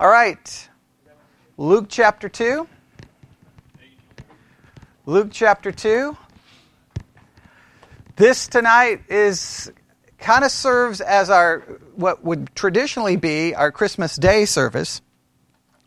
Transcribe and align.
All 0.00 0.08
right. 0.08 0.68
Luke 1.58 1.84
chapter 1.90 2.30
2. 2.30 2.66
Luke 5.04 5.28
chapter 5.30 5.70
2. 5.70 6.16
This 8.16 8.48
tonight 8.48 9.02
is 9.10 9.70
kind 10.16 10.42
of 10.42 10.52
serves 10.52 11.02
as 11.02 11.28
our 11.28 11.58
what 11.96 12.24
would 12.24 12.54
traditionally 12.54 13.16
be 13.16 13.54
our 13.54 13.70
Christmas 13.70 14.16
Day 14.16 14.46
service. 14.46 15.02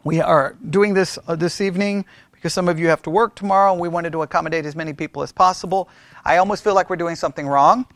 We 0.04 0.21
are 0.21 0.57
doing 0.70 0.93
this 0.93 1.18
uh, 1.27 1.36
this 1.36 1.59
evening 1.59 2.05
because 2.34 2.54
some 2.54 2.70
of 2.70 2.77
you 2.77 2.89
have 2.89 3.02
to 3.04 3.09
work 3.09 3.34
tomorrow 3.34 3.71
and 3.71 3.82
we 3.82 3.89
wanted 3.89 4.11
to 4.11 4.21
accommodate 4.21 4.68
as 4.68 4.75
many 4.75 4.93
people 4.93 5.23
as 5.23 5.32
possible. 5.32 5.89
I 6.23 6.38
almost 6.38 6.64
feel 6.64 6.75
like 6.75 6.88
we're 6.88 6.98
doing 6.98 7.16
something 7.16 7.48
wrong 7.48 7.88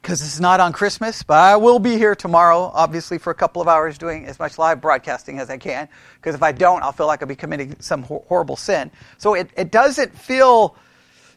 because 0.00 0.22
it's 0.22 0.40
not 0.40 0.60
on 0.60 0.72
Christmas, 0.72 1.22
but 1.22 1.38
I 1.38 1.56
will 1.56 1.78
be 1.78 1.96
here 1.96 2.14
tomorrow, 2.14 2.70
obviously, 2.74 3.18
for 3.18 3.30
a 3.30 3.34
couple 3.34 3.60
of 3.60 3.68
hours 3.68 3.98
doing 3.98 4.24
as 4.26 4.38
much 4.38 4.58
live 4.58 4.80
broadcasting 4.80 5.38
as 5.38 5.50
I 5.50 5.58
can. 5.58 5.88
Because 6.16 6.34
if 6.34 6.42
I 6.42 6.52
don't, 6.52 6.82
I'll 6.82 6.92
feel 6.92 7.06
like 7.06 7.22
I'll 7.22 7.28
be 7.28 7.36
committing 7.36 7.76
some 7.80 8.02
horrible 8.04 8.56
sin. 8.56 8.90
So 9.18 9.34
it, 9.34 9.50
it 9.56 9.70
doesn't 9.70 10.16
feel 10.16 10.76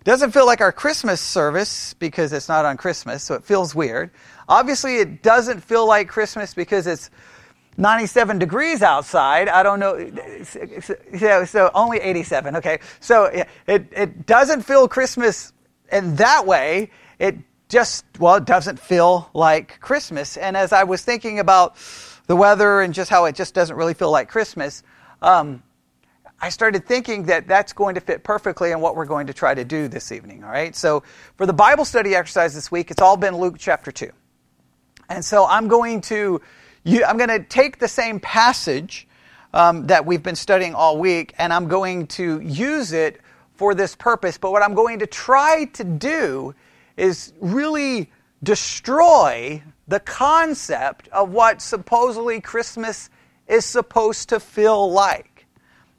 doesn't 0.03 0.31
feel 0.31 0.45
like 0.45 0.59
our 0.59 0.73
Christmas 0.73 1.21
service 1.21 1.93
because 1.93 2.33
it's 2.33 2.49
not 2.49 2.65
on 2.65 2.75
Christmas, 2.75 3.23
so 3.23 3.35
it 3.35 3.45
feels 3.45 3.73
weird. 3.73 4.11
Obviously, 4.49 4.97
it 4.97 5.23
doesn't 5.23 5.61
feel 5.61 5.87
like 5.87 6.09
Christmas 6.09 6.53
because 6.53 6.87
it's 6.87 7.09
97 7.77 8.37
degrees 8.37 8.81
outside. 8.81 9.47
I 9.47 9.63
don't 9.63 9.79
know. 9.79 10.11
So, 10.43 11.45
so 11.45 11.71
only 11.73 11.99
87. 11.99 12.57
Okay. 12.57 12.79
So 12.99 13.25
it, 13.25 13.47
it 13.65 14.25
doesn't 14.25 14.63
feel 14.63 14.89
Christmas 14.89 15.53
in 15.91 16.15
that 16.17 16.45
way. 16.45 16.91
It 17.17 17.37
just, 17.69 18.05
well, 18.19 18.35
it 18.35 18.45
doesn't 18.45 18.79
feel 18.79 19.29
like 19.33 19.79
Christmas. 19.79 20.37
And 20.37 20.55
as 20.55 20.73
I 20.73 20.83
was 20.83 21.03
thinking 21.03 21.39
about 21.39 21.75
the 22.27 22.35
weather 22.35 22.81
and 22.81 22.93
just 22.93 23.09
how 23.09 23.25
it 23.25 23.35
just 23.35 23.53
doesn't 23.53 23.75
really 23.75 23.93
feel 23.93 24.11
like 24.11 24.29
Christmas, 24.29 24.83
um, 25.21 25.63
I 26.39 26.49
started 26.49 26.85
thinking 26.85 27.23
that 27.23 27.47
that's 27.47 27.73
going 27.73 27.95
to 27.95 28.01
fit 28.01 28.23
perfectly 28.23 28.71
in 28.71 28.81
what 28.81 28.95
we're 28.95 29.05
going 29.05 29.27
to 29.27 29.33
try 29.33 29.53
to 29.53 29.63
do 29.63 29.87
this 29.87 30.11
evening. 30.11 30.43
All 30.43 30.49
right. 30.49 30.75
So 30.75 31.03
for 31.35 31.45
the 31.45 31.53
Bible 31.53 31.85
study 31.85 32.15
exercise 32.15 32.53
this 32.53 32.71
week, 32.71 32.91
it's 32.91 33.01
all 33.01 33.15
been 33.17 33.37
Luke 33.37 33.55
chapter 33.57 33.91
2. 33.91 34.11
And 35.09 35.23
so 35.23 35.45
I'm 35.45 35.67
going 35.67 36.01
to 36.01 36.41
you, 36.83 37.05
I'm 37.05 37.17
going 37.17 37.29
to 37.29 37.39
take 37.39 37.79
the 37.79 37.87
same 37.87 38.19
passage 38.19 39.07
um, 39.53 39.87
that 39.87 40.05
we've 40.05 40.23
been 40.23 40.35
studying 40.35 40.75
all 40.75 40.97
week, 40.97 41.33
and 41.37 41.53
I'm 41.53 41.67
going 41.67 42.07
to 42.07 42.41
use 42.41 42.91
it 42.91 43.21
for 43.55 43.73
this 43.73 43.95
purpose. 43.95 44.37
But 44.37 44.51
what 44.51 44.63
I'm 44.63 44.73
going 44.73 44.99
to 44.99 45.07
try 45.07 45.65
to 45.73 45.83
do 45.83 46.53
is 46.97 47.33
really 47.39 48.11
destroy 48.41 49.61
the 49.87 49.99
concept 49.99 51.07
of 51.09 51.31
what 51.31 51.61
supposedly 51.61 52.39
Christmas 52.39 53.09
is 53.47 53.65
supposed 53.65 54.29
to 54.29 54.39
feel 54.39 54.91
like. 54.91 55.45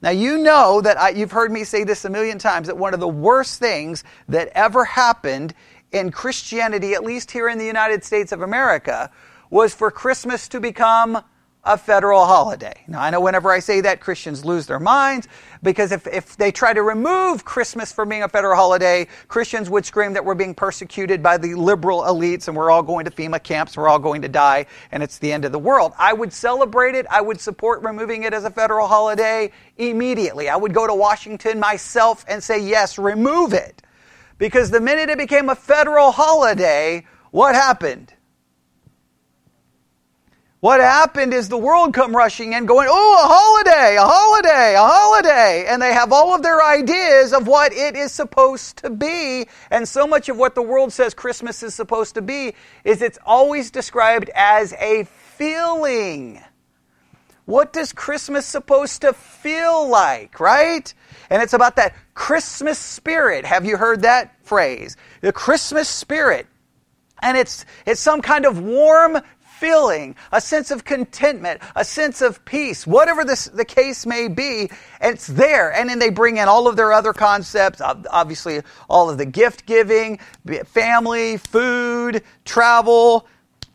Now, 0.01 0.09
you 0.11 0.37
know 0.37 0.81
that 0.81 0.99
I, 0.99 1.09
you've 1.09 1.31
heard 1.31 1.51
me 1.51 1.63
say 1.63 1.83
this 1.83 2.05
a 2.05 2.09
million 2.09 2.37
times 2.37 2.67
that 2.67 2.77
one 2.77 2.93
of 2.93 2.99
the 2.99 3.07
worst 3.07 3.59
things 3.59 4.03
that 4.27 4.49
ever 4.53 4.85
happened 4.85 5.53
in 5.91 6.11
Christianity, 6.11 6.93
at 6.93 7.03
least 7.03 7.31
here 7.31 7.47
in 7.47 7.57
the 7.57 7.65
United 7.65 8.03
States 8.03 8.31
of 8.31 8.41
America, 8.41 9.09
was 9.49 9.73
for 9.73 9.89
Christmas 9.89 10.47
to 10.49 10.59
become 10.59 11.23
a 11.65 11.77
federal 11.77 12.25
holiday. 12.25 12.83
Now, 12.87 13.01
I 13.01 13.09
know 13.09 13.19
whenever 13.19 13.51
I 13.51 13.59
say 13.59 13.81
that, 13.81 13.99
Christians 13.99 14.45
lose 14.45 14.67
their 14.67 14.79
minds 14.79 15.27
because 15.63 15.91
if, 15.91 16.05
if 16.05 16.37
they 16.37 16.51
try 16.51 16.73
to 16.73 16.83
remove 16.83 17.43
Christmas 17.43 17.91
from 17.91 18.09
being 18.09 18.21
a 18.21 18.29
federal 18.29 18.55
holiday, 18.55 19.07
Christians 19.27 19.67
would 19.69 19.83
scream 19.83 20.13
that 20.13 20.23
we're 20.23 20.35
being 20.35 20.53
persecuted 20.53 21.23
by 21.23 21.37
the 21.37 21.55
liberal 21.55 22.03
elites 22.03 22.47
and 22.47 22.55
we're 22.55 22.69
all 22.69 22.83
going 22.83 23.05
to 23.05 23.11
FEMA 23.11 23.41
camps, 23.41 23.75
we're 23.75 23.89
all 23.89 23.97
going 23.97 24.21
to 24.21 24.29
die, 24.29 24.67
and 24.91 25.01
it's 25.01 25.17
the 25.17 25.31
end 25.31 25.43
of 25.43 25.51
the 25.51 25.59
world. 25.59 25.93
I 25.97 26.13
would 26.13 26.31
celebrate 26.31 26.93
it. 26.93 27.07
I 27.09 27.21
would 27.21 27.41
support 27.41 27.81
removing 27.81 28.23
it 28.23 28.33
as 28.33 28.45
a 28.45 28.51
federal 28.51 28.87
holiday 28.87 29.51
immediately. 29.77 30.49
I 30.49 30.57
would 30.57 30.73
go 30.73 30.85
to 30.85 30.93
Washington 30.93 31.59
myself 31.59 32.23
and 32.27 32.43
say, 32.43 32.59
yes, 32.59 32.99
remove 32.99 33.53
it. 33.53 33.81
Because 34.37 34.69
the 34.69 34.81
minute 34.81 35.09
it 35.09 35.17
became 35.17 35.49
a 35.49 35.55
federal 35.55 36.11
holiday, 36.11 37.05
what 37.31 37.55
happened? 37.55 38.13
What 40.65 40.79
happened 40.79 41.31
is 41.31 41.47
the 41.47 41.59
world 41.59 41.93
come 41.93 42.15
rushing 42.15 42.53
in 42.53 42.65
going, 42.65 42.87
oh, 42.89 43.23
a 43.23 43.27
holiday, 43.27 43.97
a 43.97 44.01
holiday, 44.01 44.73
a 44.73 44.79
holiday. 44.79 45.65
And 45.67 45.79
they 45.79 45.93
have 45.93 46.11
all 46.11 46.33
of 46.33 46.41
their 46.41 46.59
ideas 46.59 47.33
of 47.33 47.45
what 47.45 47.71
it 47.71 47.95
is 47.95 48.11
supposed 48.11 48.77
to 48.77 48.89
be. 48.89 49.45
And 49.69 49.87
so 49.87 50.07
much 50.07 50.27
of 50.27 50.37
what 50.37 50.55
the 50.55 50.63
world 50.63 50.91
says 50.91 51.13
Christmas 51.13 51.61
is 51.61 51.75
supposed 51.75 52.15
to 52.15 52.23
be 52.23 52.55
is 52.83 53.03
it's 53.03 53.19
always 53.27 53.69
described 53.69 54.31
as 54.33 54.73
a 54.79 55.03
feeling. 55.03 56.41
What 57.45 57.71
does 57.71 57.93
Christmas 57.93 58.47
supposed 58.47 59.01
to 59.01 59.13
feel 59.13 59.87
like, 59.87 60.39
right? 60.39 60.91
And 61.29 61.43
it's 61.43 61.53
about 61.53 61.75
that 61.75 61.93
Christmas 62.15 62.79
spirit. 62.79 63.45
Have 63.45 63.65
you 63.65 63.77
heard 63.77 64.01
that 64.01 64.43
phrase? 64.43 64.97
The 65.21 65.31
Christmas 65.31 65.87
spirit. 65.87 66.47
And 67.21 67.37
it's, 67.37 67.65
it's 67.85 68.01
some 68.01 68.21
kind 68.21 68.45
of 68.45 68.59
warm 68.59 69.21
a 70.31 70.41
sense 70.41 70.71
of 70.71 70.83
contentment, 70.83 71.61
a 71.75 71.83
sense 71.83 72.21
of 72.21 72.43
peace, 72.45 72.85
whatever 72.85 73.23
this, 73.23 73.45
the 73.45 73.65
case 73.65 74.05
may 74.05 74.27
be, 74.27 74.69
it's 75.01 75.27
there. 75.27 75.73
And 75.73 75.89
then 75.89 75.99
they 75.99 76.09
bring 76.09 76.37
in 76.37 76.47
all 76.47 76.67
of 76.67 76.75
their 76.75 76.93
other 76.93 77.13
concepts, 77.13 77.81
obviously 77.81 78.61
all 78.89 79.09
of 79.09 79.17
the 79.17 79.25
gift 79.25 79.65
giving, 79.65 80.19
family, 80.65 81.37
food, 81.37 82.23
travel, 82.43 83.27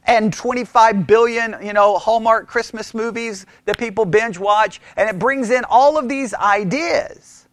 and 0.04 0.32
25 0.32 1.06
billion, 1.06 1.56
you 1.62 1.72
know, 1.72 1.98
Hallmark 1.98 2.48
Christmas 2.48 2.94
movies 2.94 3.46
that 3.66 3.78
people 3.78 4.04
binge 4.04 4.38
watch. 4.38 4.80
And 4.96 5.08
it 5.08 5.18
brings 5.18 5.50
in 5.50 5.64
all 5.68 5.98
of 5.98 6.08
these 6.08 6.34
ideas. 6.34 7.46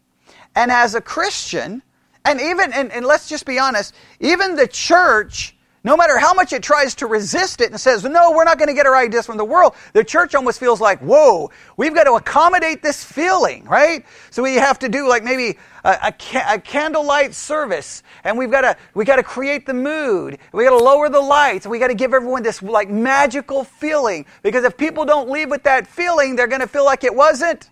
And 0.56 0.72
as 0.72 0.96
a 0.96 1.02
Christian, 1.02 1.84
and 2.26 2.42
even, 2.42 2.74
and, 2.74 2.92
and 2.92 3.06
let's 3.06 3.30
just 3.30 3.46
be 3.46 3.60
honest, 3.60 3.94
even 4.20 4.56
the 4.56 4.68
church 4.68 5.57
no 5.88 5.96
matter 5.96 6.18
how 6.18 6.34
much 6.34 6.52
it 6.52 6.62
tries 6.62 6.96
to 6.96 7.08
resist 7.08 7.62
it 7.62 7.72
and 7.72 7.80
says, 7.80 8.04
no, 8.04 8.32
we're 8.32 8.44
not 8.44 8.58
going 8.58 8.68
to 8.68 8.74
get 8.74 8.86
our 8.86 8.96
ideas 8.96 9.26
from 9.26 9.38
the 9.38 9.46
world, 9.46 9.74
the 9.94 10.04
church 10.04 10.36
almost 10.36 10.60
feels 10.60 10.82
like, 10.82 11.00
whoa, 11.00 11.50
we've 11.78 11.96
got 11.96 12.04
to 12.04 12.12
accommodate 12.12 12.84
this 12.84 13.06
feeling, 13.06 13.64
right? 13.64 14.06
So 14.30 14.44
we 14.44 14.56
have 14.56 14.80
to 14.80 14.90
do 14.90 15.08
like 15.08 15.24
maybe 15.24 15.58
a, 15.86 16.12
a, 16.12 16.56
a 16.56 16.60
candlelight 16.60 17.34
service 17.34 18.04
and 18.26 18.38
we've 18.38 18.52
got 18.52 18.62
to, 18.62 18.76
we 18.96 19.06
got 19.06 19.16
to 19.16 19.24
create 19.24 19.66
the 19.66 19.74
mood. 19.74 20.40
We 20.52 20.66
got 20.66 20.78
to 20.78 20.84
lower 20.84 21.08
the 21.08 21.22
lights. 21.22 21.66
We 21.66 21.80
got 21.80 21.88
to 21.88 21.96
give 21.96 22.14
everyone 22.14 22.44
this 22.44 22.62
like 22.62 22.90
magical 22.90 23.64
feeling 23.64 24.26
because 24.44 24.66
if 24.66 24.76
people 24.76 25.06
don't 25.06 25.30
leave 25.30 25.50
with 25.50 25.64
that 25.64 25.88
feeling, 25.88 26.36
they're 26.36 26.48
going 26.48 26.60
to 26.60 26.68
feel 26.68 26.84
like 26.84 27.06
it 27.06 27.16
wasn't 27.16 27.70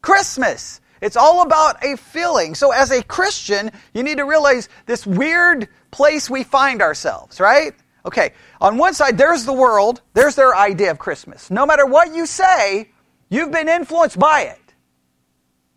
Christmas. 0.00 0.80
It's 1.02 1.16
all 1.16 1.42
about 1.42 1.84
a 1.84 1.96
feeling. 1.96 2.54
So 2.54 2.72
as 2.72 2.90
a 2.90 3.02
Christian, 3.02 3.70
you 3.92 4.02
need 4.02 4.16
to 4.16 4.24
realize 4.24 4.70
this 4.86 5.06
weird 5.06 5.68
place 5.90 6.28
we 6.28 6.44
find 6.44 6.82
ourselves, 6.82 7.40
right? 7.40 7.74
Okay, 8.04 8.32
on 8.60 8.78
one 8.78 8.94
side, 8.94 9.18
there's 9.18 9.44
the 9.44 9.52
world, 9.52 10.00
there's 10.14 10.34
their 10.34 10.54
idea 10.54 10.90
of 10.90 10.98
Christmas. 10.98 11.50
No 11.50 11.66
matter 11.66 11.84
what 11.84 12.14
you 12.14 12.26
say, 12.26 12.90
you've 13.28 13.50
been 13.50 13.68
influenced 13.68 14.18
by 14.18 14.42
it. 14.42 14.74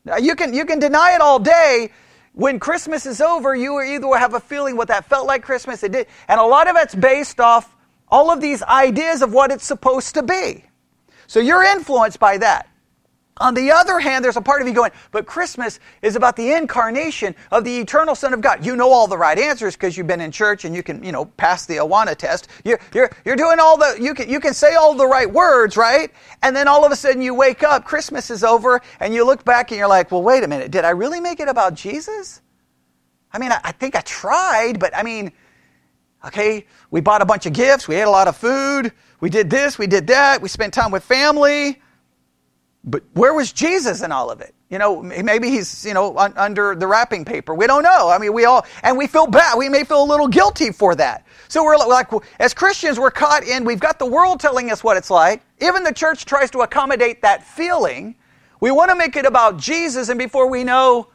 Now, 0.06 0.18
you 0.18 0.36
can, 0.36 0.54
you 0.54 0.66
can 0.66 0.80
deny 0.80 1.14
it 1.14 1.22
all 1.22 1.40
day. 1.40 1.92
When 2.34 2.60
Christmas 2.60 3.06
is 3.06 3.20
over, 3.20 3.54
you 3.54 3.82
either 3.82 4.08
will 4.08 4.18
have 4.18 4.34
a 4.34 4.40
feeling 4.40 4.78
what 4.78 4.88
that 4.88 5.06
felt 5.06 5.28
like 5.28 5.44
Christmas, 5.44 5.84
it 5.84 5.92
did, 5.92 6.08
and 6.28 6.40
a 6.40 6.46
lot 6.46 6.70
of 6.70 6.76
it's 6.78 6.96
based 6.96 7.40
off 7.40 7.76
all 8.08 8.32
of 8.32 8.40
these 8.40 8.64
ideas 8.64 9.22
of 9.22 9.34
what 9.34 9.52
it's 9.52 9.66
supposed 9.66 10.16
to 10.16 10.24
be. 10.24 10.64
So 11.28 11.40
you're 11.40 11.64
influenced 11.64 12.20
by 12.20 12.38
that. 12.38 12.68
On 13.38 13.53
the 13.53 13.72
other 13.72 14.00
hand, 14.00 14.24
there's 14.25 14.36
a 14.36 14.42
part 14.42 14.62
of 14.62 14.68
you 14.68 14.74
going, 14.74 14.92
but 15.12 15.25
Christmas 15.25 15.80
is 16.02 16.16
about 16.16 16.36
the 16.36 16.52
incarnation 16.52 17.34
of 17.50 17.64
the 17.64 17.80
eternal 17.80 18.14
Son 18.14 18.34
of 18.34 18.42
God. 18.42 18.66
You 18.66 18.75
know 18.75 18.92
all 18.92 19.08
the 19.08 19.18
right 19.18 19.40
answers 19.40 19.75
because 19.75 19.97
you've 19.97 20.06
been 20.06 20.22
in 20.22 20.31
church 20.31 20.66
and 20.66 20.75
you 20.75 20.84
can, 20.84 21.02
you 21.02 21.14
know, 21.14 21.25
pass 21.25 21.66
the 21.66 21.78
Awana 21.78 22.16
test. 22.16 22.50
You're, 22.66 22.80
you're, 22.94 23.09
you're 23.24 23.38
doing 23.38 23.59
all 23.59 23.78
the, 23.78 23.97
you 24.00 24.14
can, 24.14 24.30
you 24.30 24.42
can 24.42 24.53
say 24.53 24.75
all 24.75 24.94
the 24.94 25.08
right 25.08 25.31
words, 25.31 25.78
right? 25.78 26.12
And 26.44 26.56
then 26.56 26.68
all 26.68 26.86
of 26.86 26.92
a 26.92 26.95
sudden 26.95 27.22
you 27.22 27.33
wake 27.33 27.63
up, 27.63 27.86
Christmas 27.86 28.30
is 28.30 28.44
over, 28.44 28.81
and 29.00 29.13
you 29.13 29.25
look 29.25 29.45
back 29.45 29.72
and 29.72 29.80
you're 29.80 29.88
like, 29.88 30.12
well, 30.12 30.24
wait 30.24 30.44
a 30.44 30.48
minute, 30.48 30.69
did 30.69 30.83
I 30.83 30.89
really 30.89 31.22
make 31.22 31.39
it 31.39 31.48
about 31.48 31.74
Jesus? 31.74 32.42
I 33.31 33.39
mean, 33.39 33.54
I, 33.54 33.62
I 33.63 33.72
think 33.72 33.95
I 33.95 34.01
tried, 34.01 34.78
but 34.78 34.95
I 34.95 35.04
mean, 35.04 35.31
okay, 36.25 36.68
we 36.92 37.00
bought 37.00 37.22
a 37.22 37.25
bunch 37.25 37.45
of 37.45 37.54
gifts, 37.54 37.88
we 37.88 37.95
ate 37.95 38.01
a 38.01 38.10
lot 38.10 38.28
of 38.28 38.36
food, 38.36 38.92
we 39.22 39.30
did 39.30 39.50
this, 39.50 39.80
we 39.80 39.88
did 39.88 40.07
that, 40.07 40.42
we 40.42 40.50
spent 40.50 40.74
time 40.74 40.92
with 40.92 41.04
family. 41.04 41.81
But 42.83 43.04
where 43.13 43.33
was 43.33 43.51
Jesus 43.51 44.01
in 44.01 44.12
all 44.12 44.31
of 44.31 44.42
it? 44.42 44.56
You 44.69 44.80
know, 44.80 45.04
maybe 45.04 45.50
he's, 45.50 45.86
you 45.86 45.94
know, 45.94 46.18
un- 46.18 46.33
under 46.36 46.74
the 46.75 46.88
wrapping 46.88 47.25
paper. 47.25 47.54
We 47.54 47.68
don't 47.68 47.83
know. 47.83 48.10
I 48.10 48.18
mean, 48.18 48.33
we 48.33 48.45
all, 48.45 48.66
and 48.81 48.98
we 48.98 49.06
feel 49.06 49.28
bad. 49.28 49.57
We 49.57 49.69
may 49.69 49.83
feel 49.83 50.04
a 50.04 50.06
little 50.06 50.28
guilty 50.28 50.72
for 50.72 50.95
that. 50.95 51.28
So 51.48 51.63
we're 51.63 51.78
like, 51.78 52.07
as 52.39 52.54
Christians, 52.54 53.00
we're 53.00 53.12
caught 53.12 53.44
in, 53.44 53.66
we've 53.66 53.80
got 53.80 54.00
the 54.00 54.06
world 54.06 54.39
telling 54.39 54.72
us 54.72 54.83
what 54.83 54.98
it's 54.98 55.12
like. 55.12 55.44
Even 55.60 55.83
the 55.83 55.94
church 55.94 56.25
tries 56.25 56.50
to 56.51 56.62
accommodate 56.62 57.22
that 57.22 57.44
feeling. 57.44 58.16
We 58.62 58.72
want 58.72 58.89
to 58.89 58.95
make 58.95 59.16
it 59.16 59.25
about 59.25 59.57
Jesus, 59.57 60.10
and 60.10 60.18
before 60.18 60.50
we 60.50 60.63
know, 60.63 61.10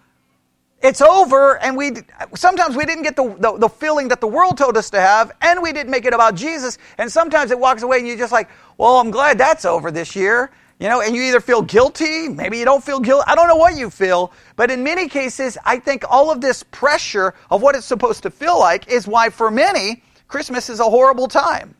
it's 0.82 1.00
over 1.00 1.58
and 1.62 1.76
we 1.76 1.92
sometimes 2.34 2.76
we 2.76 2.84
didn't 2.84 3.02
get 3.02 3.16
the, 3.16 3.34
the, 3.40 3.56
the, 3.58 3.68
feeling 3.68 4.08
that 4.08 4.20
the 4.20 4.26
world 4.26 4.58
told 4.58 4.76
us 4.76 4.90
to 4.90 5.00
have 5.00 5.32
and 5.40 5.62
we 5.62 5.72
didn't 5.72 5.90
make 5.90 6.04
it 6.04 6.12
about 6.12 6.34
jesus 6.34 6.76
and 6.98 7.10
sometimes 7.10 7.50
it 7.50 7.58
walks 7.58 7.82
away 7.82 7.98
and 7.98 8.06
you're 8.06 8.16
just 8.16 8.30
like 8.30 8.50
well 8.76 9.00
i'm 9.00 9.10
glad 9.10 9.38
that's 9.38 9.64
over 9.64 9.90
this 9.90 10.14
year 10.14 10.50
you 10.78 10.88
know 10.88 11.00
and 11.00 11.14
you 11.17 11.23
either 11.23 11.40
feel 11.40 11.62
guilty 11.62 12.28
maybe 12.28 12.58
you 12.58 12.64
don't 12.64 12.84
feel 12.84 13.00
guilty 13.00 13.25
i 13.26 13.34
don't 13.34 13.49
know 13.49 13.56
what 13.56 13.76
you 13.76 13.88
feel 13.90 14.32
but 14.56 14.70
in 14.70 14.82
many 14.82 15.08
cases 15.08 15.56
i 15.64 15.78
think 15.78 16.05
all 16.08 16.31
of 16.31 16.40
this 16.40 16.62
pressure 16.64 17.34
of 17.50 17.62
what 17.62 17.75
it's 17.75 17.87
supposed 17.87 18.23
to 18.23 18.31
feel 18.31 18.58
like 18.58 18.88
is 18.88 19.06
why 19.08 19.31
for 19.31 19.50
many 19.50 20.02
christmas 20.28 20.69
is 20.69 20.81
a 20.81 20.84
horrible 20.84 21.28
time. 21.28 21.75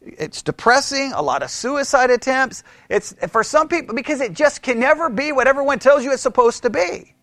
It's 0.00 0.42
depressing 0.42 1.12
a 1.12 1.20
lot 1.22 1.42
of 1.42 1.50
suicide 1.50 2.10
attempts. 2.10 2.62
It's 2.88 3.14
for 3.28 3.42
some 3.42 3.68
people 3.68 3.94
because 3.94 4.20
it 4.20 4.32
just 4.32 4.62
can 4.62 4.78
never 4.78 5.10
be 5.10 5.32
what 5.32 5.46
everyone 5.46 5.78
tells 5.78 6.04
you 6.04 6.12
it's 6.12 6.22
supposed 6.22 6.62
to 6.62 6.70
be. 6.70 7.14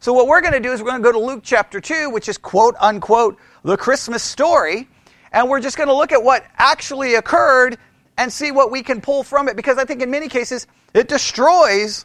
So, 0.00 0.12
what 0.12 0.26
we're 0.26 0.40
going 0.40 0.52
to 0.52 0.60
do 0.60 0.72
is 0.72 0.82
we're 0.82 0.90
going 0.90 1.02
to 1.02 1.06
go 1.06 1.12
to 1.12 1.18
Luke 1.18 1.40
chapter 1.42 1.80
2, 1.80 2.10
which 2.10 2.28
is 2.28 2.38
quote 2.38 2.74
unquote 2.78 3.38
the 3.64 3.76
Christmas 3.76 4.22
story, 4.22 4.88
and 5.32 5.48
we're 5.48 5.60
just 5.60 5.76
going 5.76 5.88
to 5.88 5.94
look 5.94 6.12
at 6.12 6.22
what 6.22 6.44
actually 6.56 7.14
occurred 7.14 7.78
and 8.20 8.32
see 8.32 8.52
what 8.52 8.70
we 8.70 8.82
can 8.82 9.00
pull 9.00 9.22
from 9.22 9.48
it 9.48 9.56
because 9.56 9.78
I 9.78 9.84
think 9.84 10.02
in 10.02 10.10
many 10.10 10.28
cases 10.28 10.66
it 10.94 11.08
destroys, 11.08 12.04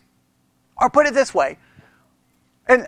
or 0.78 0.90
put 0.90 1.06
it 1.06 1.14
this 1.14 1.34
way, 1.34 1.58
and 2.68 2.88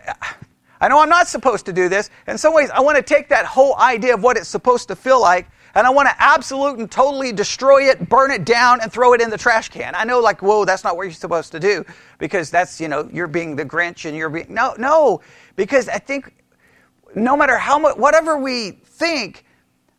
I 0.80 0.88
know 0.88 1.00
I'm 1.00 1.08
not 1.08 1.28
supposed 1.28 1.66
to 1.66 1.72
do 1.72 1.88
this. 1.88 2.10
In 2.26 2.38
some 2.38 2.54
ways, 2.54 2.70
I 2.70 2.80
want 2.80 2.96
to 2.96 3.02
take 3.02 3.28
that 3.28 3.44
whole 3.44 3.76
idea 3.76 4.14
of 4.14 4.22
what 4.22 4.36
it's 4.36 4.48
supposed 4.48 4.88
to 4.88 4.96
feel 4.96 5.20
like 5.20 5.48
and 5.74 5.86
I 5.86 5.90
want 5.90 6.08
to 6.08 6.14
absolute 6.22 6.78
and 6.78 6.90
totally 6.90 7.32
destroy 7.32 7.90
it, 7.90 8.08
burn 8.08 8.30
it 8.30 8.44
down, 8.44 8.80
and 8.80 8.90
throw 8.90 9.12
it 9.12 9.20
in 9.20 9.30
the 9.30 9.38
trash 9.38 9.68
can. 9.68 9.94
I 9.94 10.04
know, 10.04 10.18
like, 10.18 10.42
whoa, 10.42 10.64
that's 10.64 10.82
not 10.82 10.96
what 10.96 11.04
you're 11.04 11.12
supposed 11.12 11.52
to 11.52 11.60
do 11.60 11.84
because 12.18 12.50
that's, 12.50 12.80
you 12.80 12.88
know, 12.88 13.08
you're 13.12 13.28
being 13.28 13.54
the 13.54 13.64
Grinch 13.64 14.04
and 14.04 14.16
you're 14.16 14.30
being. 14.30 14.46
No, 14.48 14.74
no, 14.78 15.20
because 15.56 15.88
I 15.88 15.98
think 15.98 16.34
no 17.14 17.36
matter 17.36 17.58
how 17.58 17.78
much, 17.78 17.96
whatever 17.96 18.38
we 18.38 18.72
think, 18.72 19.44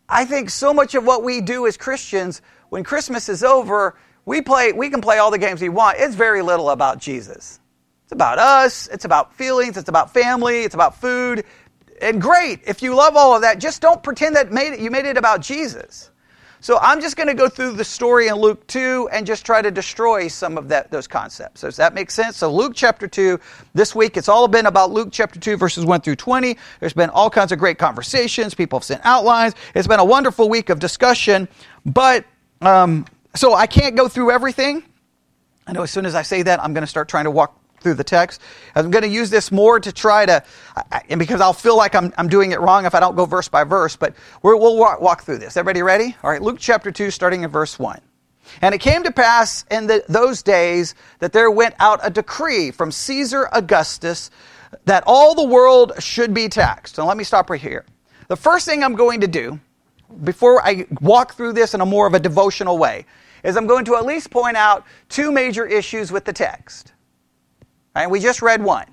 I 0.09 0.25
think 0.25 0.50
so 0.50 0.73
much 0.73 0.95
of 0.95 1.06
what 1.06 1.23
we 1.23 1.39
do 1.39 1.67
as 1.67 1.77
Christians, 1.77 2.41
when 2.69 2.83
Christmas 2.83 3.29
is 3.29 3.44
over, 3.44 3.97
we 4.25 4.41
play, 4.41 4.71
we 4.71 4.89
can 4.89 5.01
play 5.01 5.19
all 5.19 5.31
the 5.31 5.38
games 5.38 5.61
we 5.61 5.69
want. 5.69 5.97
It's 6.00 6.15
very 6.15 6.41
little 6.41 6.71
about 6.71 6.97
Jesus. 6.97 7.59
It's 8.03 8.11
about 8.11 8.39
us. 8.39 8.88
It's 8.88 9.06
about 9.06 9.35
feelings. 9.35 9.77
It's 9.77 9.89
about 9.89 10.13
family. 10.13 10.63
It's 10.63 10.75
about 10.75 11.00
food 11.00 11.45
and 12.01 12.21
great 12.21 12.61
if 12.65 12.81
you 12.81 12.95
love 12.95 13.15
all 13.15 13.35
of 13.35 13.41
that 13.41 13.59
just 13.59 13.81
don't 13.81 14.01
pretend 14.03 14.35
that 14.35 14.51
made 14.51 14.73
it, 14.73 14.79
you 14.79 14.91
made 14.91 15.06
it 15.06 15.17
about 15.17 15.41
jesus 15.41 16.11
so 16.61 16.77
i'm 16.81 17.01
just 17.01 17.15
going 17.15 17.27
to 17.27 17.33
go 17.33 17.50
through 17.50 17.73
the 17.73 17.83
story 17.83 18.27
in 18.27 18.35
luke 18.35 18.65
2 18.67 19.09
and 19.11 19.25
just 19.25 19.45
try 19.45 19.61
to 19.61 19.71
destroy 19.71 20.27
some 20.27 20.57
of 20.57 20.67
that, 20.69 20.91
those 20.91 21.07
concepts. 21.07 21.61
Does 21.61 21.77
that 21.77 21.94
make 21.94 22.11
sense? 22.11 22.38
So 22.38 22.53
luke 22.53 22.73
chapter 22.75 23.07
2 23.07 23.39
this 23.73 23.95
week 23.95 24.17
it's 24.17 24.29
all 24.29 24.47
been 24.47 24.65
about 24.65 24.91
luke 24.91 25.09
chapter 25.11 25.39
2 25.39 25.57
verses 25.57 25.85
1 25.85 26.01
through 26.01 26.15
20 26.15 26.57
there's 26.79 26.94
been 26.94 27.09
all 27.09 27.29
kinds 27.29 27.51
of 27.51 27.59
great 27.59 27.77
conversations. 27.77 28.53
People 28.53 28.79
have 28.79 28.83
sent 28.83 29.01
outlines. 29.03 29.56
It's 29.75 29.88
been 29.88 30.00
a 30.00 30.06
wonderful 30.06 30.50
week 30.50 30.69
of 30.69 30.79
discussion. 30.79 31.47
But 31.85 32.25
um, 32.61 33.06
so 33.35 33.53
i 33.53 33.67
can't 33.67 33.95
go 33.95 34.07
through 34.07 34.31
everything. 34.31 34.83
I 35.67 35.71
know 35.71 35.83
as 35.83 35.91
soon 35.91 36.06
as 36.06 36.15
I 36.15 36.23
say 36.23 36.41
that, 36.44 36.61
I'm 36.63 36.73
going 36.73 36.83
to 36.83 36.88
start 36.88 37.07
trying 37.07 37.25
to 37.25 37.31
walk 37.31 37.58
through 37.81 37.96
the 37.96 38.04
text. 38.04 38.42
I'm 38.76 38.92
going 38.92 39.04
to 39.04 39.10
use 39.10 39.30
this 39.30 39.52
more 39.52 39.80
to 39.80 39.92
try 39.92 40.26
to, 40.26 40.44
and 41.10 41.20
because 41.20 41.42
I'll 41.42 41.54
feel 41.54 41.78
like 41.78 41.96
I'm, 41.96 42.14
I'm 42.18 42.30
doing 42.30 42.52
it 42.52 42.60
wrong 42.60 42.86
if 42.86 42.96
I 42.96 43.00
don't 43.00 43.16
go 43.16 43.26
verse 43.26 43.48
by 43.48 43.64
verse, 43.64 43.96
but 43.96 44.14
we 44.44 44.54
will 44.54 44.78
walk, 44.78 45.02
walk 45.02 45.24
through 45.24 45.40
this. 45.40 45.58
Everybody 45.58 45.81
ready? 45.81 46.16
All 46.24 46.30
right, 46.30 46.42
Luke 46.42 46.58
chapter 46.60 46.92
2, 46.92 47.12
starting 47.12 47.44
in 47.44 47.50
verse 47.50 47.78
1. 47.78 48.00
And 48.62 48.74
it 48.74 48.80
came 48.80 49.04
to 49.04 49.12
pass 49.12 49.66
in 49.70 49.88
the, 49.88 50.04
those 50.10 50.44
days 50.44 50.96
that 51.20 51.34
there 51.34 51.52
went 51.52 51.76
out 51.80 52.00
a 52.04 52.10
decree 52.10 52.72
from 52.72 52.92
Caesar 52.92 53.48
Augustus 53.52 54.31
that 54.86 55.04
all 55.06 55.36
the 55.36 55.48
world 55.48 55.94
should 56.00 56.34
be 56.34 56.50
taxed. 56.50 56.98
Now, 56.98 57.06
let 57.06 57.18
me 57.18 57.24
stop 57.24 57.50
right 57.50 57.62
here. 57.62 57.86
The 58.28 58.36
first 58.36 58.66
thing 58.66 58.84
I'm 58.84 58.96
going 58.96 59.22
to 59.22 59.28
do, 59.28 59.60
before 60.24 60.62
I 60.64 60.86
walk 61.02 61.36
through 61.36 61.54
this 61.54 61.74
in 61.74 61.81
a 61.81 61.86
more 61.86 62.08
of 62.08 62.14
a 62.14 62.20
devotional 62.20 62.78
way, 62.78 63.06
is 63.44 63.56
I'm 63.56 63.68
going 63.68 63.86
to 63.86 63.96
at 63.96 64.06
least 64.06 64.30
point 64.30 64.58
out 64.58 64.86
two 65.08 65.31
major 65.31 65.66
issues 65.66 66.12
with 66.12 66.26
the 66.26 66.34
text. 66.34 66.94
Right? 68.00 68.10
We 68.10 68.22
just 68.22 68.42
read 68.42 68.63
one. 68.63 68.86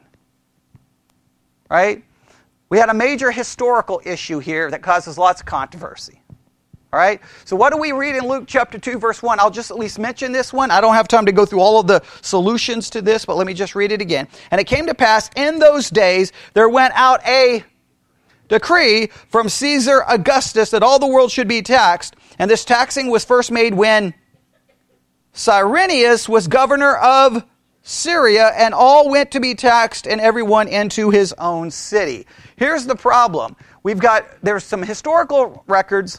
Right? 1.70 2.02
We 2.68 2.78
had 2.78 2.88
a 2.88 2.94
major 2.94 3.30
historical 3.30 4.02
issue 4.04 4.40
here 4.40 4.68
that 4.68 4.82
causes 4.82 5.16
lots 5.16 5.40
of 5.40 5.46
controversy. 5.46 6.20
All 6.92 6.98
right? 6.98 7.20
So, 7.44 7.54
what 7.54 7.72
do 7.72 7.78
we 7.78 7.92
read 7.92 8.16
in 8.16 8.26
Luke 8.26 8.46
chapter 8.48 8.80
2, 8.80 8.98
verse 8.98 9.22
1? 9.22 9.38
I'll 9.38 9.48
just 9.48 9.70
at 9.70 9.78
least 9.78 10.00
mention 10.00 10.32
this 10.32 10.52
one. 10.52 10.72
I 10.72 10.80
don't 10.80 10.94
have 10.94 11.06
time 11.06 11.26
to 11.26 11.30
go 11.30 11.46
through 11.46 11.60
all 11.60 11.78
of 11.78 11.86
the 11.86 12.02
solutions 12.20 12.90
to 12.90 13.00
this, 13.00 13.24
but 13.24 13.36
let 13.36 13.46
me 13.46 13.54
just 13.54 13.76
read 13.76 13.92
it 13.92 14.02
again. 14.02 14.26
And 14.50 14.60
it 14.60 14.66
came 14.66 14.86
to 14.86 14.94
pass 14.94 15.30
in 15.36 15.60
those 15.60 15.88
days 15.88 16.32
there 16.54 16.68
went 16.68 16.92
out 16.96 17.24
a 17.28 17.62
decree 18.48 19.10
from 19.28 19.48
Caesar 19.48 20.02
Augustus 20.08 20.70
that 20.70 20.82
all 20.82 20.98
the 20.98 21.06
world 21.06 21.30
should 21.30 21.46
be 21.46 21.62
taxed. 21.62 22.16
And 22.40 22.50
this 22.50 22.64
taxing 22.64 23.08
was 23.08 23.24
first 23.24 23.52
made 23.52 23.72
when 23.72 24.14
Cyrenius 25.32 26.28
was 26.28 26.48
governor 26.48 26.96
of 26.96 27.44
Syria, 27.88 28.48
and 28.56 28.74
all 28.74 29.08
went 29.08 29.30
to 29.30 29.38
be 29.38 29.54
taxed, 29.54 30.08
and 30.08 30.20
everyone 30.20 30.66
into 30.66 31.10
his 31.10 31.32
own 31.38 31.70
city. 31.70 32.26
Here's 32.56 32.84
the 32.84 32.96
problem. 32.96 33.54
We've 33.84 34.00
got, 34.00 34.26
there's 34.42 34.64
some 34.64 34.82
historical 34.82 35.62
records, 35.68 36.18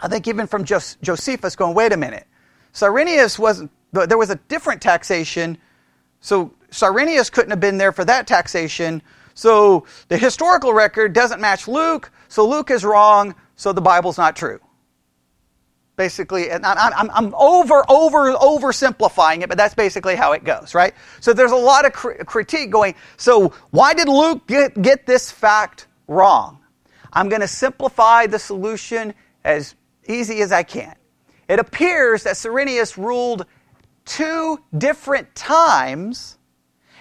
I 0.00 0.08
think 0.08 0.26
even 0.26 0.48
from 0.48 0.64
Jos- 0.64 0.96
Josephus, 1.00 1.54
going, 1.54 1.76
wait 1.76 1.92
a 1.92 1.96
minute. 1.96 2.26
Cyrenius 2.72 3.38
wasn't, 3.38 3.70
there 3.92 4.18
was 4.18 4.30
a 4.30 4.40
different 4.48 4.82
taxation, 4.82 5.56
so 6.20 6.52
Cyrenius 6.72 7.30
couldn't 7.30 7.50
have 7.50 7.60
been 7.60 7.78
there 7.78 7.92
for 7.92 8.04
that 8.04 8.26
taxation. 8.26 9.00
So 9.34 9.86
the 10.08 10.18
historical 10.18 10.72
record 10.72 11.12
doesn't 11.12 11.40
match 11.40 11.68
Luke, 11.68 12.10
so 12.26 12.44
Luke 12.44 12.72
is 12.72 12.84
wrong, 12.84 13.36
so 13.54 13.72
the 13.72 13.80
Bible's 13.80 14.18
not 14.18 14.34
true 14.34 14.58
basically, 15.98 16.50
and 16.50 16.64
I'm, 16.64 17.10
I'm 17.10 17.34
over, 17.34 17.84
over, 17.90 18.32
oversimplifying 18.32 19.42
it, 19.42 19.48
but 19.50 19.58
that's 19.58 19.74
basically 19.74 20.14
how 20.14 20.32
it 20.32 20.44
goes, 20.44 20.74
right? 20.74 20.94
So 21.20 21.34
there's 21.34 21.52
a 21.52 21.56
lot 21.56 21.84
of 21.84 21.92
critique 21.92 22.70
going, 22.70 22.94
so 23.18 23.52
why 23.70 23.92
did 23.92 24.08
Luke 24.08 24.46
get, 24.46 24.80
get 24.80 25.04
this 25.04 25.30
fact 25.30 25.88
wrong? 26.06 26.60
I'm 27.12 27.28
going 27.28 27.40
to 27.42 27.48
simplify 27.48 28.26
the 28.26 28.38
solution 28.38 29.12
as 29.44 29.74
easy 30.06 30.40
as 30.40 30.52
I 30.52 30.62
can. 30.62 30.94
It 31.48 31.58
appears 31.58 32.22
that 32.22 32.36
Cyrenius 32.36 32.96
ruled 32.96 33.44
two 34.04 34.58
different 34.76 35.34
times, 35.34 36.38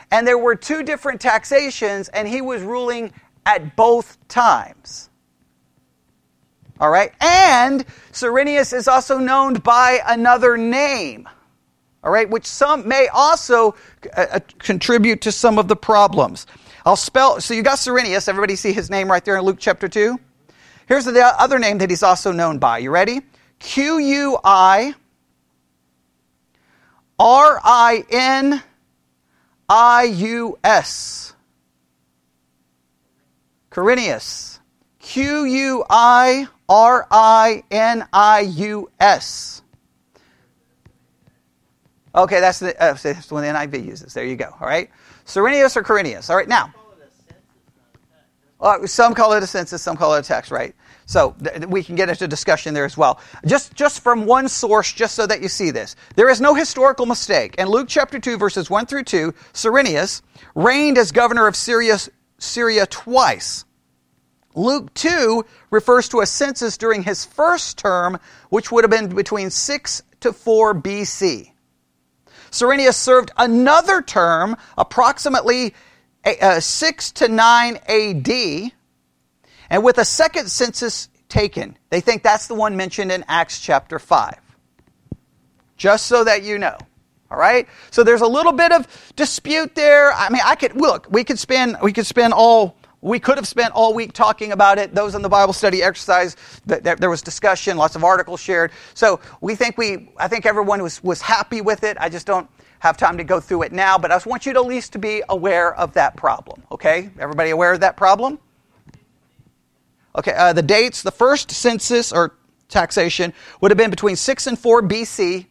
and 0.09 0.27
there 0.27 0.39
were 0.39 0.55
two 0.55 0.81
different 0.81 1.21
taxations, 1.21 2.09
and 2.09 2.27
he 2.27 2.41
was 2.41 2.63
ruling 2.63 3.13
at 3.45 3.75
both 3.75 4.17
times. 4.27 5.11
All 6.79 6.89
right? 6.89 7.11
And 7.21 7.85
Cyrenius 8.11 8.73
is 8.73 8.87
also 8.87 9.17
known 9.17 9.55
by 9.55 9.99
another 10.07 10.57
name. 10.57 11.27
All 12.03 12.11
right, 12.11 12.29
which 12.29 12.45
some 12.45 12.87
may 12.87 13.07
also 13.13 13.75
uh, 14.15 14.25
uh, 14.33 14.39
contribute 14.59 15.21
to 15.21 15.31
some 15.31 15.57
of 15.57 15.67
the 15.67 15.75
problems. 15.75 16.45
I'll 16.85 16.95
spell 16.95 17.41
so 17.41 17.53
you 17.53 17.63
got 17.63 17.79
Cyrenius, 17.79 18.27
everybody 18.27 18.55
see 18.55 18.71
his 18.71 18.89
name 18.89 19.11
right 19.11 19.23
there 19.25 19.37
in 19.37 19.43
Luke 19.43 19.57
chapter 19.59 19.89
2. 19.89 20.17
Here's 20.87 21.03
the 21.03 21.21
other 21.21 21.59
name 21.59 21.79
that 21.79 21.89
he's 21.89 22.03
also 22.03 22.31
known 22.31 22.59
by. 22.59 22.77
You 22.77 22.91
ready? 22.91 23.21
Q 23.59 23.97
U 23.97 24.37
I 24.43 24.93
R 27.19 27.59
I 27.63 28.05
N 28.09 28.63
I 29.67 30.03
U 30.03 30.57
S. 30.63 31.33
Quirinius. 33.71 34.59
Q 34.99 35.43
U 35.45 35.85
I 35.89 36.47
R 36.69 37.07
I 37.09 37.63
N 37.71 38.07
I 38.11 38.41
U 38.41 38.89
S. 38.99 39.61
Okay, 42.15 42.39
that's 42.39 42.59
the, 42.59 42.75
uh, 42.81 42.93
that's 42.93 43.31
when 43.31 43.43
the 43.43 43.49
NIV 43.49 43.85
uses. 43.85 44.13
There 44.13 44.25
you 44.25 44.35
go. 44.35 44.55
All 44.59 44.67
right. 44.67 44.89
Cyrenius 45.25 45.77
or 45.77 45.83
Quirinius. 45.83 46.29
All 46.29 46.35
right, 46.35 46.47
now. 46.47 46.73
Uh, 48.59 48.87
some 48.87 49.13
call 49.13 49.33
it 49.33 49.43
a 49.43 49.47
census, 49.47 49.83
some 49.83 49.95
call 49.95 50.15
it 50.15 50.19
a 50.19 50.23
text, 50.23 50.49
right? 50.49 50.73
So 51.05 51.35
th- 51.43 51.67
we 51.67 51.83
can 51.83 51.95
get 51.95 52.09
into 52.09 52.27
discussion 52.27 52.73
there 52.73 52.85
as 52.85 52.97
well. 52.97 53.19
Just, 53.45 53.75
just 53.75 54.01
from 54.01 54.25
one 54.25 54.47
source, 54.47 54.91
just 54.91 55.13
so 55.13 55.27
that 55.27 55.41
you 55.41 55.47
see 55.47 55.69
this. 55.69 55.95
There 56.15 56.27
is 56.27 56.41
no 56.41 56.55
historical 56.55 57.05
mistake. 57.05 57.53
In 57.59 57.67
Luke 57.67 57.87
chapter 57.87 58.17
2, 58.17 58.35
verses 58.35 58.67
1 58.67 58.87
through 58.87 59.03
2, 59.03 59.31
Cyrenius 59.53 60.23
reigned 60.55 60.97
as 60.97 61.11
governor 61.11 61.45
of 61.45 61.55
Syria, 61.55 61.99
Syria 62.39 62.87
twice. 62.87 63.63
Luke 64.55 64.93
2 64.95 65.45
refers 65.69 66.09
to 66.09 66.21
a 66.21 66.25
census 66.25 66.77
during 66.77 67.03
his 67.03 67.25
first 67.25 67.77
term, 67.77 68.19
which 68.49 68.71
would 68.71 68.83
have 68.83 68.91
been 68.91 69.15
between 69.15 69.49
6 69.49 70.03
to 70.21 70.33
4 70.33 70.73
BC. 70.75 71.51
Cyrenius 72.49 72.97
served 72.97 73.31
another 73.37 74.01
term, 74.01 74.55
approximately 74.77 75.73
uh, 76.25 76.59
6 76.59 77.11
to 77.13 77.27
9 77.27 77.79
AD, 77.87 78.71
and 79.69 79.83
with 79.83 79.97
a 79.97 80.05
second 80.05 80.49
census 80.49 81.09
taken. 81.29 81.77
They 81.89 82.01
think 82.01 82.23
that's 82.23 82.47
the 82.47 82.55
one 82.55 82.77
mentioned 82.77 83.11
in 83.11 83.25
Acts 83.27 83.59
chapter 83.59 83.99
5. 83.99 84.33
Just 85.75 86.07
so 86.07 86.23
that 86.23 86.43
you 86.43 86.57
know. 86.57 86.77
All 87.29 87.37
right? 87.37 87.67
So 87.91 88.03
there's 88.03 88.21
a 88.21 88.27
little 88.27 88.53
bit 88.53 88.71
of 88.71 88.87
dispute 89.15 89.75
there. 89.75 90.11
I 90.13 90.29
mean, 90.29 90.41
I 90.43 90.55
could 90.55 90.75
look, 90.75 91.07
we 91.09 91.23
could 91.23 91.37
spend 91.37 91.77
we 91.83 91.91
could 91.93 92.05
spend 92.05 92.33
all 92.33 92.76
we 93.01 93.19
could 93.19 93.37
have 93.37 93.47
spent 93.47 93.73
all 93.73 93.93
week 93.93 94.13
talking 94.13 94.51
about 94.51 94.79
it. 94.79 94.95
Those 94.95 95.15
in 95.15 95.21
the 95.21 95.29
Bible 95.29 95.53
study 95.53 95.83
exercise, 95.83 96.35
there 96.65 97.09
was 97.09 97.21
discussion, 97.21 97.77
lots 97.77 97.95
of 97.95 98.03
articles 98.03 98.39
shared. 98.39 98.71
So 98.93 99.19
we 99.39 99.55
think 99.55 99.77
we, 99.77 100.09
I 100.17 100.27
think 100.27 100.45
everyone 100.45 100.81
was, 100.81 101.03
was 101.03 101.21
happy 101.21 101.61
with 101.61 101.83
it. 101.83 101.97
I 101.99 102.09
just 102.09 102.25
don't 102.25 102.49
have 102.79 102.97
time 102.97 103.17
to 103.17 103.23
go 103.23 103.39
through 103.39 103.63
it 103.63 103.71
now, 103.71 103.97
but 103.97 104.11
I 104.11 104.15
just 104.15 104.25
want 104.25 104.45
you 104.45 104.53
to 104.53 104.59
at 104.59 104.65
least 104.65 104.93
to 104.93 104.99
be 104.99 105.23
aware 105.29 105.75
of 105.75 105.93
that 105.93 106.15
problem. 106.15 106.63
Okay? 106.71 107.09
Everybody 107.19 107.51
aware 107.51 107.73
of 107.73 107.81
that 107.81 107.97
problem? 107.97 108.39
Okay, 110.17 110.33
uh, 110.33 110.53
the 110.53 110.63
dates, 110.63 111.03
the 111.03 111.11
first 111.11 111.51
census 111.51 112.11
or 112.11 112.35
taxation 112.69 113.33
would 113.61 113.69
have 113.69 113.77
been 113.77 113.91
between 113.91 114.15
6 114.15 114.47
and 114.47 114.57
4 114.57 114.81
BC. 114.81 115.45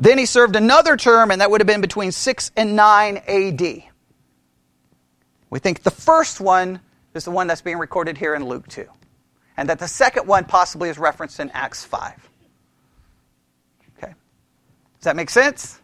Then 0.00 0.18
he 0.18 0.26
served 0.26 0.56
another 0.56 0.96
term, 0.96 1.30
and 1.30 1.40
that 1.40 1.50
would 1.50 1.60
have 1.60 1.68
been 1.68 1.80
between 1.80 2.10
6 2.10 2.50
and 2.56 2.74
9 2.74 3.18
AD. 3.28 3.89
We 5.50 5.58
think 5.58 5.82
the 5.82 5.90
first 5.90 6.40
one 6.40 6.80
is 7.14 7.24
the 7.24 7.30
one 7.30 7.48
that's 7.48 7.60
being 7.60 7.78
recorded 7.78 8.16
here 8.16 8.34
in 8.34 8.44
Luke 8.44 8.68
2, 8.68 8.86
and 9.56 9.68
that 9.68 9.80
the 9.80 9.88
second 9.88 10.26
one 10.26 10.44
possibly 10.44 10.88
is 10.88 10.98
referenced 10.98 11.40
in 11.40 11.50
Acts 11.50 11.84
5. 11.84 12.28
Okay. 13.98 14.14
Does 14.98 15.04
that 15.04 15.16
make 15.16 15.28
sense? 15.28 15.80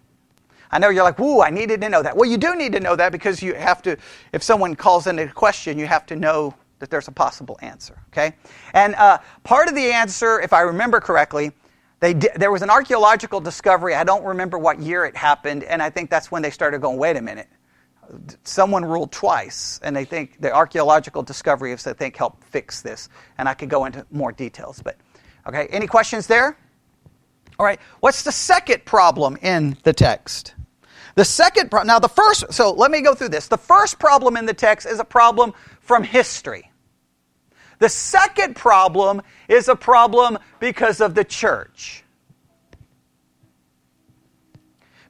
I 0.70 0.78
know 0.78 0.88
you're 0.88 1.04
like, 1.04 1.18
woo, 1.18 1.42
I 1.42 1.50
needed 1.50 1.80
to 1.80 1.88
know 1.88 2.02
that. 2.02 2.16
Well, 2.16 2.28
you 2.28 2.37
do 2.37 2.54
need 2.54 2.73
to 2.73 2.80
know 2.80 2.96
that 2.96 3.12
because 3.12 3.42
you 3.42 3.54
have 3.54 3.82
to, 3.82 3.96
if 4.32 4.42
someone 4.42 4.75
calls 4.76 5.06
in 5.06 5.18
a 5.18 5.28
question, 5.28 5.78
you 5.78 5.87
have 5.87 6.06
to 6.06 6.16
know 6.16 6.54
that 6.78 6.90
there's 6.90 7.08
a 7.08 7.12
possible 7.12 7.58
answer, 7.62 7.99
okay? 8.08 8.35
And 8.75 8.94
uh, 8.96 9.18
part 9.44 9.68
of 9.68 9.75
the 9.75 9.92
answer, 9.92 10.40
if 10.40 10.52
I 10.52 10.61
remember 10.61 11.00
correctly, 11.00 11.52
they 12.00 12.14
di- 12.14 12.28
there 12.37 12.52
was 12.52 12.62
an 12.62 12.70
archaeological 12.70 13.40
discovery. 13.40 13.94
I 13.94 14.04
don't 14.04 14.25
remember 14.25 14.58
what 14.58 14.80
year 14.80 15.04
it 15.06 15.16
happened, 15.16 15.64
and 15.64 15.82
I 15.82 15.88
think 15.88 16.11
that's 16.11 16.30
when 16.30 16.42
they 16.42 16.50
started 16.50 16.80
going, 16.80 16.99
wait 16.99 17.16
a 17.16 17.23
minute. 17.23 17.49
Someone 18.45 18.85
ruled 18.85 19.13
twice, 19.13 19.81
and 19.83 19.95
they 19.95 20.05
think 20.05 20.41
the 20.41 20.53
archaeological 20.53 21.23
discoveries, 21.23 21.87
I 21.87 21.93
think, 21.93 22.17
helped 22.17 22.45
fix 22.45 22.83
this. 22.83 23.09
And 23.39 23.49
I 23.49 23.55
could 23.55 23.69
go 23.69 23.85
into 23.85 24.07
more 24.11 24.33
details, 24.33 24.81
but 24.83 24.97
okay. 25.47 25.67
Any 25.71 25.87
questions 25.87 26.27
there? 26.27 26.57
All 27.59 27.67
right. 27.67 27.81
What's 28.01 28.23
the 28.23 28.33
second 28.33 28.85
problem 28.85 29.39
in 29.43 29.77
the 29.83 29.93
text? 29.93 30.55
The 31.15 31.25
second 31.25 31.71
problem, 31.71 31.87
now 31.87 31.99
the 31.99 32.09
first, 32.09 32.53
so 32.53 32.73
let 32.73 32.91
me 32.91 33.01
go 33.01 33.15
through 33.15 33.31
this. 33.31 33.49
The 33.49 33.57
first 33.57 33.99
problem 33.99 34.37
in 34.37 34.45
the 34.45 34.55
text 34.55 34.87
is 34.87 35.01
a 35.01 35.05
problem 35.05 35.55
from 35.81 36.03
history. 36.03 36.71
The 37.79 37.89
second 37.89 38.57
problem 38.57 39.23
is 39.49 39.69
a 39.69 39.77
problem 39.77 40.39
because 40.61 41.01
of 41.01 41.15
the 41.15 41.25
church. 41.25 42.05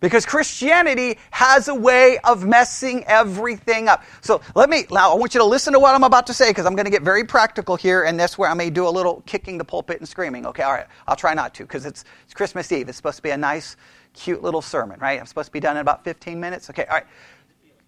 Because 0.06 0.24
Christianity 0.24 1.18
has 1.32 1.66
a 1.66 1.74
way 1.74 2.18
of 2.22 2.46
messing 2.46 3.02
everything 3.06 3.88
up. 3.88 4.04
So 4.20 4.40
let 4.54 4.70
me, 4.70 4.86
now 4.88 5.10
I 5.10 5.14
want 5.16 5.34
you 5.34 5.40
to 5.40 5.44
listen 5.44 5.72
to 5.72 5.80
what 5.80 5.96
I'm 5.96 6.04
about 6.04 6.28
to 6.28 6.32
say 6.32 6.50
because 6.50 6.64
I'm 6.64 6.76
going 6.76 6.84
to 6.84 6.92
get 6.92 7.02
very 7.02 7.24
practical 7.24 7.74
here 7.74 8.04
and 8.04 8.18
that's 8.20 8.38
where 8.38 8.48
I 8.48 8.54
may 8.54 8.70
do 8.70 8.86
a 8.86 8.88
little 8.88 9.24
kicking 9.26 9.58
the 9.58 9.64
pulpit 9.64 9.98
and 9.98 10.08
screaming. 10.08 10.46
Okay, 10.46 10.62
all 10.62 10.74
right, 10.74 10.86
I'll 11.08 11.16
try 11.16 11.34
not 11.34 11.54
to 11.54 11.64
because 11.64 11.86
it's, 11.86 12.04
it's 12.24 12.34
Christmas 12.34 12.70
Eve. 12.70 12.88
It's 12.88 12.96
supposed 12.96 13.16
to 13.16 13.22
be 13.24 13.30
a 13.30 13.36
nice, 13.36 13.76
cute 14.14 14.44
little 14.44 14.62
sermon, 14.62 15.00
right? 15.00 15.18
I'm 15.18 15.26
supposed 15.26 15.46
to 15.46 15.52
be 15.52 15.58
done 15.58 15.76
in 15.76 15.80
about 15.80 16.04
15 16.04 16.38
minutes. 16.38 16.70
Okay, 16.70 16.84
all 16.84 16.98
right. 16.98 17.06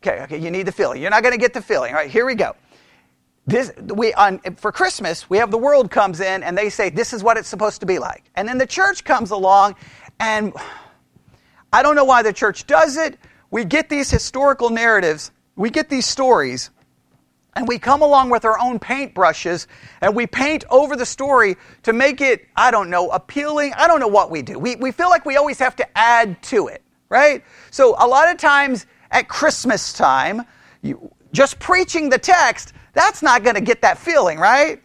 Okay, 0.03 0.21
okay, 0.23 0.39
you 0.39 0.51
need 0.51 0.67
the 0.67 0.73
feeling. 0.73 1.01
You're 1.01 1.11
not 1.11 1.23
going 1.23 1.35
to 1.35 1.41
get 1.41 1.55
the 1.55 1.63
feeling. 1.63 1.93
All 1.93 2.01
right, 2.01 2.11
here 2.11 2.27
we 2.27 2.35
go. 2.35 2.57
This, 3.47 3.73
we, 3.95 4.13
on, 4.15 4.41
for 4.57 4.73
Christmas, 4.73 5.31
we 5.31 5.39
have 5.39 5.53
the 5.53 5.59
world 5.59 5.89
comes 5.89 6.19
in 6.19 6.43
and 6.43 6.59
they 6.59 6.69
say, 6.69 6.91
this 6.91 7.13
is 7.13 7.23
what 7.23 7.37
it's 7.37 7.49
supposed 7.49 7.79
to 7.79 7.87
be 7.87 8.01
like. 8.01 8.25
And 8.35 8.49
then 8.49 8.59
the 8.59 8.67
church 8.67 9.05
comes 9.05 9.31
along 9.31 9.77
and 10.19 10.53
I 11.73 11.83
don't 11.83 11.97
know 11.97 12.05
why 12.05 12.23
the 12.23 12.33
church 12.33 12.67
does 12.67 12.97
it. 12.97 13.19
We 13.51 13.65
get 13.65 13.89
these 13.89 14.11
historical 14.11 14.71
narratives, 14.71 15.31
we 15.57 15.71
get 15.71 15.89
these 15.89 16.07
stories, 16.07 16.71
and 17.59 17.67
we 17.67 17.79
come 17.79 18.03
along 18.03 18.31
with 18.31 18.45
our 18.45 18.59
own 18.61 18.79
paintbrushes 18.79 19.67
and 20.01 20.15
we 20.15 20.29
paint 20.29 20.65
over 20.71 20.95
the 20.95 21.07
story 21.07 21.57
to 21.83 21.93
make 21.93 22.21
it, 22.21 22.47
I 22.55 22.71
don't 22.71 22.89
know, 22.89 23.11
appealing. 23.11 23.73
I 23.77 23.89
don't 23.89 23.99
know 23.99 24.07
what 24.09 24.31
we 24.31 24.43
do. 24.43 24.59
We, 24.59 24.77
we 24.77 24.93
feel 24.93 25.09
like 25.09 25.25
we 25.25 25.37
always 25.37 25.59
have 25.59 25.75
to 25.77 25.99
add 25.99 26.41
to 26.45 26.69
it, 26.69 26.83
right? 27.09 27.43
So 27.71 27.97
a 27.99 28.07
lot 28.07 28.31
of 28.31 28.37
times 28.37 28.87
at 29.11 29.29
Christmas 29.29 29.93
time, 29.93 30.43
you, 30.83 31.13
just 31.33 31.59
preaching 31.59 32.11
the 32.11 32.19
text, 32.19 32.75
that's 32.93 33.23
not 33.23 33.43
going 33.43 33.57
to 33.57 33.61
get 33.61 33.83
that 33.83 33.99
feeling, 33.99 34.39
right? 34.39 34.81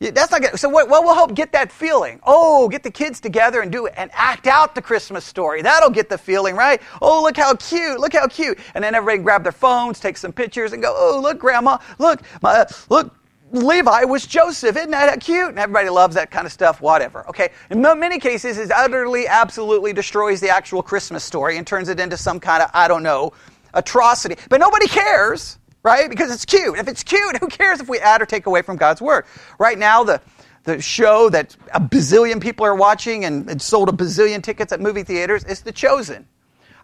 That's 0.00 0.30
not 0.30 0.40
good. 0.42 0.58
So 0.58 0.68
what, 0.68 0.88
what 0.88 1.02
will 1.02 1.14
help 1.14 1.34
get 1.34 1.50
that 1.52 1.72
feeling? 1.72 2.20
Oh, 2.24 2.68
get 2.68 2.84
the 2.84 2.90
kids 2.90 3.20
together 3.20 3.62
and 3.62 3.72
do 3.72 3.86
it 3.86 3.94
and 3.96 4.10
act 4.14 4.46
out 4.46 4.76
the 4.76 4.82
Christmas 4.82 5.24
story. 5.24 5.60
That'll 5.60 5.90
get 5.90 6.08
the 6.08 6.18
feeling, 6.18 6.54
right? 6.54 6.80
Oh, 7.02 7.22
look 7.22 7.36
how 7.36 7.54
cute! 7.56 7.98
Look 7.98 8.12
how 8.12 8.28
cute! 8.28 8.58
And 8.74 8.84
then 8.84 8.94
everybody 8.94 9.22
grab 9.24 9.42
their 9.42 9.50
phones, 9.50 9.98
take 9.98 10.16
some 10.16 10.32
pictures, 10.32 10.72
and 10.72 10.80
go, 10.80 10.94
oh, 10.96 11.18
look, 11.20 11.40
Grandma, 11.40 11.78
look, 11.98 12.22
my, 12.42 12.58
uh, 12.58 12.64
look, 12.88 13.12
Levi 13.50 14.04
was 14.04 14.26
Joseph. 14.26 14.76
Isn't 14.76 14.90
that 14.90 15.20
cute? 15.20 15.48
And 15.48 15.58
everybody 15.58 15.88
loves 15.88 16.14
that 16.14 16.30
kind 16.30 16.46
of 16.46 16.52
stuff, 16.52 16.80
whatever. 16.80 17.26
Okay? 17.28 17.48
In 17.70 17.80
many 17.80 18.20
cases, 18.20 18.58
it 18.58 18.70
utterly, 18.70 19.26
absolutely 19.26 19.92
destroys 19.92 20.40
the 20.40 20.50
actual 20.50 20.82
Christmas 20.82 21.24
story 21.24 21.56
and 21.56 21.66
turns 21.66 21.88
it 21.88 21.98
into 21.98 22.16
some 22.16 22.38
kind 22.38 22.62
of, 22.62 22.70
I 22.72 22.86
don't 22.86 23.02
know, 23.02 23.32
atrocity. 23.74 24.36
But 24.48 24.60
nobody 24.60 24.86
cares 24.86 25.58
right? 25.88 26.10
Because 26.10 26.30
it's 26.30 26.44
cute. 26.44 26.78
If 26.78 26.86
it's 26.86 27.02
cute, 27.02 27.38
who 27.38 27.48
cares 27.48 27.80
if 27.80 27.88
we 27.88 27.98
add 27.98 28.20
or 28.20 28.26
take 28.26 28.46
away 28.46 28.60
from 28.62 28.76
God's 28.76 29.00
word? 29.00 29.24
Right 29.58 29.78
now, 29.78 30.04
the, 30.04 30.20
the 30.64 30.82
show 30.82 31.30
that 31.30 31.56
a 31.72 31.80
bazillion 31.80 32.42
people 32.42 32.66
are 32.66 32.74
watching 32.74 33.24
and, 33.24 33.48
and 33.48 33.60
sold 33.60 33.88
a 33.88 33.92
bazillion 33.92 34.42
tickets 34.42 34.70
at 34.70 34.80
movie 34.80 35.02
theaters 35.02 35.44
is 35.44 35.62
The 35.62 35.72
Chosen. 35.72 36.28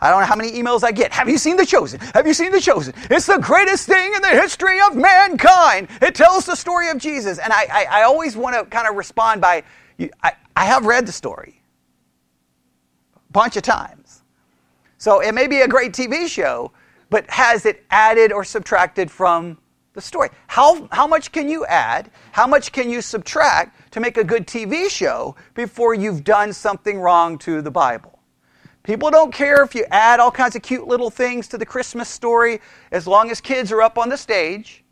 I 0.00 0.10
don't 0.10 0.20
know 0.20 0.26
how 0.26 0.36
many 0.36 0.52
emails 0.52 0.82
I 0.82 0.92
get. 0.92 1.12
Have 1.12 1.28
you 1.28 1.36
seen 1.36 1.56
The 1.58 1.66
Chosen? 1.66 2.00
Have 2.14 2.26
you 2.26 2.32
seen 2.32 2.50
The 2.50 2.60
Chosen? 2.60 2.94
It's 3.10 3.26
the 3.26 3.38
greatest 3.38 3.86
thing 3.86 4.14
in 4.14 4.22
the 4.22 4.28
history 4.28 4.80
of 4.80 4.96
mankind. 4.96 5.88
It 6.00 6.14
tells 6.14 6.46
the 6.46 6.56
story 6.56 6.88
of 6.88 6.96
Jesus. 6.96 7.38
And 7.38 7.52
I, 7.52 7.66
I, 7.70 7.86
I 7.90 8.02
always 8.04 8.36
want 8.36 8.56
to 8.56 8.64
kind 8.64 8.88
of 8.88 8.96
respond 8.96 9.42
by, 9.42 9.64
I, 10.22 10.32
I 10.56 10.64
have 10.64 10.86
read 10.86 11.06
the 11.06 11.12
story 11.12 11.60
a 13.16 13.32
bunch 13.32 13.56
of 13.56 13.62
times. 13.62 14.22
So 14.96 15.20
it 15.20 15.32
may 15.32 15.46
be 15.46 15.60
a 15.60 15.68
great 15.68 15.92
TV 15.92 16.26
show, 16.26 16.72
but 17.10 17.28
has 17.30 17.66
it 17.66 17.84
added 17.90 18.32
or 18.32 18.44
subtracted 18.44 19.10
from 19.10 19.58
the 19.92 20.00
story? 20.00 20.30
How, 20.46 20.88
how 20.92 21.06
much 21.06 21.32
can 21.32 21.48
you 21.48 21.64
add? 21.66 22.10
How 22.32 22.46
much 22.46 22.72
can 22.72 22.90
you 22.90 23.00
subtract 23.00 23.92
to 23.92 24.00
make 24.00 24.16
a 24.16 24.24
good 24.24 24.46
TV 24.46 24.88
show 24.88 25.36
before 25.54 25.94
you've 25.94 26.24
done 26.24 26.52
something 26.52 26.98
wrong 26.98 27.38
to 27.38 27.62
the 27.62 27.70
Bible? 27.70 28.18
People 28.82 29.10
don't 29.10 29.32
care 29.32 29.62
if 29.62 29.74
you 29.74 29.86
add 29.90 30.20
all 30.20 30.30
kinds 30.30 30.56
of 30.56 30.62
cute 30.62 30.86
little 30.86 31.08
things 31.10 31.48
to 31.48 31.58
the 31.58 31.64
Christmas 31.64 32.08
story 32.08 32.60
as 32.92 33.06
long 33.06 33.30
as 33.30 33.40
kids 33.40 33.72
are 33.72 33.80
up 33.80 33.96
on 33.96 34.10
the 34.10 34.16
stage. 34.16 34.84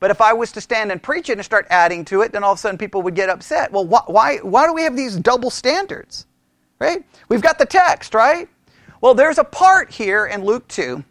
But 0.00 0.10
if 0.10 0.20
I 0.20 0.32
was 0.32 0.52
to 0.52 0.60
stand 0.60 0.92
and 0.92 1.02
preach 1.02 1.28
it 1.28 1.32
and 1.32 1.44
start 1.44 1.66
adding 1.68 2.04
to 2.06 2.22
it, 2.22 2.32
then 2.32 2.44
all 2.44 2.52
of 2.52 2.58
a 2.58 2.60
sudden 2.60 2.78
people 2.78 3.02
would 3.02 3.14
get 3.14 3.28
upset. 3.28 3.72
Well, 3.72 3.84
wh- 3.84 4.08
why, 4.08 4.38
why 4.38 4.66
do 4.66 4.72
we 4.72 4.82
have 4.82 4.96
these 4.96 5.16
double 5.16 5.50
standards? 5.50 6.26
Right? 6.78 7.04
We've 7.28 7.42
got 7.42 7.58
the 7.58 7.66
text, 7.66 8.14
right? 8.14 8.48
Well, 9.00 9.14
there's 9.14 9.38
a 9.38 9.44
part 9.44 9.90
here 9.90 10.26
in 10.26 10.44
Luke 10.44 10.66
2 10.68 11.04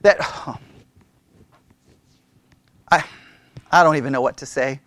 that 0.00 0.18
oh, 0.20 0.56
I, 2.90 3.04
I 3.70 3.82
don't 3.82 3.96
even 3.96 4.12
know 4.12 4.20
what 4.20 4.38
to 4.38 4.46
say. 4.46 4.80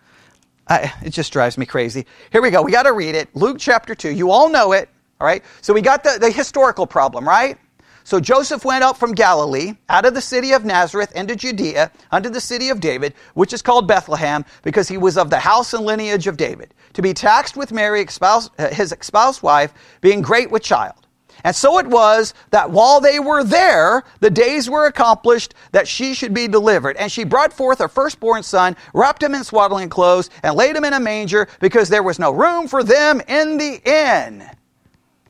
I, 0.68 0.94
it 1.04 1.10
just 1.10 1.34
drives 1.34 1.58
me 1.58 1.66
crazy. 1.66 2.06
Here 2.32 2.42
we 2.42 2.50
go. 2.50 2.62
We 2.62 2.72
got 2.72 2.84
to 2.84 2.94
read 2.94 3.16
it. 3.16 3.36
Luke 3.36 3.58
chapter 3.60 3.96
2. 3.96 4.12
You 4.12 4.32
all 4.32 4.50
know 4.50 4.72
it. 4.72 4.90
All 5.20 5.28
right. 5.28 5.44
So 5.62 5.74
we 5.74 5.82
got 5.82 6.04
the, 6.04 6.18
the 6.20 6.32
historical 6.32 6.88
problem, 6.88 7.28
right? 7.28 7.58
So 8.06 8.20
Joseph 8.20 8.66
went 8.66 8.84
up 8.84 8.98
from 8.98 9.14
Galilee, 9.14 9.76
out 9.88 10.06
of 10.06 10.14
the 10.14 10.22
city 10.22 10.52
of 10.52 10.66
Nazareth 10.66 11.14
into 11.16 11.36
Judea, 11.36 11.90
unto 12.12 12.30
the 12.30 12.42
city 12.42 12.70
of 12.70 12.82
David, 12.82 13.14
which 13.34 13.54
is 13.54 13.62
called 13.62 13.88
Bethlehem, 13.88 14.44
because 14.62 14.90
he 14.90 14.98
was 14.98 15.18
of 15.18 15.30
the 15.30 15.40
house 15.40 15.74
and 15.74 15.86
lineage 15.86 16.28
of 16.28 16.36
David, 16.36 16.74
to 16.94 17.02
be 17.02 17.14
taxed 17.14 17.56
with 17.56 17.72
Mary, 17.72 18.06
uh, 18.22 18.70
his 18.72 18.92
espoused 18.92 19.42
wife, 19.42 19.74
being 20.02 20.22
great 20.22 20.52
with 20.52 20.64
child. 20.64 21.03
And 21.44 21.56
so 21.56 21.78
it 21.78 21.88
was 21.88 22.34
that 22.52 22.72
while 22.72 23.02
they 23.02 23.20
were 23.20 23.44
there, 23.44 24.04
the 24.22 24.30
days 24.30 24.70
were 24.70 24.86
accomplished 24.86 25.54
that 25.74 25.88
she 25.88 26.14
should 26.14 26.34
be 26.34 26.48
delivered. 26.48 26.96
And 26.96 27.12
she 27.12 27.26
brought 27.26 27.52
forth 27.52 27.80
her 27.80 27.90
firstborn 27.90 28.44
son, 28.44 28.78
wrapped 28.94 29.22
him 29.22 29.36
in 29.36 29.44
swaddling 29.44 29.90
clothes, 29.90 30.30
and 30.42 30.56
laid 30.56 30.76
him 30.76 30.86
in 30.86 30.94
a 30.94 31.00
manger 31.00 31.50
because 31.60 31.90
there 31.90 32.04
was 32.04 32.18
no 32.18 32.32
room 32.32 32.68
for 32.68 32.84
them 32.84 33.22
in 33.28 33.58
the 33.58 33.82
inn. 33.84 34.50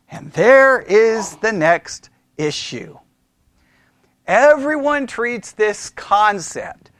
And 0.10 0.32
there 0.34 0.80
is 0.80 1.36
the 1.38 1.52
next 1.52 2.12
issue. 2.38 3.00
Everyone 4.28 5.08
treats 5.08 5.52
this 5.54 5.90
concept 5.90 6.92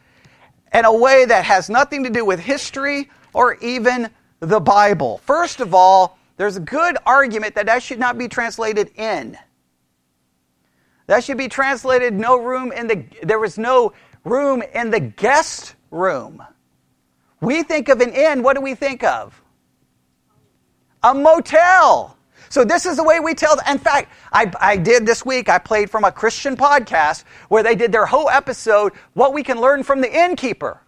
in 0.74 0.86
a 0.86 0.94
way 0.94 1.26
that 1.26 1.46
has 1.46 1.70
nothing 1.70 2.04
to 2.04 2.10
do 2.10 2.26
with 2.26 2.40
history 2.40 3.12
or 3.34 3.56
even 3.56 4.10
the 4.40 4.60
Bible. 4.60 5.20
First 5.20 5.62
of 5.62 5.76
all, 5.76 6.18
there's 6.38 6.58
a 6.58 6.62
good 6.62 6.98
argument 7.06 7.56
that 7.56 7.68
that 7.68 7.84
should 7.84 8.00
not 8.00 8.18
be 8.18 8.28
translated 8.28 8.92
in. 8.96 9.38
That 11.08 11.24
should 11.24 11.38
be 11.38 11.48
translated 11.48 12.14
no 12.14 12.40
room 12.40 12.72
in 12.72 12.88
the 12.88 13.06
there 13.24 13.40
was 13.40 13.58
no 13.58 13.94
room 14.24 14.64
in 14.74 14.90
the 14.90 15.00
guest 15.00 15.76
room. 15.92 16.42
We 17.42 17.64
think 17.64 17.90
of 17.90 18.00
an 18.00 18.14
inn, 18.14 18.42
what 18.42 18.56
do 18.56 18.62
we 18.62 18.74
think 18.74 19.04
of? 19.04 19.40
A 21.04 21.14
motel. 21.14 22.18
So 22.48 22.64
this 22.64 22.86
is 22.86 22.98
the 22.98 23.04
way 23.04 23.20
we 23.20 23.34
tell. 23.34 23.58
In 23.68 23.80
fact, 23.80 24.12
I, 24.32 24.52
I 24.62 24.78
did 24.78 25.06
this 25.06 25.26
week, 25.26 25.50
I 25.50 25.58
played 25.58 25.90
from 25.90 26.04
a 26.04 26.12
Christian 26.12 26.56
podcast 26.56 27.24
where 27.50 27.64
they 27.64 27.76
did 27.76 27.92
their 27.92 28.06
whole 28.06 28.30
episode, 28.30 28.94
what 29.14 29.34
we 29.34 29.44
can 29.44 29.60
learn 29.60 29.84
from 29.84 30.02
the 30.02 30.24
innkeeper. 30.24 30.83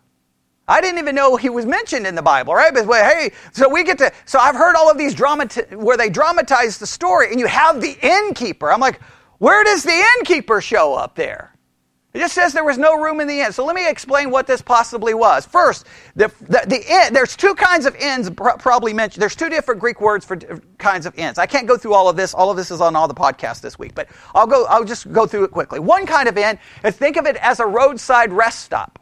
I 0.68 0.82
didn't 0.82 0.98
even 1.00 1.14
know 1.14 1.36
he 1.36 1.50
was 1.50 1.66
mentioned 1.66 2.08
in 2.08 2.16
the 2.16 2.22
Bible, 2.22 2.56
right? 2.56 2.74
But 2.74 2.88
hey, 2.88 3.32
so 3.52 3.70
we 3.70 3.84
get 3.84 4.00
to, 4.00 4.12
so 4.26 4.40
I've 4.40 4.56
heard 4.56 4.76
all 4.76 4.90
of 4.90 4.98
these 4.98 5.14
drama, 5.14 5.48
where 5.72 5.98
they 5.98 6.10
dramatize 6.10 6.80
the 6.80 6.88
story 6.88 7.30
and 7.32 7.40
you 7.40 7.46
have 7.46 7.82
the 7.82 7.98
innkeeper. 8.02 8.72
I'm 8.72 8.80
like, 8.80 9.00
where 9.38 9.64
does 9.64 9.84
the 9.84 10.04
innkeeper 10.18 10.62
show 10.62 10.96
up 10.96 11.16
there? 11.16 11.56
It 12.16 12.20
just 12.20 12.34
says 12.34 12.54
there 12.54 12.64
was 12.64 12.78
no 12.78 12.98
room 12.98 13.20
in 13.20 13.28
the 13.28 13.42
inn. 13.42 13.52
So 13.52 13.66
let 13.66 13.76
me 13.76 13.90
explain 13.90 14.32
what 14.32 14.48
this 14.48 14.62
possibly 14.62 15.14
was. 15.14 15.46
First, 15.46 15.86
the, 16.16 16.32
the, 16.40 16.64
the 16.66 16.82
inn, 16.90 17.14
there's 17.14 17.36
two 17.36 17.54
kinds 17.56 17.86
of 17.86 17.94
inns 17.98 18.30
probably 18.30 18.94
mentioned. 18.94 19.22
There's 19.22 19.36
two 19.36 19.50
different 19.50 19.82
Greek 19.82 20.00
words 20.00 20.26
for 20.26 20.38
kinds 20.78 21.06
of 21.06 21.14
inns. 21.16 21.38
I 21.38 21.46
can't 21.46 21.68
go 21.68 21.76
through 21.76 21.94
all 21.94 22.08
of 22.08 22.16
this. 22.16 22.34
All 22.34 22.50
of 22.50 22.56
this 22.56 22.72
is 22.72 22.80
on 22.80 22.96
all 22.96 23.10
the 23.10 23.14
podcasts 23.14 23.60
this 23.60 23.78
week, 23.78 23.94
but 23.96 24.08
I'll 24.34 24.48
go, 24.48 24.66
I'll 24.68 24.86
just 24.86 25.12
go 25.12 25.28
through 25.28 25.44
it 25.44 25.52
quickly. 25.52 25.80
One 25.80 26.06
kind 26.06 26.30
of 26.30 26.38
inn 26.38 26.58
is 26.86 26.96
think 26.96 27.18
of 27.18 27.26
it 27.26 27.36
as 27.36 27.60
a 27.60 27.66
roadside 27.66 28.32
rest 28.32 28.62
stop. 28.62 28.98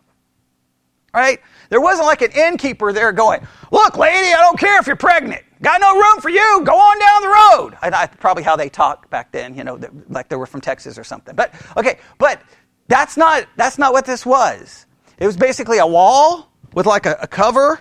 Right? 1.13 1.39
There 1.73 1.81
wasn't 1.81 2.05
like 2.05 2.21
an 2.21 2.31
innkeeper 2.33 2.93
there 2.93 3.11
going, 3.11 3.47
look, 3.71 3.97
lady, 3.97 4.31
I 4.31 4.41
don't 4.41 4.59
care 4.59 4.79
if 4.79 4.85
you're 4.85 4.95
pregnant. 4.95 5.41
Got 5.63 5.81
no 5.81 5.95
room 5.95 6.21
for 6.21 6.29
you. 6.29 6.61
Go 6.63 6.75
on 6.75 6.99
down 6.99 7.21
the 7.23 7.29
road. 7.29 7.79
And 7.81 7.95
I, 7.95 8.05
probably 8.05 8.43
how 8.43 8.55
they 8.55 8.69
talk 8.69 9.09
back 9.09 9.31
then, 9.31 9.55
you 9.55 9.63
know, 9.63 9.79
like 10.07 10.29
they 10.29 10.35
were 10.35 10.45
from 10.45 10.61
Texas 10.61 10.99
or 10.99 11.03
something. 11.03 11.35
But, 11.35 11.51
okay, 11.75 11.97
but 12.19 12.43
that's 12.89 13.17
not, 13.17 13.47
that's 13.55 13.79
not 13.79 13.91
what 13.91 14.05
this 14.05 14.23
was. 14.23 14.85
It 15.17 15.25
was 15.25 15.35
basically 15.35 15.79
a 15.79 15.87
wall 15.87 16.53
with 16.75 16.85
like 16.85 17.07
a, 17.07 17.17
a 17.19 17.25
cover 17.25 17.79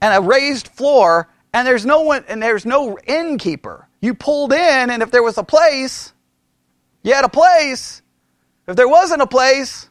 and 0.00 0.24
a 0.24 0.26
raised 0.26 0.68
floor, 0.68 1.28
and 1.52 1.66
there's 1.66 1.84
no 1.84 2.00
one, 2.00 2.24
and 2.28 2.42
there's 2.42 2.64
no 2.64 2.98
innkeeper. 3.06 3.86
You 4.00 4.14
pulled 4.14 4.54
in, 4.54 4.88
and 4.88 5.02
if 5.02 5.10
there 5.10 5.22
was 5.22 5.36
a 5.36 5.44
place, 5.44 6.14
you 7.02 7.12
had 7.12 7.26
a 7.26 7.28
place. 7.28 8.00
If 8.66 8.74
there 8.74 8.88
wasn't 8.88 9.20
a 9.20 9.26
place, 9.26 9.90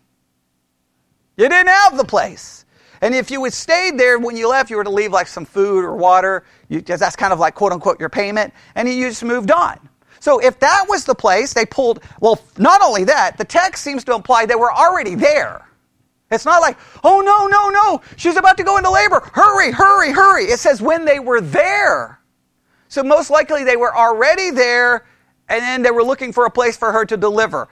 you 1.38 1.48
didn't 1.48 1.68
have 1.68 1.98
the 1.98 2.04
place. 2.04 2.63
And 3.04 3.14
if 3.14 3.30
you 3.30 3.44
had 3.44 3.52
stayed 3.52 3.98
there 4.00 4.18
when 4.18 4.38
you 4.38 4.48
left, 4.48 4.70
you 4.70 4.78
were 4.78 4.84
to 4.86 4.90
leave 4.90 5.12
like 5.12 5.28
some 5.28 5.44
food 5.44 5.84
or 5.84 5.94
water, 5.94 6.46
because 6.70 7.02
that's 7.02 7.18
kind 7.18 7.34
of 7.34 7.40
like 7.40 7.54
quote 7.54 7.74
unquote 7.74 8.00
your 8.00 8.08
payment, 8.08 8.54
and 8.76 8.88
you 8.88 9.10
just 9.10 9.26
moved 9.26 9.52
on. 9.52 9.78
So 10.22 10.40
if 10.40 10.58
that 10.60 10.86
was 10.88 11.04
the 11.04 11.14
place, 11.14 11.52
they 11.52 11.66
pulled, 11.66 12.02
well, 12.22 12.40
not 12.58 12.82
only 12.82 13.04
that, 13.04 13.38
the 13.38 13.44
text 13.44 13.84
seems 13.84 14.06
to 14.06 14.16
imply 14.16 14.46
they 14.46 14.56
were 14.56 14.72
already 14.72 15.16
there. 15.16 15.68
It's 16.32 16.46
not 16.46 16.62
like, 16.62 16.78
oh 17.04 17.20
no, 17.20 17.46
no, 17.46 17.70
no, 17.70 18.02
she's 18.16 18.38
about 18.38 18.56
to 18.56 18.64
go 18.64 18.78
into 18.78 18.90
labor. 18.90 19.20
Hurry, 19.34 19.74
hurry, 19.74 20.14
hurry. 20.14 20.46
It 20.46 20.60
says 20.60 20.82
when 20.82 21.04
they 21.04 21.20
were 21.20 21.42
there. 21.42 22.22
So 22.88 23.04
most 23.04 23.30
likely 23.30 23.66
they 23.66 23.76
were 23.76 23.94
already 23.94 24.50
there 24.50 25.06
and 25.50 25.62
then 25.62 25.82
they 25.82 25.92
were 25.92 26.06
looking 26.06 26.32
for 26.32 26.46
a 26.46 26.50
place 26.50 26.78
for 26.78 26.94
her 26.94 27.04
to 27.04 27.18
deliver. 27.18 27.68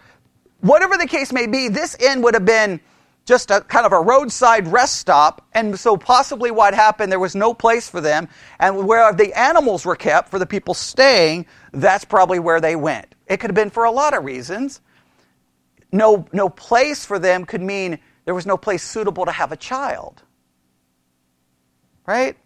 Whatever 0.59 0.97
the 0.97 1.07
case 1.07 1.31
may 1.31 1.47
be, 1.47 1.69
this 1.69 1.95
inn 1.95 2.21
would 2.21 2.33
have 2.33 2.45
been 2.45 2.81
just 3.25 3.51
a 3.51 3.61
kind 3.61 3.85
of 3.85 3.91
a 3.91 3.99
roadside 3.99 4.67
rest 4.67 4.97
stop. 4.97 5.47
And 5.53 5.79
so 5.79 5.95
possibly 5.95 6.51
what 6.51 6.73
happened, 6.73 7.11
there 7.11 7.19
was 7.19 7.35
no 7.35 7.53
place 7.53 7.89
for 7.89 8.01
them. 8.01 8.27
And 8.59 8.87
where 8.87 9.13
the 9.13 9.37
animals 9.39 9.85
were 9.85 9.95
kept 9.95 10.29
for 10.29 10.39
the 10.39 10.45
people 10.45 10.73
staying, 10.73 11.45
that's 11.71 12.05
probably 12.05 12.39
where 12.39 12.59
they 12.59 12.75
went. 12.75 13.13
It 13.27 13.37
could 13.37 13.49
have 13.49 13.55
been 13.55 13.69
for 13.69 13.85
a 13.85 13.91
lot 13.91 14.15
of 14.15 14.25
reasons. 14.25 14.81
No, 15.91 16.25
no 16.33 16.49
place 16.49 17.05
for 17.05 17.19
them 17.19 17.45
could 17.45 17.61
mean 17.61 17.99
there 18.25 18.33
was 18.33 18.45
no 18.45 18.57
place 18.57 18.83
suitable 18.83 19.25
to 19.25 19.31
have 19.31 19.51
a 19.51 19.57
child. 19.57 20.23
Right? 22.07 22.37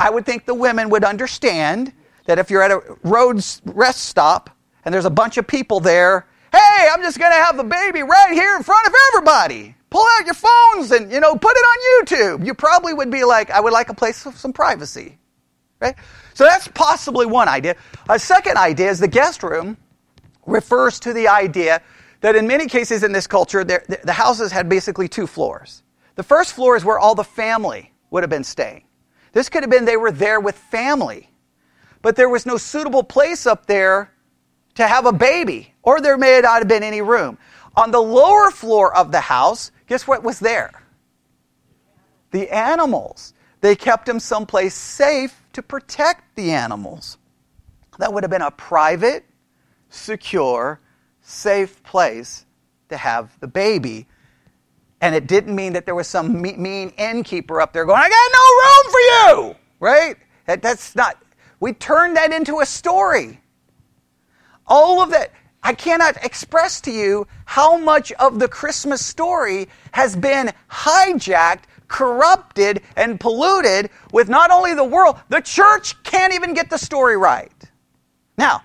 I 0.00 0.10
would 0.10 0.26
think 0.26 0.44
the 0.44 0.54
women 0.54 0.90
would 0.90 1.04
understand 1.04 1.92
that 2.26 2.38
if 2.38 2.50
you're 2.50 2.62
at 2.62 2.72
a 2.72 2.80
road 3.04 3.44
rest 3.64 4.04
stop 4.04 4.50
and 4.84 4.92
there's 4.92 5.04
a 5.04 5.10
bunch 5.10 5.36
of 5.36 5.46
people 5.46 5.78
there, 5.80 6.26
hey, 6.52 6.88
I'm 6.92 7.02
just 7.02 7.18
going 7.18 7.30
to 7.30 7.38
have 7.38 7.56
the 7.56 7.64
baby 7.64 8.02
right 8.02 8.32
here 8.32 8.56
in 8.56 8.62
front 8.62 8.86
of 8.86 8.94
everybody 9.08 9.75
pull 9.90 10.06
out 10.18 10.24
your 10.24 10.34
phones 10.34 10.90
and 10.90 11.10
you 11.12 11.20
know 11.20 11.34
put 11.36 11.52
it 11.56 11.64
on 11.64 12.04
youtube. 12.04 12.46
You 12.46 12.54
probably 12.54 12.94
would 12.94 13.10
be 13.10 13.24
like 13.24 13.50
i 13.50 13.60
would 13.60 13.72
like 13.72 13.88
a 13.88 13.94
place 13.94 14.26
of 14.26 14.36
some 14.36 14.52
privacy 14.52 15.18
right? 15.80 15.94
So 16.34 16.44
that's 16.44 16.68
possibly 16.68 17.26
one 17.26 17.48
idea. 17.48 17.76
A 18.08 18.18
second 18.18 18.56
idea 18.56 18.90
is 18.90 18.98
the 18.98 19.08
guest 19.08 19.42
room 19.42 19.76
refers 20.46 21.00
to 21.00 21.12
the 21.12 21.28
idea 21.28 21.82
that 22.20 22.36
in 22.36 22.46
many 22.46 22.66
cases 22.66 23.02
in 23.02 23.12
this 23.12 23.26
culture 23.26 23.64
the 23.64 24.12
houses 24.12 24.52
had 24.52 24.68
basically 24.68 25.08
two 25.08 25.26
floors. 25.26 25.82
The 26.14 26.22
first 26.22 26.54
floor 26.54 26.76
is 26.76 26.84
where 26.84 26.98
all 26.98 27.14
the 27.14 27.24
family 27.24 27.92
would 28.10 28.22
have 28.22 28.30
been 28.30 28.44
staying. 28.44 28.84
This 29.32 29.48
could 29.48 29.62
have 29.62 29.70
been 29.70 29.84
they 29.84 29.96
were 29.96 30.12
there 30.12 30.40
with 30.40 30.56
family 30.56 31.30
but 32.02 32.14
there 32.14 32.28
was 32.28 32.46
no 32.46 32.56
suitable 32.56 33.02
place 33.02 33.46
up 33.46 33.66
there 33.66 34.12
to 34.76 34.86
have 34.86 35.06
a 35.06 35.12
baby 35.12 35.74
or 35.82 36.00
there 36.00 36.16
may 36.16 36.40
not 36.40 36.58
have 36.58 36.68
been 36.68 36.82
any 36.82 37.02
room. 37.02 37.38
On 37.74 37.90
the 37.90 38.00
lower 38.00 38.50
floor 38.50 38.96
of 38.96 39.12
the 39.12 39.20
house 39.20 39.72
Guess 39.86 40.06
what 40.06 40.22
was 40.22 40.40
there? 40.40 40.70
The 42.30 42.50
animals. 42.54 43.34
They 43.60 43.76
kept 43.76 44.08
him 44.08 44.20
someplace 44.20 44.74
safe 44.74 45.42
to 45.52 45.62
protect 45.62 46.36
the 46.36 46.50
animals. 46.50 47.18
That 47.98 48.12
would 48.12 48.22
have 48.22 48.30
been 48.30 48.42
a 48.42 48.50
private, 48.50 49.24
secure, 49.88 50.80
safe 51.22 51.82
place 51.82 52.44
to 52.88 52.96
have 52.96 53.38
the 53.40 53.46
baby. 53.46 54.06
And 55.00 55.14
it 55.14 55.26
didn't 55.26 55.54
mean 55.54 55.72
that 55.74 55.86
there 55.86 55.94
was 55.94 56.06
some 56.06 56.40
mean 56.40 56.90
innkeeper 56.96 57.60
up 57.60 57.72
there 57.72 57.84
going, 57.84 58.00
I 58.00 58.08
got 58.08 58.30
no 58.32 58.46
room 58.62 58.92
for 58.92 59.00
you! 59.00 59.56
Right? 59.78 60.16
That, 60.46 60.62
that's 60.62 60.94
not, 60.94 61.16
we 61.60 61.72
turned 61.72 62.16
that 62.16 62.32
into 62.32 62.60
a 62.60 62.66
story. 62.66 63.40
All 64.66 65.02
of 65.02 65.10
that. 65.10 65.32
I 65.62 65.74
cannot 65.74 66.24
express 66.24 66.80
to 66.82 66.92
you 66.92 67.26
how 67.44 67.76
much 67.76 68.12
of 68.12 68.38
the 68.38 68.48
Christmas 68.48 69.04
story 69.04 69.68
has 69.92 70.14
been 70.14 70.52
hijacked, 70.70 71.64
corrupted, 71.88 72.82
and 72.96 73.18
polluted 73.18 73.90
with 74.12 74.28
not 74.28 74.50
only 74.50 74.74
the 74.74 74.84
world, 74.84 75.18
the 75.28 75.40
church 75.40 76.00
can't 76.02 76.34
even 76.34 76.54
get 76.54 76.70
the 76.70 76.78
story 76.78 77.16
right. 77.16 77.52
Now, 78.38 78.62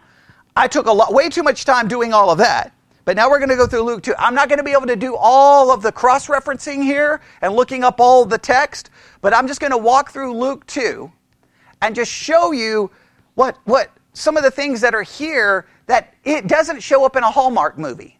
I 0.55 0.67
took 0.67 0.85
a 0.85 0.91
lot, 0.91 1.13
way 1.13 1.29
too 1.29 1.43
much 1.43 1.65
time 1.65 1.87
doing 1.87 2.13
all 2.13 2.29
of 2.29 2.37
that. 2.39 2.73
But 3.03 3.15
now 3.15 3.29
we're 3.29 3.39
going 3.39 3.49
to 3.49 3.55
go 3.55 3.65
through 3.65 3.81
Luke 3.81 4.03
2. 4.03 4.13
I'm 4.19 4.35
not 4.35 4.47
going 4.47 4.59
to 4.59 4.63
be 4.63 4.73
able 4.73 4.87
to 4.87 4.95
do 4.95 5.15
all 5.15 5.71
of 5.71 5.81
the 5.81 5.91
cross 5.91 6.27
referencing 6.27 6.83
here 6.83 7.21
and 7.41 7.53
looking 7.53 7.83
up 7.83 7.99
all 7.99 8.25
the 8.25 8.37
text, 8.37 8.91
but 9.21 9.33
I'm 9.33 9.47
just 9.47 9.59
going 9.59 9.71
to 9.71 9.77
walk 9.77 10.11
through 10.11 10.37
Luke 10.37 10.65
2 10.67 11.11
and 11.81 11.95
just 11.95 12.11
show 12.11 12.51
you 12.51 12.91
what, 13.33 13.57
what 13.63 13.89
some 14.13 14.37
of 14.37 14.43
the 14.43 14.51
things 14.51 14.81
that 14.81 14.93
are 14.93 15.01
here 15.01 15.65
that 15.87 16.13
it 16.23 16.47
doesn't 16.47 16.81
show 16.81 17.05
up 17.05 17.15
in 17.15 17.23
a 17.23 17.31
Hallmark 17.31 17.77
movie. 17.77 18.19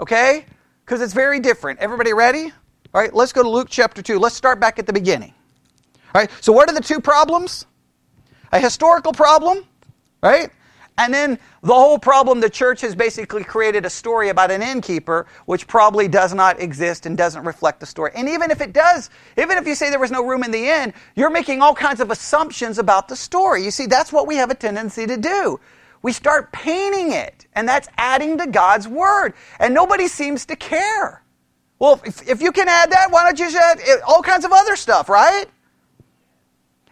Okay? 0.00 0.44
Because 0.84 1.00
it's 1.00 1.14
very 1.14 1.40
different. 1.40 1.78
Everybody 1.78 2.12
ready? 2.12 2.52
All 2.94 3.00
right, 3.00 3.14
let's 3.14 3.32
go 3.32 3.42
to 3.42 3.48
Luke 3.48 3.68
chapter 3.70 4.02
2. 4.02 4.18
Let's 4.18 4.34
start 4.34 4.60
back 4.60 4.78
at 4.78 4.86
the 4.86 4.92
beginning. 4.92 5.32
All 6.14 6.20
right, 6.20 6.30
so 6.40 6.52
what 6.52 6.68
are 6.68 6.74
the 6.74 6.82
two 6.82 7.00
problems? 7.00 7.66
A 8.52 8.60
historical 8.60 9.12
problem, 9.12 9.64
right? 10.22 10.50
And 10.98 11.12
then 11.12 11.38
the 11.62 11.72
whole 11.72 11.98
problem 11.98 12.40
the 12.40 12.50
church 12.50 12.82
has 12.82 12.94
basically 12.94 13.44
created 13.44 13.86
a 13.86 13.90
story 13.90 14.28
about 14.28 14.50
an 14.50 14.60
innkeeper, 14.60 15.26
which 15.46 15.66
probably 15.66 16.06
does 16.06 16.34
not 16.34 16.60
exist 16.60 17.06
and 17.06 17.16
doesn't 17.16 17.44
reflect 17.44 17.80
the 17.80 17.86
story. 17.86 18.12
And 18.14 18.28
even 18.28 18.50
if 18.50 18.60
it 18.60 18.74
does, 18.74 19.08
even 19.38 19.56
if 19.56 19.66
you 19.66 19.74
say 19.74 19.88
there 19.88 19.98
was 19.98 20.10
no 20.10 20.26
room 20.26 20.44
in 20.44 20.50
the 20.50 20.68
inn, 20.68 20.92
you're 21.16 21.30
making 21.30 21.62
all 21.62 21.74
kinds 21.74 22.00
of 22.00 22.10
assumptions 22.10 22.78
about 22.78 23.08
the 23.08 23.16
story. 23.16 23.64
You 23.64 23.70
see, 23.70 23.86
that's 23.86 24.12
what 24.12 24.26
we 24.26 24.36
have 24.36 24.50
a 24.50 24.54
tendency 24.54 25.06
to 25.06 25.16
do 25.16 25.58
we 26.02 26.12
start 26.12 26.52
painting 26.52 27.12
it, 27.12 27.46
and 27.54 27.68
that's 27.68 27.88
adding 27.96 28.38
to 28.38 28.46
God's 28.46 28.88
word. 28.88 29.34
And 29.58 29.72
nobody 29.72 30.08
seems 30.08 30.46
to 30.46 30.56
care. 30.56 31.22
Well, 31.78 32.00
if, 32.04 32.28
if 32.28 32.42
you 32.42 32.52
can 32.52 32.68
add 32.68 32.90
that, 32.92 33.08
why 33.10 33.24
don't 33.24 33.38
you 33.38 33.58
add 33.58 33.80
eh, 33.80 33.96
all 34.06 34.22
kinds 34.22 34.44
of 34.44 34.52
other 34.52 34.76
stuff, 34.76 35.08
right? 35.08 35.46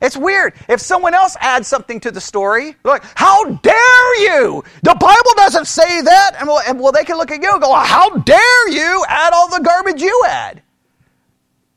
It's 0.01 0.16
weird. 0.16 0.55
If 0.68 0.81
someone 0.81 1.12
else 1.12 1.37
adds 1.40 1.68
something 1.68 2.01
to 2.01 2.11
the 2.11 2.20
story, 2.20 2.75
like, 2.85 3.05
how 3.14 3.44
dare 3.44 4.20
you? 4.23 4.64
The 4.83 4.94
Bible 4.94 5.31
doesn't 5.37 5.66
say 5.66 6.01
that. 6.01 6.37
And 6.38 6.49
well, 6.49 6.62
and 6.66 6.81
well, 6.81 6.92
they 6.92 7.05
can 7.05 7.18
look 7.18 7.31
at 7.31 7.42
you 7.42 7.53
and 7.53 7.61
go, 7.61 7.75
how 7.75 8.09
dare 8.11 8.68
you 8.70 9.05
add 9.09 9.33
all 9.35 9.49
the 9.49 9.61
garbage 9.62 10.01
you 10.01 10.25
add? 10.27 10.62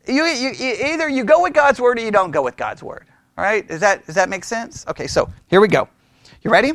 You, 0.08 0.24
you, 0.24 0.52
either 0.86 1.10
you 1.10 1.24
go 1.24 1.41
with 1.41 1.54
God's 1.54 1.80
word 1.80 2.00
or 2.00 2.02
you 2.02 2.12
don't 2.12 2.32
go 2.32 2.41
with 2.41 2.56
God's 2.56 2.82
word. 2.82 3.06
All 3.38 3.43
right? 3.43 3.67
Does 3.67 3.82
that, 3.82 4.06
does 4.06 4.15
that 4.15 4.30
make 4.30 4.43
sense? 4.43 4.86
Okay, 4.88 5.08
so 5.08 5.30
here 5.48 5.60
we 5.60 5.67
go. 5.67 5.89
You 6.43 6.52
ready? 6.52 6.74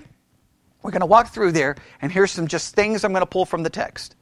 We're 0.89 0.93
going 0.93 1.01
to 1.01 1.07
walk 1.07 1.35
through 1.35 1.53
there, 1.53 1.77
and 2.01 2.11
here's 2.11 2.31
some 2.31 2.49
just 2.49 2.75
things 2.75 3.05
I'm 3.05 3.13
going 3.13 3.21
to 3.21 3.27
pull 3.27 3.45
from 3.45 3.63
the 3.63 3.69
text. 3.69 4.17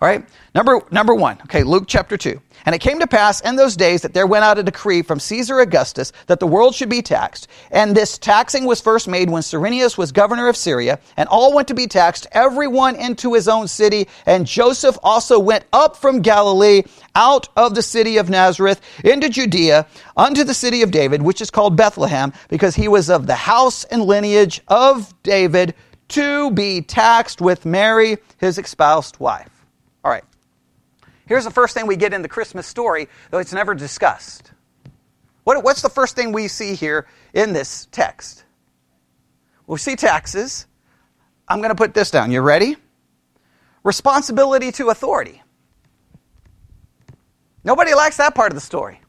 All 0.00 0.06
right? 0.06 0.24
Number, 0.54 0.80
number 0.92 1.16
one, 1.16 1.38
okay, 1.42 1.64
Luke 1.64 1.86
chapter 1.88 2.16
2. 2.16 2.40
And 2.64 2.76
it 2.76 2.80
came 2.80 3.00
to 3.00 3.08
pass 3.08 3.40
in 3.40 3.56
those 3.56 3.76
days 3.76 4.02
that 4.02 4.14
there 4.14 4.26
went 4.26 4.44
out 4.44 4.56
a 4.56 4.62
decree 4.62 5.02
from 5.02 5.18
Caesar 5.18 5.58
Augustus 5.58 6.12
that 6.28 6.38
the 6.38 6.46
world 6.46 6.76
should 6.76 6.88
be 6.88 7.02
taxed. 7.02 7.48
And 7.72 7.96
this 7.96 8.18
taxing 8.18 8.66
was 8.66 8.80
first 8.80 9.08
made 9.08 9.30
when 9.30 9.42
Cyrenius 9.42 9.98
was 9.98 10.12
governor 10.12 10.46
of 10.48 10.56
Syria, 10.56 11.00
and 11.16 11.28
all 11.28 11.52
went 11.52 11.66
to 11.68 11.74
be 11.74 11.88
taxed, 11.88 12.28
everyone 12.30 12.94
into 12.94 13.34
his 13.34 13.48
own 13.48 13.66
city. 13.66 14.06
And 14.24 14.46
Joseph 14.46 14.96
also 15.02 15.40
went 15.40 15.64
up 15.72 15.96
from 15.96 16.20
Galilee, 16.20 16.82
out 17.16 17.48
of 17.56 17.74
the 17.74 17.82
city 17.82 18.16
of 18.18 18.30
Nazareth, 18.30 18.80
into 19.04 19.28
Judea, 19.28 19.88
unto 20.16 20.44
the 20.44 20.54
city 20.54 20.82
of 20.82 20.92
David, 20.92 21.20
which 21.20 21.40
is 21.40 21.50
called 21.50 21.76
Bethlehem, 21.76 22.32
because 22.48 22.76
he 22.76 22.86
was 22.86 23.10
of 23.10 23.26
the 23.26 23.34
house 23.34 23.82
and 23.82 24.02
lineage 24.02 24.62
of 24.68 25.12
David, 25.24 25.74
to 26.12 26.50
be 26.50 26.80
taxed 26.80 27.40
with 27.40 27.64
Mary, 27.66 28.18
his 28.38 28.58
espoused 28.58 29.18
wife. 29.18 29.66
All 30.04 30.10
right. 30.10 30.24
Here's 31.26 31.44
the 31.44 31.50
first 31.50 31.74
thing 31.74 31.86
we 31.86 31.96
get 31.96 32.12
in 32.12 32.22
the 32.22 32.28
Christmas 32.28 32.66
story, 32.66 33.08
though 33.30 33.38
it's 33.38 33.52
never 33.52 33.74
discussed. 33.74 34.52
What, 35.44 35.62
what's 35.64 35.82
the 35.82 35.88
first 35.88 36.14
thing 36.14 36.32
we 36.32 36.48
see 36.48 36.74
here 36.74 37.06
in 37.34 37.52
this 37.52 37.88
text? 37.90 38.44
We 39.66 39.78
see 39.78 39.96
taxes. 39.96 40.66
I'm 41.48 41.58
going 41.58 41.70
to 41.70 41.74
put 41.74 41.94
this 41.94 42.10
down. 42.10 42.30
You 42.30 42.40
ready? 42.40 42.76
Responsibility 43.82 44.70
to 44.72 44.90
authority. 44.90 45.42
Nobody 47.64 47.94
likes 47.94 48.16
that 48.18 48.34
part 48.34 48.52
of 48.52 48.54
the 48.54 48.60
story. 48.60 49.00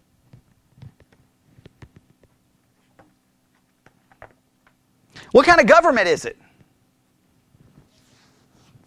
What 5.31 5.45
kind 5.45 5.59
of 5.59 5.65
government 5.65 6.07
is 6.07 6.25
it? 6.25 6.37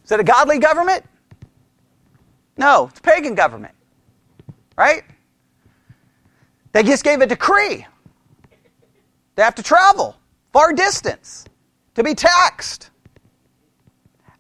Is 0.07 0.13
it 0.13 0.21
a 0.21 0.25
godly 0.25 0.61
government? 0.61 1.05
No, 2.57 2.87
it's 2.87 3.01
a 3.01 3.03
pagan 3.03 3.35
government. 3.35 3.75
Right? 4.79 5.03
They 6.73 6.85
just 6.85 7.03
gave 7.03 7.21
a 7.21 7.27
decree. 7.27 7.85
They 9.35 9.43
have 9.43 9.57
to 9.57 9.63
travel 9.63 10.17
far 10.53 10.73
distance 10.73 11.45
to 11.97 12.05
be 12.05 12.15
taxed. 12.15 12.91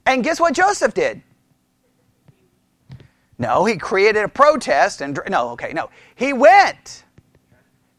And 0.07 0.23
guess 0.23 0.39
what 0.39 0.55
Joseph 0.55 0.95
did? 0.95 1.21
No, 3.39 3.65
he 3.65 3.77
created 3.77 4.25
a 4.25 4.29
protest 4.29 5.01
and 5.01 5.19
no, 5.29 5.51
okay, 5.51 5.73
no. 5.73 5.91
He 6.15 6.33
went. 6.33 7.05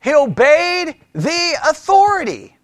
He 0.02 0.14
obeyed 0.14 0.96
the 1.14 1.58
authority. 1.70 2.57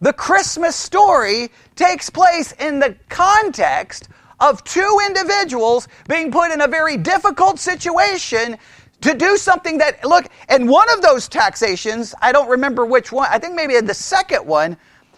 The 0.00 0.12
Christmas 0.12 0.76
story 0.76 1.50
takes 1.74 2.10
place 2.10 2.52
in 2.52 2.78
the 2.78 2.96
context 3.08 4.08
of 4.40 4.62
two 4.64 5.00
individuals 5.06 5.88
being 6.08 6.30
put 6.30 6.50
in 6.50 6.60
a 6.60 6.68
very 6.68 6.96
difficult 6.96 7.58
situation 7.58 8.58
to 9.00 9.14
do 9.14 9.36
something 9.36 9.78
that, 9.78 10.04
look, 10.04 10.26
and 10.48 10.68
one 10.68 10.90
of 10.92 11.02
those 11.02 11.28
taxations, 11.28 12.14
I 12.20 12.32
don't 12.32 12.48
remember 12.48 12.84
which 12.84 13.12
one, 13.12 13.28
I 13.30 13.38
think 13.38 13.54
maybe 13.54 13.76
in 13.76 13.86
the 13.86 13.94
second 13.94 14.46
one, 14.46 14.76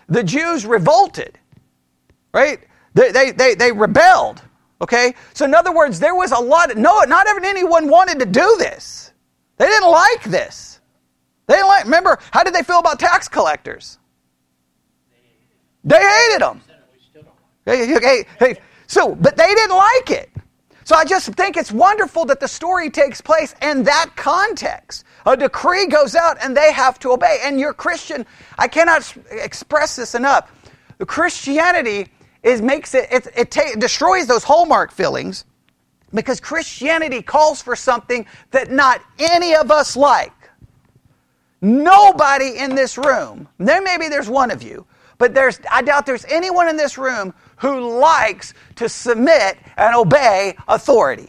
the 0.09 0.23
Jews 0.23 0.67
revolted, 0.67 1.39
right? 2.33 2.61
They, 2.95 3.11
they, 3.13 3.31
they, 3.31 3.55
they 3.55 3.73
rebelled, 3.73 4.43
okay? 4.81 5.15
So, 5.35 5.45
in 5.45 5.55
other 5.55 5.73
words, 5.73 6.01
there 6.01 6.15
was 6.15 6.33
a 6.33 6.39
lot, 6.39 6.71
of, 6.71 6.77
no, 6.77 7.01
not 7.03 7.29
even 7.29 7.45
anyone 7.45 7.89
wanted 7.89 8.19
to 8.21 8.27
do 8.27 8.57
this. 8.59 9.13
They 9.59 9.67
didn't 9.67 9.91
like 9.91 10.25
this. 10.25 10.81
They 11.47 11.55
didn't 11.55 11.69
like, 11.69 11.85
remember, 11.85 12.19
how 12.31 12.43
did 12.43 12.55
they 12.55 12.63
feel 12.63 12.79
about 12.79 12.99
tax 12.99 13.29
collectors? 13.29 13.98
They 15.85 16.01
hated 16.01 16.43
them. 16.43 16.61
Hey, 17.65 17.87
hey, 17.87 18.25
hey, 18.39 18.57
so, 18.87 19.15
but 19.15 19.37
they 19.37 19.55
didn't 19.55 19.77
like 19.77 20.11
it. 20.11 20.31
So 20.85 20.97
I 20.97 21.05
just 21.05 21.29
think 21.35 21.59
it's 21.59 21.71
wonderful 21.71 22.25
that 22.27 22.41
the 22.41 22.49
story 22.49 22.89
takes 22.89 23.21
place 23.21 23.55
in 23.61 23.83
that 23.85 24.11
context. 24.17 25.05
A 25.27 25.37
decree 25.37 25.87
goes 25.87 26.15
out 26.15 26.39
and 26.43 26.57
they 26.57 26.73
have 26.73 26.99
to 27.01 27.13
obey. 27.13 27.41
And 27.43 27.61
you're 27.61 27.75
Christian. 27.75 28.25
I 28.59 28.69
cannot 28.69 29.15
express 29.31 29.97
this 29.97 30.15
enough. 30.15 30.51
The 30.97 31.05
Christianity 31.05 32.09
is 32.43 32.63
makes 32.63 32.95
it 32.95 33.09
it, 33.13 33.27
it, 33.37 33.51
ta- 33.51 33.75
destroys 33.79 34.27
those 34.27 34.45
hallmark 34.45 34.91
feelings 34.91 35.45
because 36.15 36.41
Christianity 36.41 37.21
calls 37.21 37.61
for 37.61 37.77
something 37.77 38.27
that 38.53 38.71
not 38.71 39.03
any 39.19 39.55
of 39.55 39.71
us 39.71 39.97
like. 39.97 40.33
Nobody 41.61 42.57
in 42.57 42.75
this 42.75 42.97
room, 42.97 43.49
there 43.59 43.83
maybe 43.83 44.09
there's 44.09 44.31
one 44.31 44.51
of 44.51 44.63
you, 44.63 44.87
but 45.19 45.35
there's 45.35 45.61
I 45.71 45.83
doubt 45.83 46.07
there's 46.07 46.25
anyone 46.27 46.69
in 46.69 46.77
this 46.77 46.97
room 46.97 47.35
who 47.57 47.99
likes 47.99 48.55
to 48.77 48.89
submit 48.89 49.59
and 49.77 49.95
obey 49.95 50.57
authority. 50.69 51.29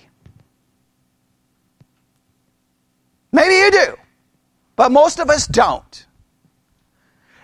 Maybe 3.32 3.56
you 3.56 3.72
do, 3.72 3.96
but 4.76 4.92
most 4.92 5.20
of 5.20 5.30
us 5.30 5.46
don't. 5.48 6.06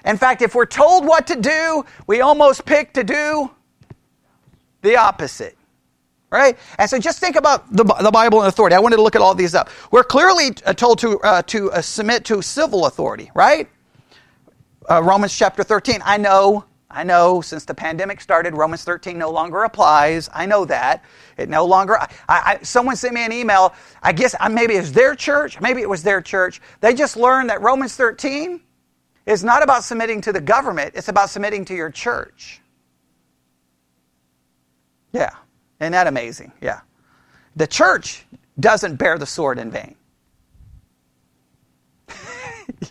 In 0.05 0.17
fact, 0.17 0.41
if 0.43 0.53
we're 0.53 0.67
told 0.67 1.05
what 1.05 1.27
to 1.27 1.35
do, 1.35 1.83
we 2.05 2.21
almost 2.21 2.65
pick 2.65 2.93
to 2.93 3.03
do 3.03 3.49
the 4.81 4.97
opposite. 4.97 5.57
Right? 6.31 6.57
And 6.77 6.89
so 6.89 6.99
just 6.99 7.19
think 7.19 7.35
about 7.37 7.71
the, 7.71 7.83
the 7.83 8.11
Bible 8.11 8.41
and 8.41 8.49
authority. 8.49 8.75
I 8.75 8.79
wanted 8.79 8.97
to 8.97 9.01
look 9.01 9.15
at 9.15 9.21
all 9.21 9.33
these 9.33 9.55
up. 9.55 9.69
We're 9.89 10.03
clearly 10.03 10.51
uh, 10.65 10.73
told 10.73 10.99
to, 10.99 11.19
uh, 11.21 11.41
to 11.43 11.71
uh, 11.71 11.81
submit 11.81 12.25
to 12.25 12.41
civil 12.41 12.85
authority, 12.87 13.31
right? 13.33 13.69
Uh, 14.89 15.01
Romans 15.01 15.35
chapter 15.35 15.63
13. 15.63 16.01
I 16.05 16.17
know 16.17 16.65
I 16.95 17.03
know 17.03 17.41
since 17.41 17.65
the 17.65 17.73
pandemic 17.73 18.21
started, 18.21 18.55
Romans 18.55 18.85
13 18.85 19.17
no 19.17 19.29
longer 19.29 19.63
applies. 19.63 20.29
I 20.33 20.45
know 20.45 20.63
that. 20.65 21.03
It 21.37 21.49
no 21.49 21.65
longer, 21.65 21.99
I, 21.99 22.07
I, 22.29 22.59
someone 22.61 22.95
sent 22.95 23.13
me 23.13 23.25
an 23.25 23.33
email. 23.33 23.73
I 24.01 24.13
guess 24.13 24.33
maybe 24.49 24.75
it 24.75 24.79
was 24.79 24.93
their 24.93 25.13
church. 25.13 25.59
Maybe 25.59 25.81
it 25.81 25.89
was 25.89 26.03
their 26.03 26.21
church. 26.21 26.61
They 26.79 26.93
just 26.93 27.17
learned 27.17 27.49
that 27.49 27.61
Romans 27.61 27.97
13 27.97 28.61
is 29.25 29.43
not 29.43 29.61
about 29.61 29.83
submitting 29.83 30.21
to 30.21 30.31
the 30.31 30.39
government, 30.39 30.93
it's 30.95 31.09
about 31.09 31.29
submitting 31.29 31.65
to 31.65 31.75
your 31.75 31.89
church. 31.89 32.61
Yeah. 35.11 35.31
Isn't 35.81 35.91
that 35.91 36.07
amazing? 36.07 36.53
Yeah. 36.61 36.81
The 37.57 37.67
church 37.67 38.25
doesn't 38.59 38.95
bear 38.95 39.17
the 39.17 39.25
sword 39.25 39.59
in 39.59 39.69
vain. 39.71 39.95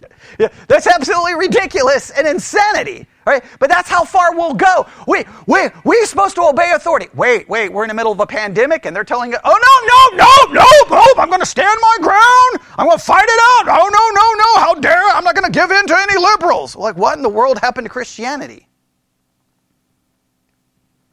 yeah, 0.38 0.48
that's 0.68 0.86
absolutely 0.86 1.34
ridiculous 1.34 2.10
and 2.10 2.26
insanity. 2.26 3.06
Right? 3.26 3.42
But 3.58 3.70
that's 3.70 3.88
how 3.88 4.04
far 4.04 4.36
we'll 4.36 4.54
go. 4.54 4.86
We, 5.08 5.24
we, 5.46 5.68
we're 5.82 6.04
supposed 6.06 6.34
to 6.36 6.42
obey 6.42 6.72
authority. 6.74 7.08
Wait, 7.14 7.48
wait, 7.48 7.72
we're 7.72 7.84
in 7.84 7.88
the 7.88 7.94
middle 7.94 8.12
of 8.12 8.20
a 8.20 8.26
pandemic 8.26 8.84
and 8.84 8.94
they're 8.94 9.02
telling 9.02 9.34
us, 9.34 9.40
oh, 9.44 10.12
no, 10.18 10.18
no, 10.18 10.24
no, 10.24 10.60
no, 10.60 10.96
no, 10.96 11.22
I'm 11.22 11.28
going 11.28 11.40
to 11.40 11.46
stand 11.46 11.78
my 11.80 11.96
ground. 12.02 12.68
I'm 12.76 12.86
going 12.86 12.98
to 12.98 13.04
fight 13.04 13.24
it 13.26 13.40
out. 13.40 13.80
Oh, 13.80 13.88
no, 13.88 14.20
no, 14.20 14.32
no, 14.44 14.60
how 14.60 14.74
dare? 14.74 15.08
I'm 15.16 15.24
not 15.24 15.34
going 15.34 15.50
to 15.50 15.58
give 15.58 15.70
in 15.70 15.86
to 15.86 15.96
any 15.98 16.18
liberals. 16.20 16.76
Like, 16.76 16.96
what 16.96 17.16
in 17.16 17.22
the 17.22 17.30
world 17.30 17.58
happened 17.58 17.86
to 17.86 17.90
Christianity? 17.90 18.68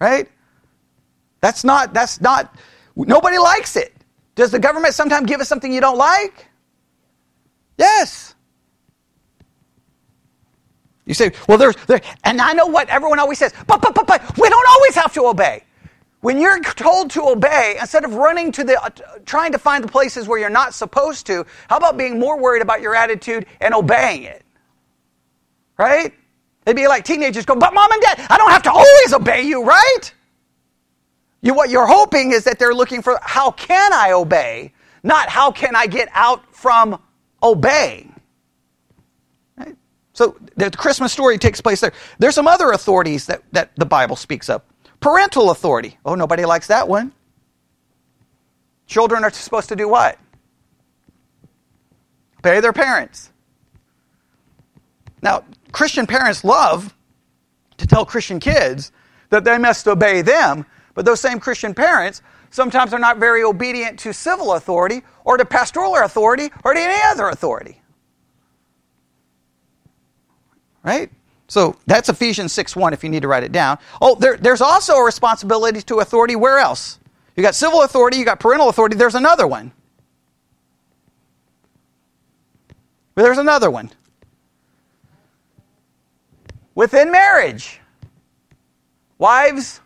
Right? 0.02 0.28
That's 1.40 1.64
not, 1.64 1.94
that's 1.94 2.20
not, 2.22 2.56
nobody 2.96 3.38
likes 3.38 3.76
it. 3.76 3.94
Does 4.36 4.52
the 4.52 4.60
government 4.60 4.94
sometimes 4.96 5.28
give 5.28 5.42
us 5.42 5.48
something 5.48 5.72
you 5.72 5.82
don't 5.82 5.98
like? 5.98 6.48
Yes. 7.78 8.31
You 11.12 11.16
say, 11.16 11.34
well, 11.50 11.58
there's, 11.58 11.76
there, 11.88 12.00
and 12.24 12.40
I 12.40 12.54
know 12.54 12.68
what 12.68 12.88
everyone 12.88 13.20
always 13.20 13.38
says, 13.38 13.54
but, 13.68 13.82
but, 13.82 13.94
but, 13.94 14.08
but, 14.08 14.38
we 14.38 14.48
don't 14.48 14.68
always 14.70 14.96
have 14.96 15.14
to 15.16 15.26
obey. 15.26 15.66
When 16.22 16.40
you're 16.40 16.62
told 16.62 17.12
to 17.12 17.24
obey, 17.24 17.76
instead 17.82 18.06
of 18.06 18.14
running 18.14 18.50
to 18.54 18.64
the, 18.64 18.82
uh, 18.82 18.90
trying 19.26 19.52
to 19.52 19.58
find 19.58 19.84
the 19.84 19.90
places 19.90 20.30
where 20.30 20.40
you're 20.40 20.50
not 20.50 20.74
supposed 20.74 21.26
to, 21.26 21.46
how 21.70 21.76
about 21.76 21.98
being 21.98 22.18
more 22.18 22.40
worried 22.40 22.62
about 22.62 22.80
your 22.80 22.96
attitude 22.96 23.46
and 23.60 23.74
obeying 23.74 24.24
it? 24.24 24.42
Right? 25.78 26.14
It'd 26.66 26.78
be 26.78 26.88
like 26.88 27.04
teenagers 27.04 27.46
go, 27.46 27.56
but 27.56 27.74
mom 27.74 27.92
and 27.92 28.02
dad, 28.02 28.26
I 28.30 28.38
don't 28.38 28.52
have 28.52 28.64
to 28.64 28.72
always 28.72 29.14
obey 29.14 29.42
you, 29.42 29.66
right? 29.66 30.14
You, 31.42 31.54
what 31.54 31.70
you're 31.70 31.88
hoping 31.88 32.32
is 32.32 32.46
that 32.46 32.58
they're 32.58 32.74
looking 32.74 33.02
for, 33.02 33.20
how 33.22 33.52
can 33.52 33.92
I 33.92 34.14
obey? 34.14 34.72
Not 35.04 35.28
how 35.28 35.52
can 35.52 35.76
I 35.76 35.88
get 35.88 36.08
out 36.14 36.56
from 36.56 37.02
obeying. 37.44 38.11
So 40.14 40.36
the 40.56 40.70
Christmas 40.72 41.14
story 41.14 41.38
takes 41.38 41.62
place 41.62 41.80
there. 41.82 41.94
There's 42.20 42.36
some 42.36 42.48
other 42.48 42.72
authorities 42.72 43.28
that, 43.28 43.44
that 43.54 43.72
the 43.76 43.86
Bible 43.86 44.16
speaks 44.16 44.50
of. 44.50 44.62
Parental 45.00 45.52
authority. 45.52 45.98
Oh, 46.06 46.16
nobody 46.16 46.46
likes 46.46 46.68
that 46.68 46.88
one. 46.88 47.14
Children 48.88 49.24
are 49.24 49.32
supposed 49.32 49.70
to 49.70 49.76
do 49.76 49.88
what? 49.88 50.20
Obey 52.40 52.60
their 52.60 52.74
parents. 52.74 53.32
Now, 55.22 55.46
Christian 55.72 56.08
parents 56.08 56.44
love 56.44 56.94
to 57.78 57.88
tell 57.88 58.06
Christian 58.06 58.40
kids 58.40 58.92
that 59.30 59.44
they 59.44 59.58
must 59.58 59.88
obey 59.88 60.22
them, 60.22 60.66
but 60.94 61.06
those 61.06 61.20
same 61.20 61.40
Christian 61.40 61.74
parents 61.74 62.22
sometimes 62.50 62.94
are 62.94 63.00
not 63.00 63.18
very 63.18 63.44
obedient 63.44 63.98
to 64.00 64.14
civil 64.14 64.54
authority 64.54 65.02
or 65.24 65.38
to 65.38 65.46
pastoral 65.46 65.96
authority 65.96 66.50
or 66.64 66.74
to 66.74 66.80
any 66.80 67.02
other 67.06 67.30
authority. 67.30 67.81
Right? 70.84 71.12
So 71.48 71.76
that's 71.86 72.10
Ephesians 72.10 72.54
6 72.54 72.76
1 72.76 72.94
if 72.94 73.04
you 73.04 73.10
need 73.10 73.24
to 73.24 73.28
write 73.28 73.44
it 73.44 73.52
down. 73.52 73.78
Oh, 74.02 74.16
there, 74.16 74.38
there's 74.38 74.62
also 74.62 74.94
a 74.96 75.04
responsibility 75.04 75.82
to 75.82 76.00
authority 76.00 76.36
where 76.36 76.60
else? 76.60 77.00
You 77.36 77.44
got 77.44 77.56
civil 77.56 77.84
authority, 77.84 78.18
you 78.18 78.26
got 78.26 78.40
parental 78.40 78.70
authority. 78.70 78.96
There's 78.96 79.16
another 79.16 79.48
one. 79.48 79.72
But 83.16 83.24
there's 83.24 83.38
another 83.38 83.70
one. 83.70 83.92
Within 86.74 87.12
marriage, 87.12 87.82
wives 89.18 89.82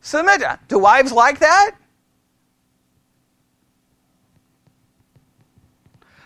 submit. 0.00 0.42
Do 0.68 0.78
wives 0.78 1.12
like 1.12 1.38
that? 1.40 1.72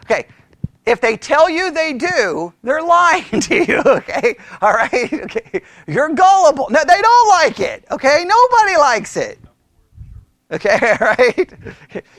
Okay, 0.04 0.26
if 0.86 1.00
they 1.00 1.16
tell 1.16 1.50
you 1.50 1.70
they 1.72 1.92
do, 1.92 2.52
they're 2.62 2.82
lying 2.82 3.24
to 3.40 3.56
you, 3.56 3.82
okay? 3.86 4.36
All 4.62 4.72
right? 4.72 4.92
Okay. 5.26 5.62
You're 5.88 6.10
gullible. 6.10 6.68
No, 6.70 6.80
they 6.86 7.00
don't 7.02 7.28
like 7.28 7.60
it, 7.60 7.84
okay? 7.90 8.24
Nobody 8.26 8.76
likes 8.78 9.16
it. 9.16 9.38
Okay, 10.52 10.96
right? 11.00 11.52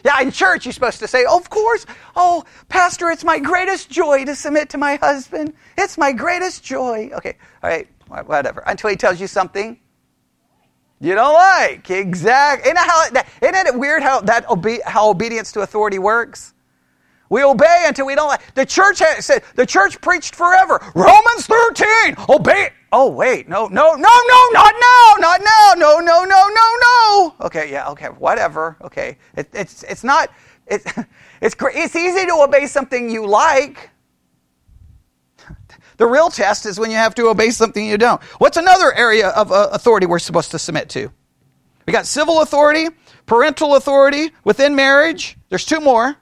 Yeah, 0.03 0.21
in 0.21 0.31
church 0.31 0.65
you're 0.65 0.73
supposed 0.73 0.99
to 0.99 1.07
say, 1.07 1.25
oh, 1.27 1.37
Of 1.39 1.49
course, 1.49 1.85
oh, 2.15 2.43
Pastor, 2.69 3.09
it's 3.09 3.23
my 3.23 3.39
greatest 3.39 3.89
joy 3.89 4.25
to 4.25 4.35
submit 4.35 4.69
to 4.71 4.77
my 4.77 4.97
husband. 4.97 5.53
It's 5.77 5.97
my 5.97 6.11
greatest 6.11 6.63
joy. 6.63 7.09
Okay, 7.13 7.37
all 7.63 7.69
right, 7.69 7.87
whatever. 8.27 8.63
Until 8.67 8.89
he 8.89 8.97
tells 8.97 9.21
you 9.21 9.27
something 9.27 9.79
you 10.99 11.15
don't 11.15 11.33
like. 11.33 11.89
Exactly. 11.89 12.71
Isn't, 12.71 12.77
how, 12.77 13.05
isn't 13.41 13.67
it 13.67 13.79
weird 13.79 14.03
how, 14.03 14.21
that 14.21 14.45
obe- 14.49 14.83
how 14.85 15.09
obedience 15.09 15.51
to 15.53 15.61
authority 15.61 15.99
works? 15.99 16.53
We 17.29 17.43
obey 17.43 17.83
until 17.85 18.05
we 18.05 18.15
don't 18.15 18.27
like. 18.27 18.53
The 18.55 18.65
church 18.65 18.97
said, 19.19 19.43
the 19.55 19.65
church 19.65 19.99
preached 20.01 20.35
forever. 20.35 20.79
Romans 20.95 21.45
13, 21.45 22.15
obey. 22.29 22.69
Oh, 22.91 23.11
wait, 23.11 23.49
no, 23.49 23.67
no, 23.67 23.95
no, 23.95 23.95
no, 23.97 24.49
not 24.53 24.73
now, 24.79 25.15
not 25.19 25.41
now, 25.41 25.73
no, 25.75 25.99
no, 25.99 26.23
no, 26.23 26.47
no, 26.47 26.75
no. 26.81 27.35
Okay, 27.41 27.69
yeah, 27.69 27.89
okay, 27.89 28.07
whatever. 28.07 28.77
Okay, 28.81 29.17
it, 29.35 29.49
it's, 29.53 29.83
it's 29.83 30.05
not, 30.05 30.31
it, 30.67 30.83
it's, 31.41 31.55
it's 31.59 31.95
easy 31.95 32.25
to 32.25 32.33
obey 32.41 32.65
something 32.65 33.09
you 33.09 33.25
like. 33.25 33.89
The 35.97 36.05
real 36.05 36.29
test 36.29 36.67
is 36.67 36.79
when 36.79 36.91
you 36.91 36.97
have 36.97 37.15
to 37.15 37.27
obey 37.27 37.49
something 37.49 37.83
you 37.83 37.97
don't. 37.97 38.21
What's 38.37 38.55
another 38.55 38.93
area 38.93 39.29
of 39.29 39.51
uh, 39.51 39.69
authority 39.71 40.05
we're 40.05 40.19
supposed 40.19 40.51
to 40.51 40.59
submit 40.59 40.89
to? 40.89 41.11
We 41.87 41.91
got 41.93 42.05
civil 42.05 42.43
authority, 42.43 42.89
parental 43.25 43.75
authority 43.75 44.31
within 44.43 44.75
marriage. 44.75 45.37
There's 45.49 45.65
two 45.65 45.79
more. 45.79 46.15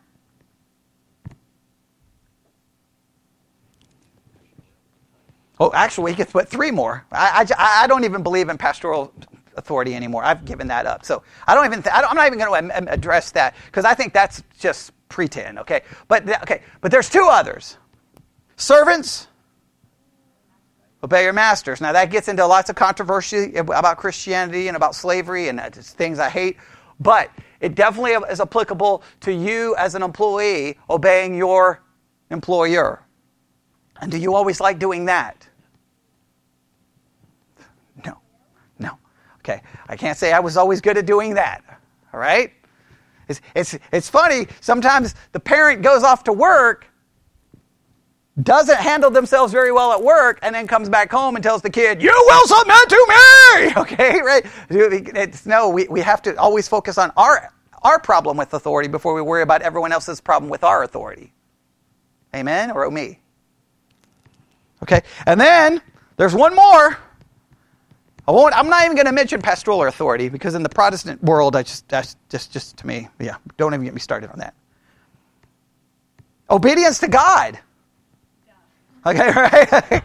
Oh, 5.59 5.71
actually, 5.73 6.11
we 6.11 6.15
could 6.15 6.29
put 6.29 6.49
three 6.49 6.71
more. 6.71 7.05
I, 7.11 7.47
I, 7.57 7.83
I, 7.83 7.87
don't 7.87 8.03
even 8.03 8.23
believe 8.23 8.49
in 8.49 8.57
pastoral 8.57 9.13
authority 9.55 9.95
anymore. 9.95 10.23
I've 10.23 10.43
given 10.43 10.67
that 10.67 10.85
up. 10.85 11.05
So 11.05 11.23
I 11.47 11.55
don't 11.55 11.65
even. 11.65 11.81
Th- 11.81 11.93
I 11.93 12.01
am 12.01 12.15
not 12.15 12.27
even 12.27 12.39
going 12.39 12.51
to 12.51 12.75
um, 12.75 12.83
um, 12.83 12.87
address 12.89 13.31
that 13.31 13.55
because 13.67 13.85
I 13.85 13.93
think 13.93 14.13
that's 14.13 14.43
just 14.59 14.91
pretend. 15.07 15.59
Okay, 15.59 15.81
but 16.07 16.27
okay, 16.41 16.61
but 16.81 16.91
there's 16.91 17.09
two 17.09 17.27
others. 17.29 17.77
Servants, 18.57 19.27
obey 21.03 21.23
your 21.23 21.33
masters. 21.33 21.79
Now 21.79 21.93
that 21.93 22.11
gets 22.11 22.27
into 22.27 22.45
lots 22.45 22.69
of 22.69 22.75
controversy 22.75 23.55
about 23.55 23.97
Christianity 23.97 24.67
and 24.67 24.75
about 24.75 24.93
slavery 24.93 25.47
and 25.47 25.59
uh, 25.59 25.69
things 25.69 26.19
I 26.19 26.29
hate, 26.29 26.57
but 26.99 27.31
it 27.61 27.75
definitely 27.75 28.11
is 28.29 28.41
applicable 28.41 29.03
to 29.21 29.31
you 29.31 29.75
as 29.77 29.95
an 29.95 30.03
employee 30.03 30.77
obeying 30.89 31.35
your 31.35 31.81
employer. 32.29 33.04
And 34.01 34.11
do 34.11 34.17
you 34.17 34.35
always 34.35 34.59
like 34.59 34.79
doing 34.79 35.05
that? 35.05 35.47
No. 38.05 38.17
No. 38.79 38.97
Okay. 39.39 39.61
I 39.87 39.95
can't 39.95 40.17
say 40.17 40.33
I 40.33 40.39
was 40.39 40.57
always 40.57 40.81
good 40.81 40.97
at 40.97 41.05
doing 41.05 41.35
that. 41.35 41.63
All 42.13 42.19
right? 42.19 42.51
It's, 43.27 43.41
it's, 43.55 43.77
it's 43.91 44.09
funny. 44.09 44.47
Sometimes 44.61 45.15
the 45.31 45.39
parent 45.39 45.81
goes 45.81 46.03
off 46.03 46.23
to 46.25 46.33
work, 46.33 46.87
doesn't 48.41 48.77
handle 48.77 49.09
themselves 49.09 49.51
very 49.53 49.71
well 49.71 49.93
at 49.93 50.03
work, 50.03 50.39
and 50.41 50.53
then 50.53 50.67
comes 50.67 50.89
back 50.89 51.11
home 51.11 51.35
and 51.35 51.43
tells 51.43 51.61
the 51.61 51.69
kid, 51.69 52.01
You 52.01 52.11
will 52.27 52.47
submit 52.47 52.89
to 52.89 53.05
me! 53.07 53.15
Okay, 53.77 54.21
right? 54.21 54.45
It's, 54.69 55.45
no, 55.45 55.69
we, 55.69 55.87
we 55.87 56.01
have 56.01 56.21
to 56.23 56.35
always 56.37 56.67
focus 56.67 56.97
on 56.97 57.11
our, 57.15 57.51
our 57.83 57.99
problem 57.99 58.35
with 58.37 58.53
authority 58.53 58.89
before 58.89 59.13
we 59.13 59.21
worry 59.21 59.41
about 59.41 59.61
everyone 59.61 59.91
else's 59.91 60.19
problem 60.19 60.49
with 60.49 60.63
our 60.63 60.83
authority. 60.83 61.33
Amen? 62.35 62.71
Or 62.71 62.89
me? 62.91 63.19
Okay, 64.85 65.01
and 65.25 65.41
then 65.41 65.81
there's 66.15 66.35
one 66.35 66.55
more. 66.55 66.95
I 68.27 68.31
won't, 68.31 68.55
I'm 68.55 68.69
not 68.69 68.85
even 68.85 68.95
going 68.95 69.07
to 69.07 69.11
mention 69.11 69.41
pastoral 69.41 69.81
authority 69.83 70.29
because 70.29 70.53
in 70.53 70.61
the 70.61 70.69
Protestant 70.69 71.23
world, 71.23 71.55
I 71.55 71.63
just, 71.63 71.89
that's 71.89 72.15
just, 72.29 72.53
just 72.53 72.77
to 72.77 72.87
me, 72.87 73.07
yeah, 73.19 73.37
don't 73.57 73.73
even 73.73 73.83
get 73.83 73.95
me 73.95 73.99
started 73.99 74.29
on 74.29 74.37
that. 74.39 74.53
Obedience 76.51 76.99
to 76.99 77.07
God. 77.07 77.57
Okay, 79.07 79.31
right? 79.35 80.03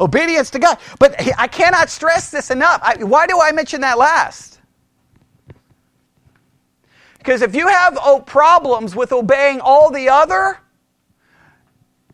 Obedience 0.00 0.50
to 0.50 0.58
God. 0.58 0.78
But 0.98 1.14
I 1.38 1.46
cannot 1.46 1.88
stress 1.88 2.32
this 2.32 2.50
enough. 2.50 2.80
I, 2.82 3.04
why 3.04 3.28
do 3.28 3.40
I 3.40 3.52
mention 3.52 3.80
that 3.82 3.96
last? 3.96 4.60
Because 7.18 7.42
if 7.42 7.54
you 7.54 7.68
have 7.68 7.96
oh, 8.02 8.20
problems 8.26 8.96
with 8.96 9.12
obeying 9.12 9.60
all 9.60 9.90
the 9.90 10.08
other, 10.08 10.58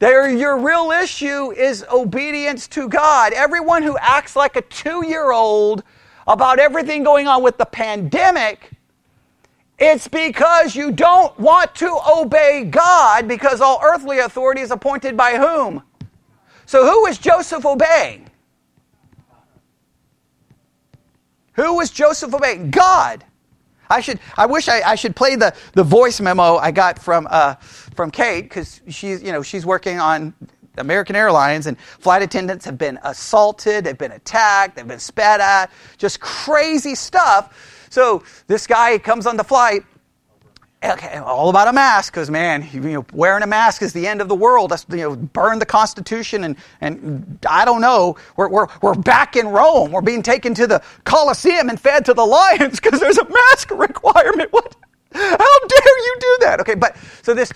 there, 0.01 0.29
your 0.29 0.59
real 0.59 0.91
issue 0.91 1.53
is 1.53 1.85
obedience 1.91 2.67
to 2.69 2.89
God. 2.89 3.33
Everyone 3.33 3.83
who 3.83 3.97
acts 3.99 4.35
like 4.35 4.57
a 4.57 4.63
two 4.63 5.07
year 5.07 5.31
old 5.33 5.85
about 6.27 6.59
everything 6.59 7.05
going 7.05 7.29
on 7.29 7.43
with 7.43 7.59
the 7.59 7.65
pandemic, 7.65 8.71
it's 9.79 10.09
because 10.09 10.75
you 10.75 10.93
don't 10.93 11.39
want 11.39 11.75
to 11.77 11.99
obey 12.19 12.65
God 12.65 13.29
because 13.29 13.61
all 13.61 13.81
earthly 13.83 14.19
authority 14.19 14.61
is 14.61 14.71
appointed 14.71 15.17
by 15.17 15.37
whom? 15.37 15.83
So, 16.67 16.85
who 16.85 17.03
was 17.03 17.19
Joseph 17.19 17.67
obeying? 17.67 18.31
Who 21.55 21.77
was 21.77 21.91
Joseph 21.91 22.35
obeying? 22.35 22.71
God. 22.71 23.25
I 23.89 24.01
should. 24.01 24.21
I 24.37 24.47
wish 24.47 24.69
I, 24.69 24.83
I 24.83 24.95
should 24.95 25.15
play 25.17 25.37
the, 25.37 25.55
the 25.73 25.83
voice 25.83 26.21
memo 26.21 26.57
I 26.57 26.71
got 26.71 26.99
from 26.99 27.27
uh, 27.31 27.55
from 27.55 28.11
Kate 28.11 28.43
because 28.43 28.81
she's 28.89 29.23
you 29.23 29.33
know 29.33 29.43
she's 29.43 29.67
working 29.67 29.99
on 30.01 30.35
American 30.79 31.17
Airlines 31.17 31.67
and 31.67 31.79
flight 31.79 32.23
attendants 32.23 32.65
have 32.65 32.79
been 32.79 32.99
assaulted, 33.03 33.85
they've 33.85 33.97
been 33.97 34.13
attacked, 34.13 34.77
they've 34.77 34.87
been 34.87 34.99
spat 34.99 35.41
at, 35.41 35.71
just 35.99 36.21
crazy 36.21 36.95
stuff. 36.95 37.87
So 37.91 38.25
this 38.49 38.67
guy 38.67 38.99
comes 38.99 39.27
on 39.27 39.37
the 39.37 39.45
flight 39.45 39.85
okay, 40.93 41.17
all 41.19 41.49
about 41.51 41.69
a 41.69 41.73
mask 41.73 42.13
because 42.13 42.31
man, 42.31 42.69
you 42.73 42.81
know, 42.81 43.07
wearing 43.13 43.43
a 43.43 43.47
mask 43.47 43.83
is 43.83 43.93
the 43.93 44.07
end 44.07 44.21
of 44.21 44.29
the 44.29 44.35
world. 44.35 44.71
That's 44.71 44.87
you 44.91 44.97
know, 44.99 45.17
burn 45.17 45.59
the 45.59 45.67
Constitution 45.67 46.45
and 46.45 46.57
and 46.81 47.39
I 47.49 47.65
don't 47.65 47.81
know. 47.81 48.17
We're 48.37 48.49
we're 48.49 48.67
we're 48.83 48.95
back 48.95 49.37
in 49.37 49.49
Rome. 49.49 49.93
We're 49.93 50.03
being 50.03 50.23
taken 50.23 50.55
to 50.55 50.67
the 50.67 50.83
Colosseum 51.05 51.69
and 51.69 51.81
fed 51.81 52.05
to 52.07 52.15
the 52.15 52.25
lions 52.25 52.81
because 52.83 53.01
there's 53.01 53.19
a 53.19 53.29
mask 53.29 53.71
requirement. 53.73 54.53
What? 54.53 54.77
How 55.13 55.59
dare 55.69 55.99
you 55.99 56.17
do 56.21 56.39
that? 56.41 56.61
Okay, 56.61 56.75
but 56.75 56.97
so 57.23 57.35
this. 57.35 57.53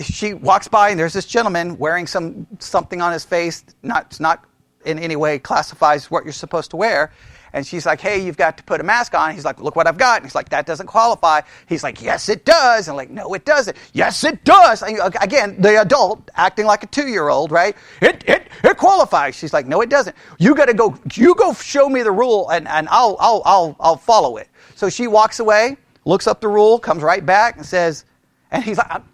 She 0.00 0.32
walks 0.32 0.66
by 0.66 0.88
and 0.90 0.98
there's 0.98 1.12
this 1.12 1.26
gentleman 1.26 1.76
wearing 1.76 2.06
some 2.06 2.46
something 2.58 3.02
on 3.02 3.12
his 3.12 3.24
face, 3.24 3.64
not 3.82 4.18
not 4.18 4.44
in 4.84 4.98
any 4.98 5.16
way 5.16 5.38
classifies 5.38 6.10
what 6.10 6.24
you're 6.24 6.32
supposed 6.32 6.70
to 6.70 6.76
wear. 6.76 7.12
And 7.52 7.66
she's 7.66 7.86
like, 7.86 8.00
hey, 8.00 8.18
you've 8.24 8.36
got 8.36 8.56
to 8.58 8.62
put 8.62 8.80
a 8.80 8.84
mask 8.84 9.14
on. 9.14 9.34
He's 9.34 9.44
like, 9.44 9.60
look 9.60 9.76
what 9.76 9.86
I've 9.86 9.98
got. 9.98 10.18
And 10.18 10.26
he's 10.26 10.34
like, 10.34 10.48
that 10.50 10.66
doesn't 10.66 10.86
qualify. 10.86 11.40
He's 11.66 11.82
like, 11.82 12.00
yes, 12.00 12.28
it 12.28 12.44
does. 12.44 12.88
And 12.88 12.96
like, 12.96 13.10
no, 13.10 13.34
it 13.34 13.44
doesn't. 13.44 13.76
Yes, 13.92 14.22
it 14.24 14.44
does. 14.44 14.82
And 14.82 14.98
uh, 15.00 15.10
again, 15.20 15.60
the 15.60 15.80
adult 15.80 16.30
acting 16.34 16.66
like 16.66 16.82
a 16.84 16.86
two-year-old, 16.86 17.50
right? 17.50 17.76
It, 18.00 18.22
it, 18.28 18.48
it 18.62 18.76
qualifies. 18.76 19.34
She's 19.34 19.52
like, 19.52 19.66
no, 19.66 19.80
it 19.80 19.88
doesn't. 19.88 20.16
You 20.38 20.54
got 20.54 20.66
to 20.66 20.74
go, 20.74 20.96
you 21.14 21.34
go 21.34 21.52
show 21.52 21.88
me 21.88 22.02
the 22.02 22.12
rule 22.12 22.48
and, 22.50 22.68
and 22.68 22.88
I'll, 22.90 23.16
I'll, 23.18 23.42
I'll, 23.44 23.76
I'll 23.80 23.96
follow 23.96 24.36
it. 24.36 24.48
So 24.76 24.88
she 24.88 25.06
walks 25.06 25.40
away, 25.40 25.76
looks 26.04 26.26
up 26.26 26.40
the 26.40 26.48
rule, 26.48 26.78
comes 26.78 27.02
right 27.02 27.24
back 27.24 27.56
and 27.56 27.66
says, 27.66 28.04
and 28.50 28.62
he's 28.62 28.78
like, 28.78 28.90
I'm, 28.90 29.04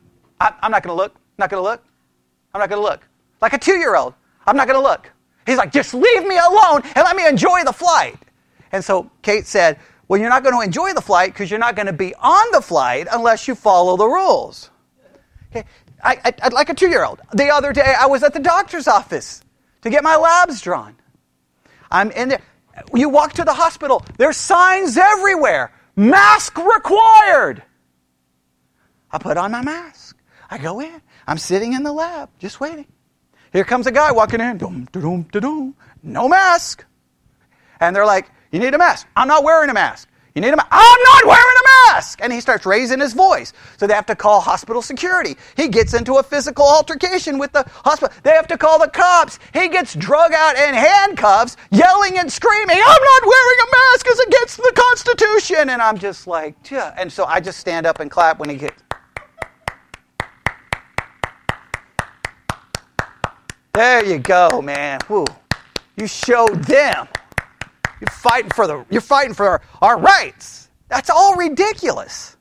I'm 0.40 0.70
not 0.70 0.82
going 0.82 0.96
to 0.96 1.02
look, 1.02 1.16
not 1.38 1.50
going 1.50 1.62
to 1.62 1.68
look. 1.68 1.82
I'm 2.54 2.60
not 2.60 2.68
going 2.68 2.80
to 2.80 2.88
look. 2.88 3.06
Like 3.40 3.52
a 3.52 3.58
two-year-old. 3.58 4.14
I'm 4.46 4.56
not 4.56 4.66
going 4.66 4.78
to 4.78 4.82
look. 4.82 5.10
He's 5.44 5.58
like, 5.58 5.72
just 5.72 5.94
leave 5.94 6.26
me 6.26 6.38
alone 6.38 6.82
and 6.84 7.04
let 7.04 7.16
me 7.16 7.26
enjoy 7.26 7.64
the 7.64 7.72
flight. 7.72 8.16
And 8.72 8.84
so 8.84 9.10
Kate 9.22 9.46
said, 9.46 9.78
Well, 10.08 10.20
you're 10.20 10.30
not 10.30 10.42
going 10.42 10.54
to 10.54 10.60
enjoy 10.60 10.92
the 10.92 11.00
flight 11.00 11.32
because 11.32 11.50
you're 11.50 11.60
not 11.60 11.76
going 11.76 11.86
to 11.86 11.92
be 11.92 12.14
on 12.14 12.46
the 12.52 12.60
flight 12.60 13.06
unless 13.10 13.48
you 13.48 13.54
follow 13.54 13.96
the 13.96 14.06
rules. 14.06 14.70
Okay. 15.50 15.66
I, 16.02 16.34
I, 16.42 16.48
like 16.48 16.68
a 16.68 16.74
two 16.74 16.88
year 16.88 17.04
old. 17.04 17.20
The 17.32 17.48
other 17.48 17.72
day, 17.72 17.94
I 17.98 18.06
was 18.06 18.22
at 18.22 18.32
the 18.32 18.40
doctor's 18.40 18.86
office 18.86 19.42
to 19.82 19.90
get 19.90 20.04
my 20.04 20.16
labs 20.16 20.60
drawn. 20.60 20.96
I'm 21.90 22.10
in 22.10 22.28
there. 22.28 22.42
You 22.92 23.08
walk 23.08 23.32
to 23.34 23.44
the 23.44 23.54
hospital, 23.54 24.04
there's 24.18 24.36
signs 24.36 24.98
everywhere 24.98 25.72
mask 25.96 26.58
required. 26.58 27.62
I 29.10 29.18
put 29.18 29.36
on 29.36 29.50
my 29.50 29.62
mask. 29.62 30.16
I 30.50 30.58
go 30.58 30.80
in. 30.80 31.00
I'm 31.26 31.38
sitting 31.38 31.72
in 31.72 31.82
the 31.82 31.92
lab, 31.92 32.28
just 32.38 32.60
waiting. 32.60 32.86
Here 33.52 33.64
comes 33.64 33.86
a 33.86 33.92
guy 33.92 34.12
walking 34.12 34.40
in. 34.40 34.58
Dum, 34.58 34.86
dum, 34.92 35.22
dum, 35.32 35.74
no 36.02 36.28
mask. 36.28 36.84
And 37.80 37.96
they're 37.96 38.06
like, 38.06 38.30
you 38.56 38.62
need 38.62 38.72
a 38.72 38.78
mask. 38.78 39.06
I'm 39.14 39.28
not 39.28 39.44
wearing 39.44 39.68
a 39.68 39.74
mask. 39.74 40.08
You 40.34 40.40
need 40.40 40.54
a 40.54 40.56
mask? 40.56 40.68
I'm 40.70 41.02
not 41.02 41.26
wearing 41.26 41.56
a 41.60 41.92
mask! 41.92 42.20
And 42.22 42.32
he 42.32 42.40
starts 42.40 42.64
raising 42.64 43.00
his 43.00 43.12
voice. 43.12 43.52
So 43.76 43.86
they 43.86 43.92
have 43.92 44.06
to 44.06 44.16
call 44.16 44.40
hospital 44.40 44.80
security. 44.80 45.36
He 45.58 45.68
gets 45.68 45.92
into 45.92 46.14
a 46.14 46.22
physical 46.22 46.64
altercation 46.64 47.36
with 47.36 47.52
the 47.52 47.64
hospital. 47.84 48.16
They 48.22 48.30
have 48.30 48.46
to 48.46 48.56
call 48.56 48.78
the 48.78 48.88
cops. 48.88 49.38
He 49.52 49.68
gets 49.68 49.94
drug 49.94 50.32
out 50.32 50.56
in 50.56 50.74
handcuffs, 50.74 51.58
yelling 51.70 52.18
and 52.18 52.32
screaming, 52.32 52.76
I'm 52.76 53.02
not 53.02 53.22
wearing 53.26 53.58
a 53.60 53.70
mask! 53.72 54.06
It's 54.08 54.20
against 54.20 54.56
the 54.56 54.72
Constitution! 54.74 55.68
And 55.68 55.82
I'm 55.82 55.98
just 55.98 56.26
like, 56.26 56.70
yeah. 56.70 56.94
And 56.96 57.12
so 57.12 57.26
I 57.26 57.40
just 57.40 57.58
stand 57.58 57.84
up 57.84 58.00
and 58.00 58.10
clap 58.10 58.38
when 58.38 58.48
he 58.48 58.56
gets. 58.56 58.82
There 63.74 64.02
you 64.02 64.18
go, 64.18 64.62
man. 64.62 65.00
Whew. 65.08 65.26
You 65.98 66.06
showed 66.06 66.64
them. 66.64 67.08
You're 68.00 68.10
fighting 68.10 68.50
for 68.50 68.66
the 68.66 68.84
you're 68.90 69.00
fighting 69.00 69.34
for 69.34 69.46
our, 69.46 69.62
our 69.80 69.98
rights. 69.98 70.68
That's 70.88 71.10
all 71.10 71.36
ridiculous. 71.36 72.36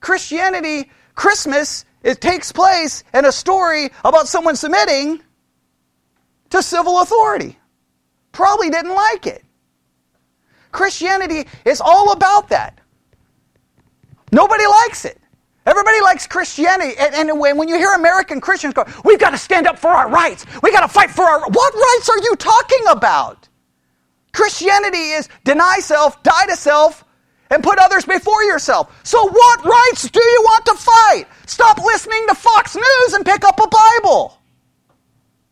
Christianity, 0.00 0.90
Christmas, 1.14 1.84
it 2.02 2.20
takes 2.20 2.52
place 2.52 3.04
in 3.12 3.24
a 3.24 3.32
story 3.32 3.90
about 4.04 4.28
someone 4.28 4.56
submitting 4.56 5.20
to 6.50 6.62
civil 6.62 7.00
authority. 7.02 7.58
Probably 8.32 8.70
didn't 8.70 8.94
like 8.94 9.26
it. 9.26 9.44
Christianity 10.70 11.48
is 11.64 11.80
all 11.80 12.12
about 12.12 12.50
that. 12.50 12.80
Nobody 14.30 14.66
likes 14.66 15.04
it. 15.04 15.18
Everybody 15.66 16.00
likes 16.00 16.26
Christianity. 16.26 16.94
And, 16.98 17.30
and, 17.30 17.40
when 17.40 17.68
you 17.68 17.76
hear 17.76 17.92
American 17.92 18.40
Christians 18.40 18.74
go, 18.74 18.86
we've 19.04 19.18
got 19.18 19.30
to 19.30 19.38
stand 19.38 19.66
up 19.66 19.78
for 19.78 19.88
our 19.88 20.08
rights. 20.08 20.46
We've 20.62 20.72
got 20.72 20.80
to 20.80 20.88
fight 20.88 21.10
for 21.10 21.24
our. 21.24 21.40
What 21.40 21.74
rights 21.74 22.08
are 22.08 22.18
you 22.18 22.36
talking 22.36 22.84
about? 22.90 23.48
Christianity 24.38 25.10
is 25.10 25.28
deny 25.42 25.78
self, 25.80 26.22
die 26.22 26.46
to 26.46 26.54
self, 26.54 27.04
and 27.50 27.60
put 27.60 27.80
others 27.80 28.04
before 28.04 28.44
yourself. 28.44 28.96
So, 29.02 29.28
what 29.28 29.64
rights 29.64 30.08
do 30.08 30.22
you 30.22 30.42
want 30.44 30.64
to 30.66 30.74
fight? 30.74 31.24
Stop 31.46 31.78
listening 31.78 32.24
to 32.28 32.36
Fox 32.36 32.76
News 32.76 33.14
and 33.14 33.26
pick 33.26 33.42
up 33.42 33.58
a 33.58 33.66
Bible. 33.66 34.38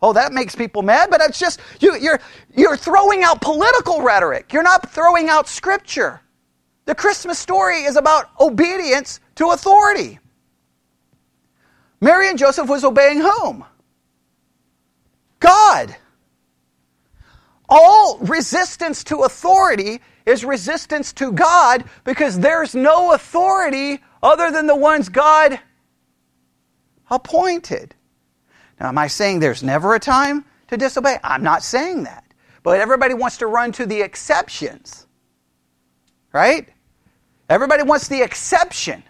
Oh, 0.00 0.12
that 0.12 0.32
makes 0.32 0.54
people 0.54 0.82
mad, 0.82 1.10
but 1.10 1.20
it's 1.20 1.36
just 1.36 1.58
you, 1.80 1.96
you're, 1.96 2.20
you're 2.54 2.76
throwing 2.76 3.24
out 3.24 3.40
political 3.40 4.02
rhetoric. 4.02 4.52
You're 4.52 4.62
not 4.62 4.88
throwing 4.92 5.28
out 5.28 5.48
scripture. 5.48 6.20
The 6.84 6.94
Christmas 6.94 7.40
story 7.40 7.82
is 7.82 7.96
about 7.96 8.30
obedience 8.38 9.18
to 9.34 9.48
authority. 9.48 10.20
Mary 12.00 12.28
and 12.28 12.38
Joseph 12.38 12.68
was 12.68 12.84
obeying 12.84 13.20
whom? 13.20 13.64
God. 15.40 15.96
All 17.68 18.18
resistance 18.18 19.02
to 19.04 19.22
authority 19.22 20.00
is 20.24 20.44
resistance 20.44 21.12
to 21.14 21.32
God 21.32 21.84
because 22.04 22.38
there's 22.38 22.74
no 22.74 23.12
authority 23.12 24.00
other 24.22 24.50
than 24.50 24.66
the 24.66 24.76
ones 24.76 25.08
God 25.08 25.60
appointed. 27.10 27.94
Now, 28.80 28.88
am 28.88 28.98
I 28.98 29.06
saying 29.06 29.40
there's 29.40 29.62
never 29.62 29.94
a 29.94 30.00
time 30.00 30.44
to 30.68 30.76
disobey? 30.76 31.18
I'm 31.22 31.42
not 31.42 31.62
saying 31.62 32.04
that. 32.04 32.24
But 32.62 32.80
everybody 32.80 33.14
wants 33.14 33.38
to 33.38 33.46
run 33.46 33.72
to 33.72 33.86
the 33.86 34.02
exceptions. 34.02 35.06
Right? 36.32 36.68
Everybody 37.48 37.84
wants 37.84 38.08
the 38.08 38.22
exception. 38.22 39.02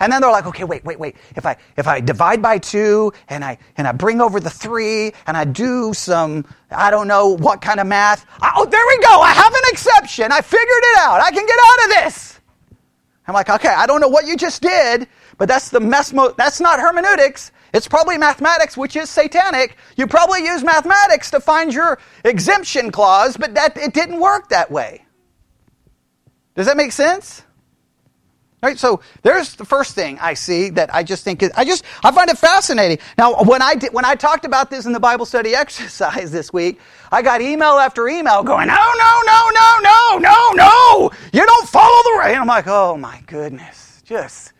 And 0.00 0.12
then 0.12 0.20
they're 0.20 0.30
like, 0.30 0.46
okay, 0.46 0.64
wait, 0.64 0.84
wait, 0.84 0.98
wait. 0.98 1.16
If 1.34 1.46
I 1.46 1.56
if 1.76 1.86
I 1.86 2.00
divide 2.00 2.42
by 2.42 2.58
two 2.58 3.12
and 3.28 3.44
I 3.44 3.58
and 3.76 3.86
I 3.86 3.92
bring 3.92 4.20
over 4.20 4.40
the 4.40 4.50
three 4.50 5.12
and 5.26 5.36
I 5.36 5.44
do 5.44 5.94
some 5.94 6.44
I 6.70 6.90
don't 6.90 7.08
know 7.08 7.36
what 7.36 7.60
kind 7.60 7.80
of 7.80 7.86
math. 7.86 8.26
I, 8.40 8.52
oh, 8.56 8.64
there 8.66 8.84
we 8.86 8.98
go. 8.98 9.20
I 9.20 9.32
have 9.32 9.52
an 9.52 9.62
exception. 9.68 10.32
I 10.32 10.40
figured 10.40 10.68
it 10.68 10.98
out. 10.98 11.20
I 11.20 11.30
can 11.30 11.46
get 11.46 11.58
out 11.64 11.84
of 11.84 12.04
this. 12.04 12.40
I'm 13.26 13.34
like, 13.34 13.50
okay, 13.50 13.68
I 13.68 13.86
don't 13.86 14.00
know 14.00 14.08
what 14.08 14.26
you 14.26 14.36
just 14.36 14.62
did, 14.62 15.08
but 15.36 15.48
that's 15.48 15.70
the 15.70 15.80
mesmo. 15.80 16.34
That's 16.36 16.60
not 16.60 16.78
hermeneutics. 16.78 17.50
It's 17.72 17.88
probably 17.88 18.16
mathematics, 18.16 18.76
which 18.76 18.96
is 18.96 19.10
satanic. 19.10 19.76
You 19.96 20.06
probably 20.06 20.44
use 20.44 20.62
mathematics 20.62 21.30
to 21.32 21.40
find 21.40 21.74
your 21.74 21.98
exemption 22.24 22.90
clause, 22.90 23.36
but 23.36 23.54
that 23.54 23.76
it 23.76 23.92
didn't 23.92 24.20
work 24.20 24.48
that 24.50 24.70
way. 24.70 25.04
Does 26.54 26.66
that 26.66 26.76
make 26.76 26.92
sense? 26.92 27.42
Right, 28.66 28.76
so 28.76 29.00
there's 29.22 29.54
the 29.54 29.64
first 29.64 29.94
thing 29.94 30.18
I 30.20 30.34
see 30.34 30.70
that 30.70 30.92
I 30.92 31.04
just 31.04 31.22
think 31.22 31.40
is, 31.40 31.52
I 31.54 31.64
just 31.64 31.84
I 32.02 32.10
find 32.10 32.28
it 32.28 32.36
fascinating. 32.36 32.98
Now, 33.16 33.44
when 33.44 33.62
I 33.62 33.76
did, 33.76 33.92
when 33.92 34.04
I 34.04 34.16
talked 34.16 34.44
about 34.44 34.70
this 34.70 34.86
in 34.86 34.92
the 34.92 34.98
Bible 34.98 35.24
study 35.24 35.54
exercise 35.54 36.32
this 36.32 36.52
week, 36.52 36.80
I 37.12 37.22
got 37.22 37.40
email 37.40 37.78
after 37.78 38.08
email 38.08 38.42
going, 38.42 38.66
no, 38.66 38.74
no, 38.74 39.20
no, 39.24 39.50
no, 39.54 39.78
no, 39.82 40.18
no, 40.18 40.50
no, 40.54 41.10
you 41.32 41.46
don't 41.46 41.68
follow 41.68 42.02
the 42.02 42.16
right. 42.18 42.30
And 42.32 42.40
I'm 42.40 42.48
like, 42.48 42.66
oh 42.66 42.96
my 42.96 43.22
goodness, 43.28 44.02
just 44.04 44.52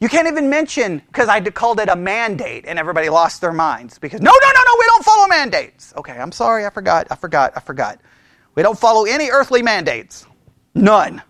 you 0.00 0.08
can't 0.08 0.26
even 0.26 0.50
mention 0.50 0.98
because 1.06 1.28
I 1.28 1.40
called 1.40 1.78
it 1.78 1.88
a 1.88 1.94
mandate, 1.94 2.64
and 2.66 2.76
everybody 2.76 3.08
lost 3.08 3.40
their 3.40 3.52
minds 3.52 4.00
because 4.00 4.20
no, 4.20 4.32
no, 4.32 4.48
no, 4.48 4.60
no, 4.66 4.76
we 4.80 4.84
don't 4.86 5.04
follow 5.04 5.28
mandates. 5.28 5.94
Okay, 5.96 6.18
I'm 6.18 6.32
sorry, 6.32 6.66
I 6.66 6.70
forgot, 6.70 7.06
I 7.12 7.14
forgot, 7.14 7.52
I 7.54 7.60
forgot. 7.60 8.00
We 8.56 8.64
don't 8.64 8.76
follow 8.76 9.04
any 9.04 9.30
earthly 9.30 9.62
mandates. 9.62 10.26
None. 10.74 11.22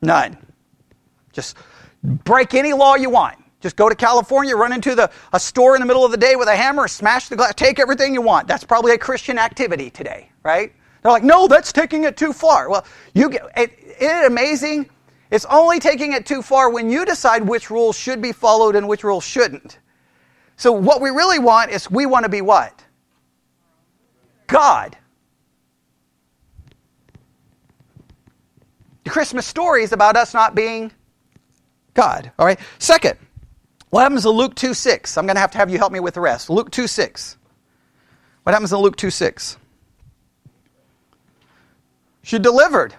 None. 0.00 0.38
Just 1.32 1.56
break 2.02 2.54
any 2.54 2.72
law 2.72 2.94
you 2.94 3.10
want. 3.10 3.38
Just 3.60 3.76
go 3.76 3.88
to 3.88 3.94
California, 3.94 4.56
run 4.56 4.72
into 4.72 4.94
the, 4.94 5.10
a 5.32 5.38
store 5.38 5.76
in 5.76 5.80
the 5.80 5.86
middle 5.86 6.04
of 6.04 6.10
the 6.10 6.16
day 6.16 6.34
with 6.34 6.48
a 6.48 6.56
hammer, 6.56 6.88
smash 6.88 7.28
the 7.28 7.36
glass, 7.36 7.54
take 7.54 7.78
everything 7.78 8.12
you 8.12 8.20
want. 8.20 8.48
That's 8.48 8.64
probably 8.64 8.92
a 8.92 8.98
Christian 8.98 9.38
activity 9.38 9.88
today, 9.88 10.30
right? 10.42 10.72
They're 11.02 11.12
like, 11.12 11.22
no, 11.22 11.46
that's 11.46 11.72
taking 11.72 12.04
it 12.04 12.16
too 12.16 12.32
far. 12.32 12.68
Well, 12.68 12.84
you 13.14 13.30
get, 13.30 13.42
it, 13.56 13.78
isn't 14.00 14.16
it 14.16 14.26
amazing? 14.26 14.90
It's 15.30 15.44
only 15.46 15.78
taking 15.78 16.12
it 16.12 16.26
too 16.26 16.42
far 16.42 16.70
when 16.70 16.90
you 16.90 17.04
decide 17.04 17.46
which 17.46 17.70
rules 17.70 17.96
should 17.96 18.20
be 18.20 18.32
followed 18.32 18.74
and 18.76 18.88
which 18.88 19.04
rules 19.04 19.24
shouldn't. 19.24 19.78
So 20.56 20.72
what 20.72 21.00
we 21.00 21.10
really 21.10 21.38
want 21.38 21.70
is 21.70 21.90
we 21.90 22.04
want 22.04 22.24
to 22.24 22.28
be 22.28 22.40
what? 22.40 22.84
God. 24.48 24.96
The 29.04 29.10
Christmas 29.10 29.46
story 29.46 29.82
is 29.82 29.92
about 29.92 30.16
us 30.16 30.34
not 30.34 30.54
being 30.54 30.92
God. 31.94 32.32
All 32.38 32.46
right. 32.46 32.58
Second, 32.78 33.18
what 33.90 34.02
happens 34.02 34.24
in 34.24 34.32
Luke 34.32 34.54
2 34.54 34.74
6? 34.74 35.18
I'm 35.18 35.26
going 35.26 35.36
to 35.36 35.40
have 35.40 35.50
to 35.52 35.58
have 35.58 35.70
you 35.70 35.78
help 35.78 35.92
me 35.92 36.00
with 36.00 36.14
the 36.14 36.20
rest. 36.20 36.48
Luke 36.48 36.70
2 36.70 36.86
6. 36.86 37.36
What 38.42 38.52
happens 38.52 38.72
in 38.72 38.78
Luke 38.78 38.96
2 38.96 39.10
6? 39.10 39.58
She 42.22 42.38
delivered, 42.38 42.94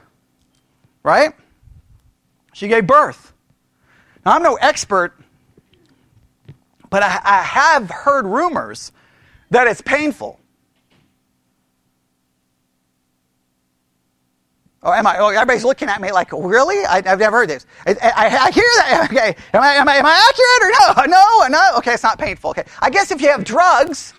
right? 1.01 1.33
She 2.53 2.67
gave 2.67 2.85
birth. 2.85 3.33
Now, 4.25 4.33
I'm 4.33 4.43
no 4.43 4.55
expert, 4.55 5.17
but 6.89 7.03
I, 7.03 7.19
I 7.23 7.41
have 7.41 7.89
heard 7.89 8.25
rumors 8.25 8.91
that 9.49 9.67
it's 9.67 9.81
painful. 9.81 10.39
Oh, 14.85 14.91
am 14.91 15.07
I? 15.07 15.17
Oh, 15.17 15.29
everybody's 15.29 15.63
looking 15.63 15.87
at 15.87 16.01
me 16.01 16.11
like, 16.11 16.31
really? 16.33 16.85
I, 16.85 17.01
have 17.07 17.19
never 17.19 17.37
heard 17.37 17.49
this. 17.49 17.65
I, 17.87 17.91
I, 18.01 18.37
I, 18.47 18.51
hear 18.51 18.63
that. 18.63 19.07
Okay, 19.11 19.35
am 19.53 19.63
I, 19.63 19.73
am 19.75 19.87
I, 19.87 19.95
am 19.95 20.05
I 20.05 20.29
accurate 20.29 21.07
or 21.07 21.07
no? 21.07 21.13
No, 21.13 21.47
no. 21.47 21.77
Okay, 21.77 21.93
it's 21.93 22.03
not 22.03 22.19
painful. 22.19 22.49
Okay, 22.49 22.65
I 22.79 22.89
guess 22.89 23.09
if 23.09 23.21
you 23.21 23.29
have 23.29 23.45
drugs, 23.45 24.13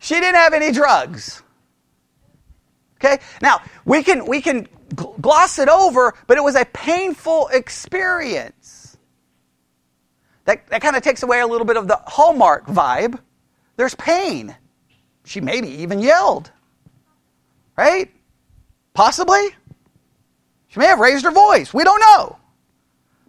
she 0.00 0.14
didn't 0.14 0.34
have 0.34 0.52
any 0.52 0.72
drugs. 0.72 1.42
Okay, 2.96 3.18
now 3.40 3.60
we 3.84 4.02
can 4.02 4.26
we 4.26 4.40
can 4.40 4.66
gloss 5.20 5.58
it 5.58 5.68
over, 5.68 6.14
but 6.26 6.38
it 6.38 6.42
was 6.42 6.56
a 6.56 6.64
painful 6.64 7.48
experience. 7.52 8.96
That 10.44 10.66
that 10.68 10.82
kind 10.82 10.96
of 10.96 11.02
takes 11.02 11.22
away 11.22 11.40
a 11.40 11.46
little 11.46 11.66
bit 11.66 11.76
of 11.76 11.86
the 11.86 12.00
Hallmark 12.06 12.66
vibe. 12.66 13.20
There's 13.76 13.94
pain. 13.94 14.56
She 15.24 15.40
maybe 15.40 15.68
even 15.68 16.00
yelled. 16.00 16.50
Right? 17.76 18.15
Possibly. 18.96 19.50
She 20.68 20.80
may 20.80 20.86
have 20.86 20.98
raised 20.98 21.24
her 21.26 21.30
voice. 21.30 21.74
We 21.74 21.84
don't 21.84 22.00
know. 22.00 22.38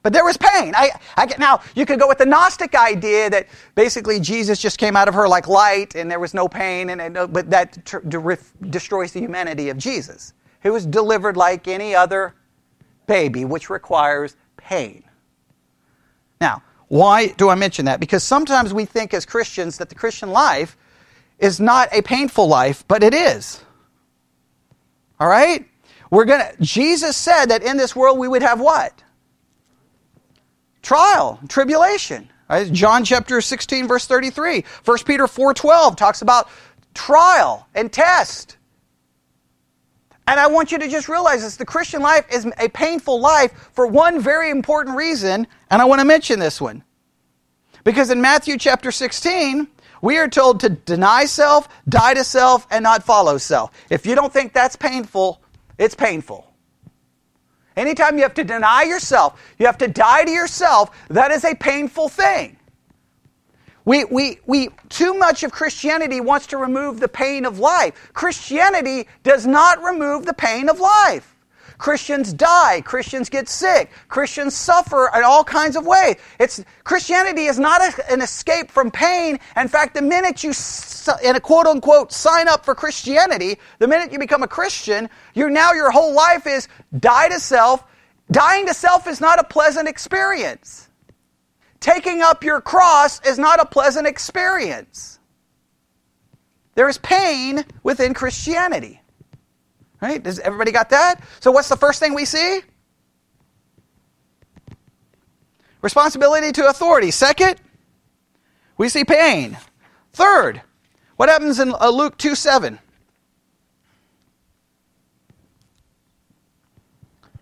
But 0.01 0.13
there 0.13 0.23
was 0.23 0.38
pain. 0.38 0.73
I, 0.73 0.91
I, 1.17 1.25
now, 1.38 1.60
you 1.75 1.86
could 1.86 1.99
go 1.99 2.08
with 2.08 2.19
the 2.19 2.25
Gnostic 2.25 2.73
idea 2.73 3.30
that 3.30 3.47
basically 3.75 4.21
Jesus 4.21 4.60
just 4.60 4.77
came 4.77 4.95
out 4.95 5.10
of 5.10 5.13
her 5.13 5.27
like 5.27 5.49
light 5.49 5.95
and 5.95 6.10
there 6.10 6.21
was 6.21 6.34
no 6.34 6.47
pain, 6.47 6.91
and, 6.91 7.01
and 7.01 7.34
but 7.34 7.49
that 7.49 7.84
de- 7.84 8.38
destroys 8.69 9.12
the 9.12 9.19
humanity 9.19 9.67
of 9.67 9.77
Jesus. 9.77 10.34
He 10.63 10.69
was 10.69 10.86
delivered 10.86 11.36
like 11.36 11.67
any 11.67 11.93
other 11.93 12.34
baby, 13.06 13.43
which 13.43 13.69
requires 13.69 14.38
pain. 14.56 15.03
Now, 16.39 16.63
why 16.88 17.27
do 17.27 17.49
I 17.49 17.56
mention 17.56 17.84
that? 17.86 17.99
Because 17.99 18.23
sometimes 18.23 18.73
we 18.73 18.86
think 18.86 19.13
as 19.13 19.25
Christians 19.25 19.77
that 19.80 19.89
the 19.89 19.95
Christian 19.95 20.30
life 20.30 20.77
is 21.39 21.60
not 21.60 21.89
a 21.91 22.01
painful 22.01 22.47
life, 22.47 22.86
but 22.88 23.03
it 23.03 23.13
is. 23.13 23.62
All 25.19 25.27
right? 25.27 25.65
We're 26.10 26.25
going 26.25 26.41
to 26.41 26.62
Jesus 26.62 27.17
said 27.17 27.47
that 27.47 27.63
in 27.63 27.77
this 27.77 27.95
world 27.95 28.17
we 28.17 28.27
would 28.27 28.41
have 28.41 28.60
what? 28.60 29.03
Trial, 30.82 31.39
tribulation. 31.49 32.30
Right? 32.49 32.72
John 32.72 33.03
chapter 33.03 33.41
16 33.41 33.88
verse 33.88 34.05
33. 34.05 34.63
1 34.86 34.97
Peter 35.05 35.26
4:12 35.26 35.97
talks 35.97 36.22
about 36.22 36.49
trial 36.93 37.68
and 37.76 37.91
test. 37.91 38.57
And 40.28 40.39
I 40.41 40.47
want 40.47 40.74
you 40.74 40.78
to 40.80 40.89
just 40.89 41.07
realize 41.07 41.41
this 41.41 41.55
the 41.55 41.65
Christian 41.65 42.01
life 42.01 42.26
is 42.32 42.45
a 42.59 42.68
painful 42.70 43.20
life 43.20 43.70
for 43.74 43.88
one 43.88 44.20
very 44.20 44.49
important 44.49 44.97
reason, 44.97 45.47
and 45.70 45.82
I 45.82 45.86
want 45.86 45.99
to 45.99 46.05
mention 46.05 46.39
this 46.39 46.59
one. 46.59 46.84
Because 47.86 48.09
in 48.09 48.20
Matthew 48.20 48.57
chapter 48.57 48.91
16, 48.91 49.68
we 50.02 50.18
are 50.18 50.28
told 50.28 50.60
to 50.62 50.70
deny 50.70 51.26
self, 51.26 51.68
die 51.88 52.14
to 52.14 52.24
self, 52.24 52.68
and 52.72 52.84
not 52.84 53.04
follow 53.04 53.38
self. 53.38 53.72
If 53.89 54.06
you 54.06 54.16
don't 54.16 54.32
think 54.32 54.54
that's 54.54 54.76
painful, 54.76 55.41
it's 55.78 55.95
painful. 55.95 56.52
Anytime 57.76 58.18
you 58.18 58.24
have 58.24 58.34
to 58.34 58.43
deny 58.43 58.84
yourself, 58.84 59.39
you 59.60 59.68
have 59.68 59.78
to 59.78 59.88
die 59.88 60.26
to 60.26 60.32
yourself, 60.32 61.08
that 61.10 61.32
is 61.32 61.45
a 61.45 61.56
painful 61.56 62.10
thing. 62.10 62.58
We, 63.86 64.04
we, 64.04 64.39
we, 64.45 64.70
too 64.89 65.14
much 65.14 65.43
of 65.43 65.52
Christianity 65.54 66.20
wants 66.20 66.48
to 66.48 66.58
remove 66.58 67.00
the 67.00 67.08
pain 67.08 67.45
of 67.45 67.60
life. 67.60 68.12
Christianity 68.14 69.08
does 69.24 69.48
not 69.48 69.82
remove 69.82 70.26
the 70.26 70.34
pain 70.34 70.68
of 70.68 70.80
life. 70.80 71.37
Christians 71.78 72.34
die. 72.34 72.82
Christians 72.82 73.30
get 73.30 73.47
sick. 73.47 73.91
Christians 74.07 74.55
suffer 74.55 75.09
in 75.15 75.23
all 75.23 75.43
kinds 75.43 75.75
of 75.75 75.86
ways. 75.86 76.15
It's, 76.39 76.63
Christianity 76.84 77.45
is 77.45 77.59
not 77.59 77.82
a, 77.82 78.11
an 78.11 78.21
escape 78.21 78.71
from 78.71 78.89
pain. 78.89 79.39
In 79.55 79.67
fact, 79.67 79.93
the 79.93 80.01
minute 80.01 80.43
you, 80.43 80.53
in 81.23 81.36
a 81.36 81.39
quote 81.39 81.67
unquote, 81.67 82.11
sign 82.11 82.47
up 82.47 82.65
for 82.65 82.73
Christianity, 82.73 83.57
the 83.80 83.88
minute 83.88 84.11
you 84.11 84.19
become 84.19 84.43
a 84.43 84.47
Christian, 84.47 85.09
you 85.36 85.49
now 85.49 85.73
your 85.73 85.91
whole 85.91 86.15
life 86.15 86.47
is 86.47 86.67
die 86.99 87.30
to 87.30 87.39
self. 87.39 87.84
Dying 88.32 88.65
to 88.67 88.73
self 88.73 89.07
is 89.07 89.21
not 89.21 89.39
a 89.39 89.43
pleasant 89.43 89.88
experience. 89.88 90.89
Taking 91.80 92.21
up 92.21 92.43
your 92.43 92.59
cross 92.59 93.21
is 93.25 93.38
not 93.38 93.59
a 93.59 93.65
pleasant 93.65 94.07
experience. 94.07 95.19
There 96.73 96.89
is 96.89 96.97
pain 96.97 97.63
within 97.84 98.13
Christianity. 98.13 99.01
Right? 100.02 100.22
Does 100.22 100.39
everybody 100.39 100.72
got 100.72 100.89
that? 100.91 101.22
So 101.39 101.52
what's 101.52 101.70
the 101.70 101.78
first 101.78 102.00
thing 102.00 102.14
we 102.14 102.26
see? 102.26 102.62
Responsibility 105.82 106.52
to 106.52 106.68
authority. 106.70 107.12
Second, 107.12 107.60
we 108.78 108.89
see 108.89 109.04
pain. 109.04 109.58
Third, 110.14 110.62
what 111.16 111.30
happens 111.30 111.60
in 111.60 111.74
uh, 111.74 111.89
Luke 111.89 112.18
2 112.18 112.36
7? 112.36 112.80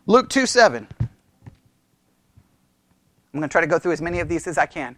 Luke 0.07 0.29
2 0.29 0.45
7. 0.45 0.87
I'm 0.99 1.09
going 3.41 3.49
to 3.49 3.51
try 3.51 3.61
to 3.61 3.67
go 3.67 3.79
through 3.79 3.91
as 3.91 4.01
many 4.01 4.19
of 4.19 4.29
these 4.29 4.47
as 4.47 4.57
I 4.57 4.65
can. 4.65 4.95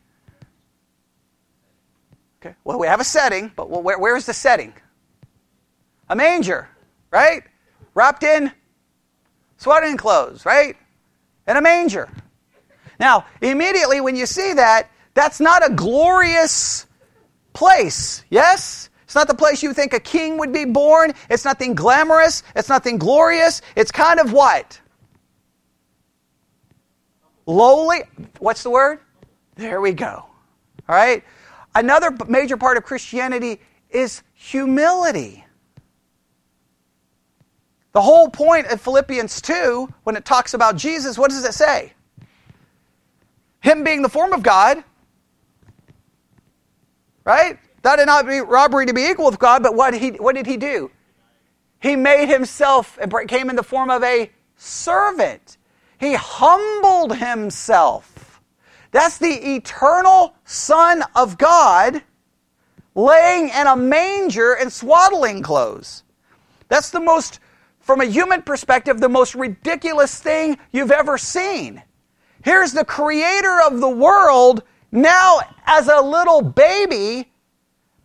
Okay. 2.39 2.55
Well, 2.63 2.77
we 2.77 2.85
have 2.85 2.99
a 2.99 3.03
setting, 3.03 3.51
but 3.55 3.69
where, 3.69 3.97
where's 3.97 4.27
the 4.27 4.33
setting? 4.33 4.73
A 6.09 6.15
manger, 6.15 6.69
right? 7.11 7.43
Wrapped 7.93 8.23
in 8.23 8.51
swaddling 9.57 9.97
clothes, 9.97 10.45
right? 10.45 10.75
And 11.45 11.57
a 11.57 11.61
manger. 11.61 12.09
Now, 12.99 13.25
immediately 13.41 14.01
when 14.01 14.15
you 14.15 14.25
see 14.25 14.53
that, 14.53 14.89
that's 15.13 15.39
not 15.39 15.65
a 15.65 15.73
glorious 15.73 16.85
place, 17.53 18.23
yes? 18.29 18.89
It's 19.03 19.15
not 19.15 19.27
the 19.27 19.35
place 19.35 19.63
you 19.63 19.73
think 19.73 19.93
a 19.93 19.99
king 19.99 20.37
would 20.37 20.51
be 20.51 20.65
born. 20.65 21.13
It's 21.29 21.45
nothing 21.45 21.75
glamorous. 21.75 22.43
It's 22.55 22.69
nothing 22.69 22.97
glorious. 22.97 23.61
It's 23.75 23.91
kind 23.91 24.19
of 24.19 24.33
what? 24.33 24.79
lowly. 27.47 28.03
What's 28.39 28.61
the 28.61 28.69
word? 28.69 28.99
There 29.55 29.81
we 29.81 29.93
go. 29.93 30.25
All 30.87 30.95
right? 30.95 31.23
Another 31.73 32.15
major 32.27 32.57
part 32.57 32.77
of 32.77 32.83
Christianity 32.83 33.59
is 33.89 34.21
humility. 34.33 35.43
The 37.93 38.01
whole 38.01 38.29
point 38.29 38.67
of 38.67 38.81
Philippians 38.81 39.41
2, 39.41 39.91
when 40.03 40.15
it 40.15 40.25
talks 40.25 40.53
about 40.53 40.75
Jesus, 40.75 41.17
what 41.17 41.31
does 41.31 41.43
it 41.43 41.53
say? 41.53 41.93
Him 43.61 43.83
being 43.83 44.01
the 44.01 44.09
form 44.09 44.33
of 44.33 44.43
God, 44.43 44.83
right? 47.23 47.57
That 47.81 47.97
did 47.97 48.05
not 48.05 48.27
be 48.27 48.39
robbery 48.39 48.85
to 48.85 48.93
be 48.93 49.05
equal 49.05 49.25
with 49.25 49.39
God, 49.39 49.63
but 49.63 49.75
what, 49.75 49.93
he, 49.93 50.09
what 50.11 50.35
did 50.35 50.45
he 50.45 50.57
do? 50.57 50.91
He 51.79 51.95
made 51.95 52.27
himself 52.27 52.97
and 53.01 53.11
came 53.27 53.49
in 53.49 53.55
the 53.55 53.63
form 53.63 53.89
of 53.89 54.03
a 54.03 54.31
servant. 54.55 55.57
He 55.99 56.13
humbled 56.13 57.17
himself. 57.17 58.41
That's 58.91 59.17
the 59.17 59.55
eternal 59.55 60.35
Son 60.45 61.03
of 61.15 61.37
God 61.37 62.01
laying 62.95 63.49
in 63.49 63.67
a 63.67 63.75
manger 63.75 64.55
in 64.55 64.69
swaddling 64.69 65.43
clothes. 65.43 66.03
That's 66.67 66.89
the 66.89 66.99
most, 66.99 67.39
from 67.87 68.01
a 68.01 68.05
human 68.05 68.41
perspective, 68.41 68.99
the 68.99 69.07
most 69.07 69.33
ridiculous 69.33 70.19
thing 70.19 70.57
you've 70.73 70.91
ever 70.91 71.17
seen. 71.17 71.81
Here's 72.43 72.73
the 72.73 72.83
creator 72.83 73.61
of 73.65 73.79
the 73.79 73.89
world 73.89 74.63
now 74.91 75.39
as 75.65 75.87
a 75.87 76.01
little 76.01 76.41
baby 76.41 77.31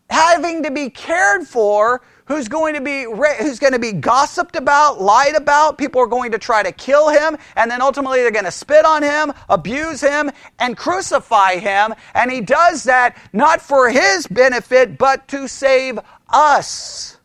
having 0.09 0.63
to 0.63 0.71
be 0.71 0.89
cared 0.89 1.49
for 1.49 2.01
who's 2.27 2.47
going 2.47 2.75
to 2.75 2.81
be 2.81 3.03
who's 3.03 3.59
going 3.59 3.73
to 3.73 3.81
be 3.81 3.91
gossiped 3.91 4.55
about, 4.55 5.03
lied 5.03 5.35
about. 5.35 5.79
People 5.79 6.01
are 6.01 6.07
going 6.07 6.31
to 6.31 6.39
try 6.39 6.63
to 6.63 6.71
kill 6.71 7.09
him, 7.09 7.37
and 7.57 7.69
then 7.69 7.83
ultimately 7.83 8.21
they're 8.21 8.31
going 8.31 8.45
to 8.45 8.53
spit 8.53 8.85
on 8.85 9.03
him, 9.03 9.33
abuse 9.49 10.01
him, 10.01 10.31
and 10.61 10.77
crucify 10.77 11.57
him. 11.57 11.93
And 12.15 12.31
he 12.31 12.41
does 12.41 12.85
that 12.85 13.19
not 13.33 13.61
for 13.61 13.91
his 13.91 14.29
benefit, 14.29 14.97
but 14.97 15.27
to 15.29 15.49
save 15.49 15.99
us. 16.29 17.17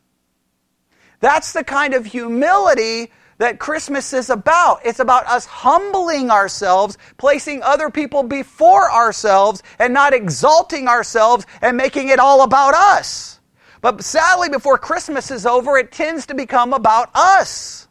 That's 1.19 1.53
the 1.53 1.63
kind 1.63 1.93
of 1.93 2.05
humility 2.05 3.11
that 3.37 3.59
Christmas 3.59 4.13
is 4.13 4.29
about. 4.29 4.79
It's 4.83 4.99
about 4.99 5.27
us 5.27 5.45
humbling 5.45 6.31
ourselves, 6.31 6.97
placing 7.17 7.61
other 7.63 7.89
people 7.89 8.23
before 8.23 8.91
ourselves, 8.91 9.61
and 9.79 9.93
not 9.93 10.13
exalting 10.13 10.87
ourselves 10.87 11.45
and 11.61 11.77
making 11.77 12.09
it 12.09 12.19
all 12.19 12.43
about 12.43 12.73
us. 12.73 13.39
But 13.81 14.03
sadly, 14.03 14.49
before 14.49 14.77
Christmas 14.77 15.29
is 15.29 15.45
over, 15.45 15.77
it 15.77 15.91
tends 15.91 16.25
to 16.27 16.35
become 16.35 16.73
about 16.73 17.09
us. 17.13 17.87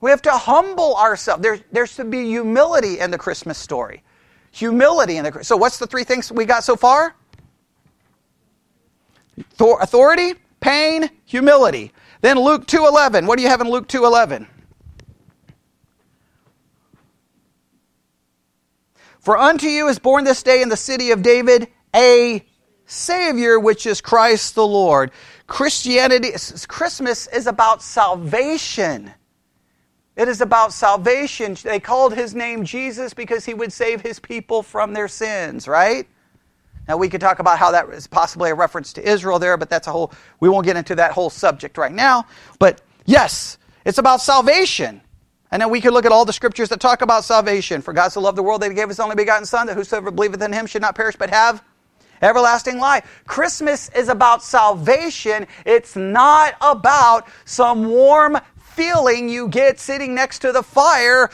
We 0.00 0.10
have 0.10 0.22
to 0.22 0.32
humble 0.32 0.96
ourselves. 0.96 1.42
There, 1.42 1.60
there's 1.70 1.94
to 1.96 2.04
be 2.04 2.24
humility 2.26 2.98
in 2.98 3.12
the 3.12 3.18
Christmas 3.18 3.56
story. 3.56 4.02
Humility 4.50 5.16
in 5.16 5.24
the 5.24 5.44
So, 5.44 5.56
what's 5.56 5.78
the 5.78 5.86
three 5.86 6.02
things 6.02 6.30
we 6.30 6.44
got 6.44 6.64
so 6.64 6.74
far? 6.74 7.14
Authority, 9.58 10.34
pain, 10.62 11.10
humility. 11.26 11.92
Then 12.22 12.38
Luke 12.38 12.66
2:11. 12.66 13.26
What 13.26 13.36
do 13.36 13.42
you 13.42 13.50
have 13.50 13.60
in 13.60 13.68
Luke 13.68 13.88
2:11? 13.88 14.46
For 19.20 19.36
unto 19.36 19.66
you 19.66 19.88
is 19.88 19.98
born 19.98 20.24
this 20.24 20.42
day 20.42 20.62
in 20.62 20.68
the 20.68 20.76
city 20.76 21.10
of 21.10 21.22
David 21.22 21.68
a 21.94 22.44
Savior, 22.86 23.60
which 23.60 23.86
is 23.86 24.00
Christ 24.00 24.54
the 24.54 24.66
Lord. 24.66 25.12
Christianity, 25.46 26.32
Christmas 26.66 27.26
is 27.28 27.46
about 27.46 27.82
salvation. 27.82 29.12
It 30.16 30.28
is 30.28 30.40
about 30.40 30.72
salvation. 30.72 31.56
They 31.62 31.80
called 31.80 32.14
his 32.14 32.34
name 32.34 32.64
Jesus 32.64 33.14
because 33.14 33.44
he 33.44 33.54
would 33.54 33.72
save 33.72 34.00
his 34.00 34.18
people 34.18 34.62
from 34.62 34.92
their 34.92 35.08
sins, 35.08 35.66
right? 35.68 36.06
Now 36.88 36.96
we 36.96 37.08
could 37.08 37.20
talk 37.20 37.38
about 37.38 37.58
how 37.58 37.70
that 37.70 37.88
is 37.90 38.06
possibly 38.06 38.50
a 38.50 38.54
reference 38.54 38.92
to 38.94 39.08
Israel 39.08 39.38
there, 39.38 39.56
but 39.56 39.70
that's 39.70 39.86
a 39.86 39.92
whole 39.92 40.12
we 40.40 40.48
won't 40.48 40.66
get 40.66 40.76
into 40.76 40.94
that 40.96 41.12
whole 41.12 41.30
subject 41.30 41.78
right 41.78 41.92
now. 41.92 42.26
But 42.58 42.80
yes, 43.06 43.58
it's 43.84 43.98
about 43.98 44.20
salvation. 44.20 45.00
And 45.50 45.60
then 45.60 45.68
we 45.68 45.80
could 45.82 45.92
look 45.92 46.06
at 46.06 46.12
all 46.12 46.24
the 46.24 46.32
scriptures 46.32 46.70
that 46.70 46.80
talk 46.80 47.02
about 47.02 47.24
salvation. 47.24 47.82
For 47.82 47.92
God 47.92 48.08
so 48.08 48.20
loved 48.20 48.38
the 48.38 48.42
world 48.42 48.62
that 48.62 48.70
he 48.70 48.74
gave 48.74 48.88
his 48.88 48.98
only 48.98 49.14
begotten 49.14 49.44
Son, 49.44 49.66
that 49.66 49.76
whosoever 49.76 50.10
believeth 50.10 50.40
in 50.40 50.52
him 50.52 50.66
should 50.66 50.82
not 50.82 50.94
perish 50.94 51.14
but 51.16 51.30
have 51.30 51.62
everlasting 52.22 52.78
life. 52.78 53.22
Christmas 53.26 53.90
is 53.90 54.08
about 54.08 54.42
salvation. 54.42 55.46
It's 55.66 55.94
not 55.94 56.54
about 56.60 57.28
some 57.44 57.88
warm 57.88 58.38
feeling 58.56 59.28
you 59.28 59.48
get 59.48 59.78
sitting 59.78 60.14
next 60.14 60.38
to 60.40 60.52
the 60.52 60.62
fire, 60.62 61.30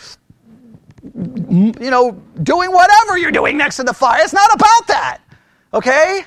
you 1.04 1.90
know, 1.90 2.20
doing 2.42 2.72
whatever 2.72 3.16
you're 3.16 3.30
doing 3.30 3.56
next 3.56 3.76
to 3.76 3.84
the 3.84 3.94
fire. 3.94 4.20
It's 4.22 4.32
not 4.32 4.52
about 4.52 4.86
that. 4.88 5.20
Okay? 5.72 6.24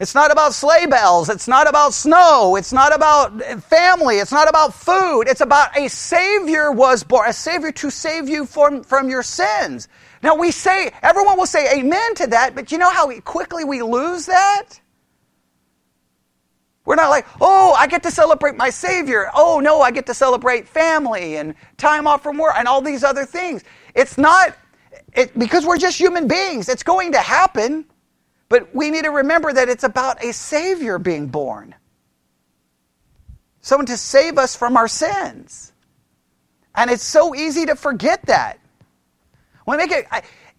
It's 0.00 0.14
not 0.14 0.32
about 0.32 0.54
sleigh 0.54 0.86
bells. 0.86 1.28
It's 1.28 1.46
not 1.46 1.68
about 1.68 1.94
snow. 1.94 2.56
It's 2.56 2.72
not 2.72 2.94
about 2.94 3.40
uh, 3.42 3.58
family. 3.58 4.16
It's 4.16 4.32
not 4.32 4.48
about 4.48 4.74
food. 4.74 5.22
It's 5.22 5.40
about 5.40 5.76
a 5.78 5.88
Savior 5.88 6.72
was 6.72 7.04
born, 7.04 7.28
a 7.28 7.32
Savior 7.32 7.70
to 7.72 7.90
save 7.90 8.28
you 8.28 8.44
from, 8.44 8.82
from 8.82 9.08
your 9.08 9.22
sins. 9.22 9.88
Now 10.22 10.34
we 10.34 10.50
say, 10.50 10.92
everyone 11.02 11.38
will 11.38 11.46
say 11.46 11.78
amen 11.78 12.16
to 12.16 12.26
that, 12.28 12.54
but 12.54 12.72
you 12.72 12.78
know 12.78 12.90
how 12.90 13.10
quickly 13.20 13.64
we 13.64 13.82
lose 13.82 14.26
that? 14.26 14.80
We're 16.84 16.96
not 16.96 17.08
like, 17.08 17.26
oh, 17.40 17.72
I 17.78 17.86
get 17.86 18.02
to 18.02 18.10
celebrate 18.10 18.56
my 18.56 18.70
Savior. 18.70 19.30
Oh, 19.34 19.60
no, 19.60 19.80
I 19.80 19.90
get 19.90 20.06
to 20.06 20.14
celebrate 20.14 20.68
family 20.68 21.36
and 21.36 21.54
time 21.78 22.06
off 22.06 22.22
from 22.22 22.36
work 22.36 22.54
and 22.58 22.68
all 22.68 22.82
these 22.82 23.04
other 23.04 23.24
things. 23.24 23.64
It's 23.94 24.18
not, 24.18 24.54
it, 25.14 25.38
because 25.38 25.64
we're 25.66 25.78
just 25.78 25.98
human 25.98 26.28
beings, 26.28 26.68
it's 26.68 26.82
going 26.82 27.12
to 27.12 27.18
happen, 27.18 27.86
but 28.48 28.74
we 28.74 28.90
need 28.90 29.04
to 29.04 29.10
remember 29.10 29.52
that 29.52 29.68
it's 29.68 29.84
about 29.84 30.24
a 30.24 30.32
Savior 30.32 30.98
being 30.98 31.28
born. 31.28 31.74
someone 33.60 33.86
to 33.86 33.96
save 33.96 34.38
us 34.38 34.54
from 34.54 34.76
our 34.76 34.88
sins. 34.88 35.72
And 36.74 36.90
it's 36.90 37.02
so 37.04 37.34
easy 37.34 37.66
to 37.66 37.76
forget 37.76 38.22
that. 38.26 38.58
When 39.64 39.78
make 39.78 39.90
it, 39.90 40.06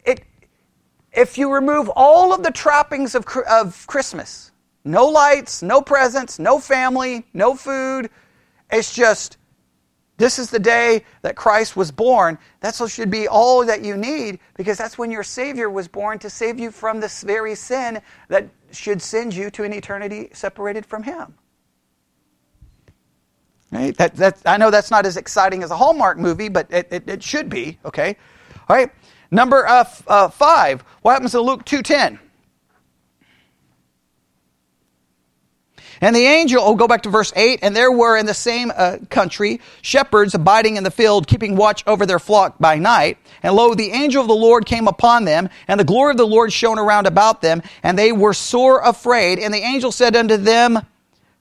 it, 0.06 0.24
if 1.14 1.38
you 1.38 1.54
remove 1.54 1.90
all 1.96 2.34
of 2.34 2.44
the 2.44 2.52
trappings 2.52 3.14
of, 3.14 3.26
of 3.50 3.86
Christmas, 3.88 4.52
no 4.84 5.06
lights, 5.06 5.62
no 5.62 5.82
presents, 5.82 6.40
no 6.40 6.60
family, 6.60 7.26
no 7.34 7.56
food, 7.56 8.10
it's 8.72 8.94
just 8.94 9.38
this 10.18 10.40
is 10.40 10.50
the 10.50 10.60
day 10.60 11.04
that 11.24 11.36
Christ 11.36 11.76
was 11.76 11.92
born. 11.92 12.38
That 12.62 12.76
should 12.76 13.12
be 13.12 13.28
all 13.28 13.66
that 13.66 13.84
you 13.84 13.98
need 13.98 14.40
because 14.56 14.78
that's 14.78 14.98
when 14.98 15.12
your 15.12 15.24
Savior 15.24 15.70
was 15.70 15.88
born 15.88 16.20
to 16.20 16.30
save 16.30 16.58
you 16.58 16.72
from 16.72 17.02
this 17.02 17.22
very 17.22 17.56
sin 17.56 18.02
that 18.30 18.48
should 18.72 19.02
send 19.02 19.34
you 19.34 19.50
to 19.52 19.64
an 19.64 19.74
eternity 19.74 20.30
separated 20.32 20.86
from 20.86 21.04
Him. 21.04 21.34
Right? 23.72 23.96
That, 23.98 24.16
that, 24.16 24.42
I 24.46 24.56
know 24.56 24.72
that's 24.72 24.92
not 24.92 25.06
as 25.06 25.18
exciting 25.18 25.64
as 25.64 25.72
a 25.72 25.76
Hallmark 25.76 26.18
movie, 26.18 26.48
but 26.48 26.72
it, 26.72 26.88
it, 26.92 27.10
it 27.10 27.24
should 27.24 27.50
be, 27.50 27.78
okay? 27.84 28.16
All 28.70 28.76
right? 28.76 28.90
Number 29.32 29.68
uh, 29.68 29.82
f- 29.82 30.04
uh, 30.08 30.30
five, 30.30 30.82
what 31.02 31.14
happens 31.14 31.36
in 31.36 31.42
Luke 31.42 31.66
2.10? 31.66 32.20
And 36.02 36.16
the 36.16 36.26
angel, 36.26 36.62
oh, 36.64 36.76
go 36.76 36.88
back 36.88 37.04
to 37.04 37.10
verse 37.10 37.32
8, 37.36 37.60
and 37.62 37.76
there 37.76 37.92
were 37.92 38.18
in 38.18 38.26
the 38.26 38.34
same 38.34 38.72
uh, 38.76 38.98
country 39.10 39.62
shepherds 39.82 40.34
abiding 40.34 40.76
in 40.76 40.84
the 40.84 40.92
field, 40.92 41.28
keeping 41.28 41.56
watch 41.56 41.84
over 41.88 42.06
their 42.06 42.20
flock 42.20 42.58
by 42.60 42.78
night. 42.78 43.18
And 43.42 43.56
lo, 43.56 43.74
the 43.74 43.92
angel 43.92 44.22
of 44.22 44.28
the 44.28 44.36
Lord 44.36 44.66
came 44.66 44.88
upon 44.88 45.26
them, 45.26 45.50
and 45.68 45.80
the 45.80 45.86
glory 45.86 46.12
of 46.12 46.18
the 46.18 46.28
Lord 46.28 46.52
shone 46.52 46.80
around 46.80 47.08
about 47.08 47.42
them, 47.42 47.62
and 47.82 47.98
they 47.98 48.12
were 48.12 48.34
sore 48.34 48.82
afraid. 48.82 49.40
And 49.40 49.54
the 49.54 49.64
angel 49.64 49.92
said 49.92 50.16
unto 50.16 50.38
them, 50.38 50.80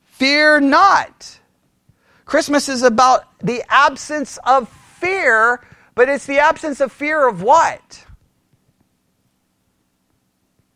Fear 0.05 0.61
not. 0.61 1.40
Christmas 2.24 2.68
is 2.68 2.82
about 2.82 3.24
the 3.40 3.64
absence 3.68 4.38
of 4.44 4.68
fear, 4.68 5.61
but 5.94 6.09
it's 6.09 6.26
the 6.26 6.38
absence 6.38 6.80
of 6.80 6.92
fear 6.92 7.26
of 7.26 7.42
what? 7.42 8.05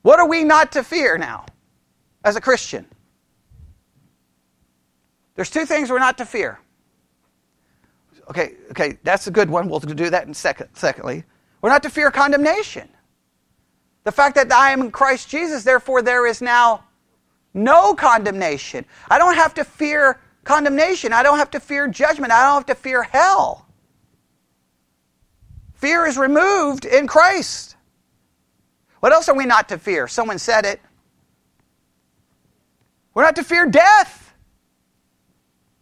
What 0.03 0.19
are 0.19 0.29
we 0.29 0.45
not 0.45 0.73
to 0.73 0.83
fear 0.83 1.19
now 1.19 1.47
as 2.25 2.37
a 2.37 2.41
Christian? 2.41 2.87
There's 5.39 5.51
two 5.51 5.67
things 5.67 5.89
we're 5.89 6.01
not 6.01 6.19
to 6.19 6.27
fear. 6.27 6.59
Okay, 8.29 8.55
okay, 8.73 8.99
that's 9.05 9.29
a 9.29 9.31
good 9.31 9.49
one. 9.49 9.69
We'll 9.69 9.79
do 9.79 10.11
that 10.11 10.27
in 10.27 10.35
second. 10.35 10.71
Secondly, 10.73 11.23
we're 11.63 11.69
not 11.69 11.85
to 11.85 11.91
fear 11.91 12.11
condemnation. 12.11 12.89
The 14.03 14.11
fact 14.11 14.35
that 14.35 14.51
I 14.51 14.73
am 14.73 14.81
in 14.81 14.91
Christ 14.91 15.29
Jesus, 15.29 15.63
therefore 15.63 16.03
there 16.03 16.27
is 16.27 16.43
now 16.43 16.83
no 17.55 17.95
condemnation. 17.95 18.85
I 19.09 19.19
don't 19.19 19.37
have 19.37 19.55
to 19.55 19.65
fear 19.65 20.19
condemnation. 20.43 21.13
I 21.13 21.23
don't 21.23 21.39
have 21.39 21.53
to 21.53 21.61
fear 21.61 21.87
judgment. 21.87 22.33
I 22.33 22.43
don't 22.43 22.55
have 22.55 22.67
to 22.67 22.75
fear 22.75 23.05
hell. 23.05 23.65
Fear 25.75 26.07
is 26.07 26.19
removed 26.19 26.85
in 26.85 27.07
Christ. 27.07 27.77
What 28.99 29.13
else 29.13 29.29
are 29.29 29.37
we 29.37 29.47
not 29.47 29.69
to 29.69 29.79
fear? 29.79 30.09
Someone 30.09 30.41
said 30.41 30.65
it. 30.65 30.81
We're 33.15 33.23
not 33.23 33.37
to 33.37 33.45
fear 33.45 33.65
death. 33.71 34.18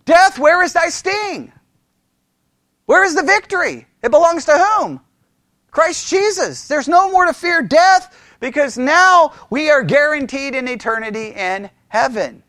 Death, 0.06 0.38
where 0.38 0.62
is 0.62 0.72
thy 0.72 0.88
sting? 0.88 1.52
Where 2.86 3.04
is 3.04 3.14
the 3.14 3.22
victory? 3.22 3.86
It 4.02 4.10
belongs 4.10 4.46
to 4.46 4.56
whom? 4.56 5.00
Christ 5.70 6.08
Jesus. 6.08 6.68
There's 6.68 6.88
no 6.88 7.10
more 7.10 7.26
to 7.26 7.34
fear 7.34 7.60
death 7.60 8.16
because 8.40 8.78
now 8.78 9.32
we 9.50 9.68
are 9.68 9.82
guaranteed 9.82 10.54
an 10.54 10.68
eternity 10.68 11.32
in 11.36 11.68
heaven. 11.88 12.42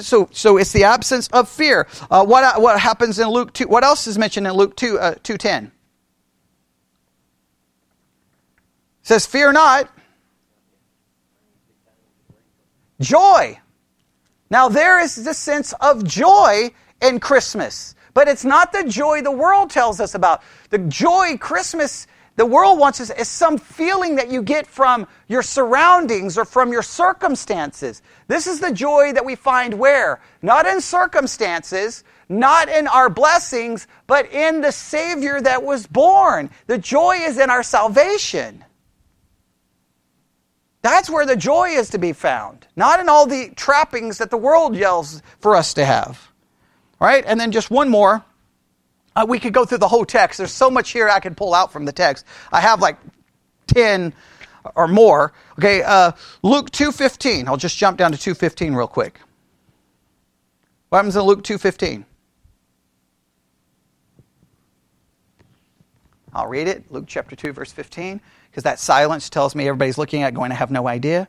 So, 0.00 0.28
so 0.32 0.56
it's 0.56 0.72
the 0.72 0.84
absence 0.84 1.28
of 1.28 1.48
fear. 1.48 1.86
Uh, 2.10 2.24
what, 2.24 2.60
what 2.60 2.80
happens 2.80 3.18
in 3.18 3.28
Luke 3.28 3.52
2? 3.52 3.68
What 3.68 3.84
else 3.84 4.06
is 4.06 4.18
mentioned 4.18 4.46
in 4.46 4.54
Luke 4.54 4.74
2, 4.76 4.98
uh, 4.98 5.14
2.10? 5.16 5.66
It 5.66 5.70
says, 9.02 9.26
fear 9.26 9.52
not. 9.52 9.88
Joy. 13.00 13.58
Now, 14.52 14.68
there 14.68 15.00
is 15.00 15.16
this 15.16 15.38
sense 15.38 15.72
of 15.80 16.04
joy 16.04 16.72
in 17.00 17.20
Christmas, 17.20 17.94
but 18.12 18.28
it's 18.28 18.44
not 18.44 18.70
the 18.70 18.84
joy 18.84 19.22
the 19.22 19.30
world 19.30 19.70
tells 19.70 19.98
us 19.98 20.14
about. 20.14 20.42
The 20.68 20.76
joy 20.76 21.38
Christmas 21.38 22.06
the 22.36 22.44
world 22.44 22.78
wants 22.78 23.00
us 23.00 23.10
is 23.10 23.28
some 23.28 23.56
feeling 23.56 24.16
that 24.16 24.30
you 24.30 24.42
get 24.42 24.66
from 24.66 25.06
your 25.26 25.42
surroundings 25.42 26.36
or 26.36 26.44
from 26.44 26.70
your 26.70 26.82
circumstances. 26.82 28.02
This 28.26 28.46
is 28.46 28.60
the 28.60 28.72
joy 28.72 29.14
that 29.14 29.24
we 29.24 29.36
find 29.36 29.78
where? 29.78 30.20
Not 30.42 30.66
in 30.66 30.82
circumstances, 30.82 32.04
not 32.28 32.68
in 32.68 32.88
our 32.88 33.08
blessings, 33.08 33.86
but 34.06 34.30
in 34.32 34.60
the 34.60 34.72
Savior 34.72 35.40
that 35.40 35.62
was 35.62 35.86
born. 35.86 36.50
The 36.66 36.78
joy 36.78 37.16
is 37.20 37.38
in 37.38 37.48
our 37.48 37.62
salvation. 37.62 38.64
That's 40.82 41.08
where 41.08 41.24
the 41.24 41.36
joy 41.36 41.70
is 41.70 41.90
to 41.90 41.98
be 41.98 42.12
found, 42.12 42.66
not 42.74 42.98
in 42.98 43.08
all 43.08 43.26
the 43.26 43.50
trappings 43.54 44.18
that 44.18 44.30
the 44.30 44.36
world 44.36 44.76
yells 44.76 45.22
for 45.38 45.54
us 45.54 45.74
to 45.74 45.84
have. 45.84 46.30
Right? 47.00 47.24
And 47.26 47.38
then 47.38 47.52
just 47.52 47.70
one 47.70 47.88
more. 47.88 48.24
Uh, 49.14 49.26
we 49.28 49.38
could 49.38 49.52
go 49.52 49.64
through 49.64 49.78
the 49.78 49.88
whole 49.88 50.04
text. 50.04 50.38
There's 50.38 50.52
so 50.52 50.70
much 50.70 50.90
here 50.90 51.08
I 51.08 51.20
could 51.20 51.36
pull 51.36 51.54
out 51.54 51.72
from 51.72 51.84
the 51.84 51.92
text. 51.92 52.24
I 52.50 52.60
have 52.60 52.80
like 52.80 52.98
10 53.68 54.12
or 54.74 54.88
more. 54.88 55.32
Okay, 55.58 55.82
uh, 55.82 56.12
Luke 56.42 56.70
2.15. 56.70 57.46
I'll 57.46 57.56
just 57.56 57.76
jump 57.76 57.98
down 57.98 58.12
to 58.12 58.18
2.15 58.34 58.76
real 58.76 58.88
quick. 58.88 59.20
What 60.88 60.98
happens 60.98 61.16
in 61.16 61.22
Luke 61.22 61.42
2.15? 61.42 62.04
I'll 66.32 66.48
read 66.48 66.66
it. 66.66 66.90
Luke 66.90 67.04
chapter 67.06 67.36
2, 67.36 67.52
verse 67.52 67.72
15 67.72 68.20
because 68.52 68.64
that 68.64 68.78
silence 68.78 69.30
tells 69.30 69.54
me 69.54 69.66
everybody's 69.66 69.96
looking 69.96 70.22
at 70.22 70.34
going 70.34 70.50
to 70.50 70.54
have 70.54 70.70
no 70.70 70.86
idea. 70.86 71.26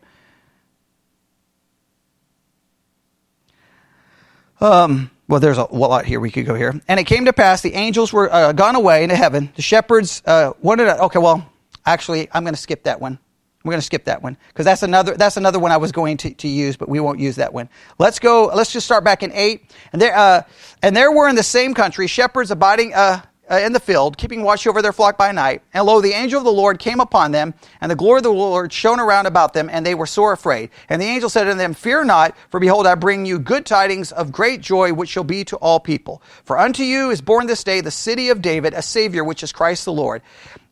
Um, 4.60 5.10
well, 5.30 5.40
there's 5.40 5.58
a 5.58 5.64
lot 5.74 6.06
here. 6.06 6.20
We 6.20 6.32
could 6.32 6.46
go 6.46 6.54
here. 6.54 6.82
And 6.86 7.00
it 7.00 7.06
came 7.06 7.26
to 7.26 7.34
pass 7.34 7.62
the 7.62 7.76
angels 7.76 8.12
were 8.12 8.32
uh, 8.32 8.52
gone 8.52 8.76
away 8.76 9.04
into 9.04 9.16
heaven. 9.16 9.54
The 9.56 9.62
shepherds 9.62 10.22
uh, 10.26 10.52
wanted. 10.62 10.86
To, 10.86 11.04
okay, 11.04 11.20
well, 11.20 11.50
actually, 11.86 12.28
I'm 12.34 12.44
going 12.44 12.56
to 12.56 12.60
skip 12.60 12.84
that 12.84 13.00
one. 13.00 13.20
We're 13.64 13.72
going 13.72 13.80
to 13.80 13.86
skip 13.86 14.04
that 14.06 14.22
one 14.22 14.36
because 14.50 14.66
that's 14.66 14.84
another 14.84 15.16
that's 15.16 15.38
another 15.38 15.58
one 15.58 15.72
I 15.72 15.78
was 15.78 15.94
going 15.94 16.18
to, 16.18 16.34
to 16.34 16.50
use, 16.50 16.76
but 16.76 16.90
we 16.90 17.00
won't 17.00 17.20
use 17.20 17.38
that 17.38 17.54
one. 17.54 17.70
Let's 17.98 18.20
go. 18.20 18.52
Let's 18.54 18.74
just 18.74 18.86
start 18.86 19.06
back 19.06 19.24
in 19.24 19.32
eight. 19.32 19.72
And 19.94 20.02
there 20.02 20.14
uh, 20.14 20.44
and 20.82 20.94
there 20.94 21.10
were 21.14 21.30
in 21.30 21.38
the 21.38 21.44
same 21.44 21.74
country 21.74 22.08
shepherds 22.08 22.52
abiding 22.52 22.94
uh, 22.94 23.22
uh, 23.50 23.56
in 23.56 23.74
the 23.74 23.80
field, 23.80 24.18
keeping 24.18 24.44
watch 24.44 24.66
over 24.66 24.82
their 24.82 24.94
flock 24.94 25.18
by 25.18 25.32
night. 25.32 25.62
And 25.74 25.86
lo, 25.86 26.02
the 26.02 26.14
angel 26.14 26.40
of 26.40 26.46
the 26.46 26.52
Lord 26.52 26.80
came 26.80 27.00
upon 27.00 27.32
them, 27.32 27.54
and 27.82 27.92
the 27.92 27.96
glory 27.96 28.20
of 28.20 28.24
the 28.24 28.30
Lord 28.30 28.72
shone 28.72 29.00
around 29.00 29.26
about 29.26 29.54
them, 29.54 29.70
and 29.70 29.86
they 29.86 29.96
were 29.96 30.06
sore 30.06 30.32
afraid. 30.32 30.70
And 30.90 31.02
the 31.02 31.06
angel 31.06 31.30
said 31.30 31.48
unto 31.48 31.58
them, 31.58 31.74
Fear 31.74 32.06
not, 32.06 32.36
for 32.50 32.60
behold, 32.60 32.88
I 32.88 32.96
bring 32.96 33.26
you 33.26 33.40
good 33.40 33.66
tidings 33.66 34.12
of 34.12 34.32
great 34.32 34.62
joy, 34.62 34.94
which 34.94 35.10
shall 35.10 35.24
be 35.24 35.44
to 35.46 35.58
all 35.58 35.80
people. 35.80 36.22
For 36.46 36.58
unto 36.58 36.84
you 36.84 37.10
is 37.10 37.22
born 37.22 37.48
this 37.48 37.64
day 37.64 37.82
the 37.82 37.92
city 37.92 38.30
of 38.30 38.42
David, 38.42 38.74
a 38.74 38.82
Savior, 38.82 39.24
which 39.24 39.44
is 39.44 39.52
Christ 39.52 39.86
the 39.86 39.94
Lord. 39.94 40.22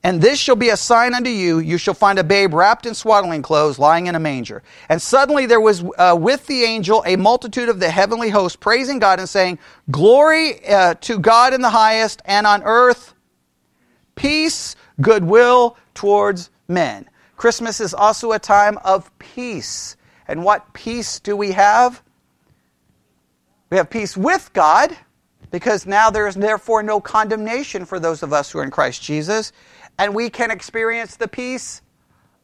And 0.04 0.20
this 0.20 0.40
shall 0.40 0.56
be 0.56 0.70
a 0.70 0.78
sign 0.78 1.14
unto 1.14 1.30
you. 1.30 1.60
You 1.60 1.78
shall 1.78 1.94
find 1.94 2.18
a 2.18 2.24
babe 2.24 2.56
wrapped 2.56 2.88
in 2.88 2.96
swaddling 2.96 3.44
clothes, 3.44 3.78
lying 3.78 4.08
in 4.08 4.16
a 4.16 4.20
manger. 4.20 4.64
And 4.90 5.00
suddenly 5.00 5.46
there 5.46 5.62
was 5.62 5.84
uh, 5.98 6.18
with 6.20 6.48
the 6.48 6.64
angel 6.64 7.04
a 7.06 7.16
multitude 7.18 7.70
of 7.70 7.80
the 7.80 7.90
heavenly 7.90 8.30
host, 8.30 8.60
praising 8.60 8.98
God 8.98 9.20
and 9.20 9.30
saying, 9.30 9.60
Glory 9.92 10.66
uh, 10.68 10.96
to 10.96 11.20
God 11.20 11.54
in 11.54 11.62
the 11.62 11.70
highest, 11.70 12.24
and 12.26 12.48
on 12.48 12.64
earth, 12.64 13.14
peace, 14.16 14.76
goodwill 15.02 15.78
towards 15.94 16.50
men. 16.68 17.08
Christmas 17.38 17.80
is 17.80 17.94
also 17.94 18.32
a 18.32 18.40
time 18.40 18.80
of 18.84 19.16
peace. 19.20 19.98
And 20.28 20.44
what 20.44 20.74
peace 20.74 21.20
do 21.20 21.36
we 21.36 21.52
have? 21.52 22.02
We 23.70 23.78
have 23.78 23.90
peace 23.90 24.18
with 24.18 24.52
God, 24.54 24.98
because 25.52 25.86
now 25.86 26.10
there 26.10 26.28
is 26.28 26.36
therefore 26.36 26.82
no 26.82 27.00
condemnation 27.00 27.86
for 27.86 28.00
those 28.00 28.24
of 28.24 28.34
us 28.34 28.52
who 28.52 28.60
are 28.60 28.64
in 28.64 28.72
Christ 28.72 29.04
Jesus 29.04 29.52
and 29.98 30.16
we 30.16 30.30
can 30.30 30.52
experience 30.52 31.16
the 31.16 31.28
peace 31.28 31.82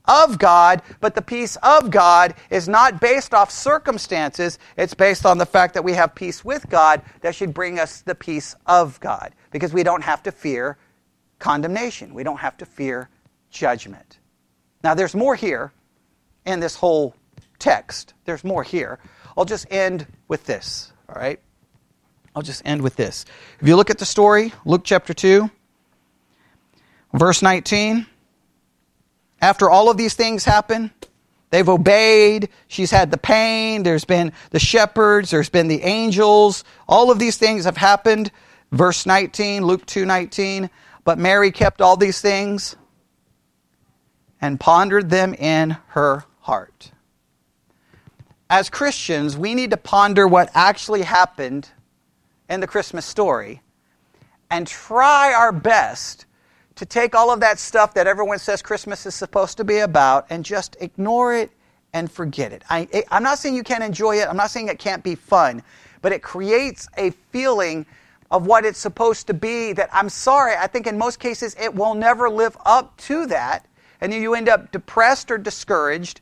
of 0.08 0.40
God, 0.40 0.82
but 1.02 1.16
the 1.16 1.22
peace 1.22 1.58
of 1.58 1.92
God 1.92 2.34
is 2.50 2.68
not 2.68 3.02
based 3.02 3.34
off 3.34 3.52
circumstances. 3.52 4.58
It's 4.78 4.94
based 4.94 5.26
on 5.26 5.38
the 5.38 5.46
fact 5.46 5.74
that 5.74 5.84
we 5.84 5.94
have 5.94 6.16
peace 6.16 6.46
with 6.46 6.70
God 6.70 7.02
that 7.22 7.36
should 7.36 7.54
bring 7.54 7.80
us 7.80 8.02
the 8.02 8.16
peace 8.16 8.56
of 8.66 9.00
God 9.00 9.34
because 9.52 9.74
we 9.74 9.84
don't 9.84 10.04
have 10.04 10.24
to 10.24 10.32
fear 10.32 10.78
condemnation. 11.40 12.14
We 12.14 12.24
don't 12.24 12.40
have 12.40 12.58
to 12.58 12.66
fear 12.66 13.10
judgment. 13.50 14.20
Now, 14.84 14.94
there's 14.94 15.16
more 15.16 15.36
here 15.36 15.74
in 16.46 16.60
this 16.60 16.76
whole 16.76 17.16
text. 17.60 18.14
There's 18.26 18.44
more 18.44 18.64
here. 18.64 19.00
I'll 19.38 19.46
just 19.46 19.68
end 19.72 20.08
with 20.28 20.46
this, 20.46 20.92
all 21.10 21.16
right? 21.16 21.40
I'll 22.36 22.44
just 22.44 22.62
end 22.66 22.82
with 22.82 22.96
this. 22.96 23.26
If 23.60 23.68
you 23.68 23.76
look 23.76 23.90
at 23.90 23.98
the 23.98 24.06
story, 24.06 24.54
Luke 24.64 24.82
chapter 24.84 25.14
2, 25.14 25.50
Verse 27.14 27.42
19 27.42 28.06
After 29.42 29.70
all 29.70 29.90
of 29.90 29.98
these 29.98 30.14
things 30.14 30.46
happen, 30.46 30.92
They've 31.50 31.68
obeyed. 31.68 32.50
She's 32.68 32.92
had 32.92 33.12
the 33.12 33.18
pain. 33.18 33.84
There's 33.84 34.06
been 34.06 34.34
the 34.50 34.60
shepherds. 34.60 35.32
There's 35.32 35.50
been 35.50 35.68
the 35.68 35.82
angels. 35.84 36.64
All 36.88 37.10
of 37.10 37.20
these 37.20 37.38
things 37.38 37.66
have 37.66 37.78
happened. 37.78 38.32
Verse 38.72 39.06
19, 39.06 39.66
Luke 39.66 39.86
2 39.86 40.06
19. 40.06 40.70
But 41.06 41.18
Mary 41.18 41.52
kept 41.52 41.82
all 41.82 41.96
these 41.96 42.20
things 42.20 42.76
and 44.42 44.60
pondered 44.60 45.10
them 45.10 45.34
in 45.34 45.78
her 45.88 46.26
heart. 46.42 46.92
As 48.50 48.70
Christians, 48.70 49.38
we 49.38 49.56
need 49.56 49.72
to 49.72 49.78
ponder 49.78 50.28
what 50.28 50.50
actually 50.54 51.02
happened 51.02 51.70
in 52.50 52.60
the 52.60 52.68
Christmas 52.68 53.06
story 53.06 53.62
and 54.50 54.68
try 54.68 55.34
our 55.34 55.52
best 55.52 56.26
to 56.78 56.86
take 56.86 57.16
all 57.16 57.32
of 57.32 57.40
that 57.40 57.60
stuff 57.60 57.94
that 57.96 58.08
everyone 58.08 58.40
says 58.40 58.62
Christmas 58.62 59.06
is 59.06 59.16
supposed 59.16 59.58
to 59.58 59.64
be 59.64 59.80
about 59.80 60.28
and 60.30 60.46
just 60.46 60.78
ignore 60.80 61.34
it 61.34 61.52
and 61.92 62.10
forget 62.12 62.54
it. 62.54 62.64
I, 62.70 62.88
am 63.12 63.24
not 63.24 63.40
saying 63.40 63.56
you 63.56 63.64
can't 63.64 63.84
enjoy 63.84 64.18
it, 64.18 64.28
I'm 64.30 64.38
not 64.38 64.52
saying 64.52 64.68
it 64.68 64.80
can't 64.80 65.04
be 65.04 65.16
fun, 65.16 65.64
but 66.02 66.12
it 66.12 66.22
creates 66.22 66.88
a 66.98 67.12
feeling 67.32 67.86
of 68.30 68.46
what 68.46 68.64
it's 68.66 68.80
supposed 68.80 69.28
to 69.28 69.34
be 69.34 69.74
that 69.74 69.90
I'm 69.92 70.10
sorry, 70.10 70.56
I 70.56 70.68
think 70.68 70.86
in 70.86 70.98
most 70.98 71.20
cases 71.20 71.56
it 71.60 71.74
will 71.74 71.96
never 71.96 72.30
live 72.30 72.56
up 72.66 72.96
to 72.98 73.26
that. 73.28 73.66
And 74.00 74.14
then 74.14 74.22
you 74.22 74.36
end 74.36 74.48
up 74.48 74.72
depressed 74.72 75.32
or 75.32 75.40
discouraged, 75.40 76.22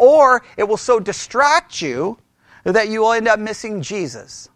or 0.00 0.44
it 0.56 0.68
will 0.68 0.76
so 0.76 1.00
distract 1.00 1.82
you 1.82 2.18
that 2.62 2.88
you 2.88 3.00
will 3.00 3.12
end 3.12 3.26
up 3.26 3.40
missing 3.40 3.82
Jesus. 3.82 4.48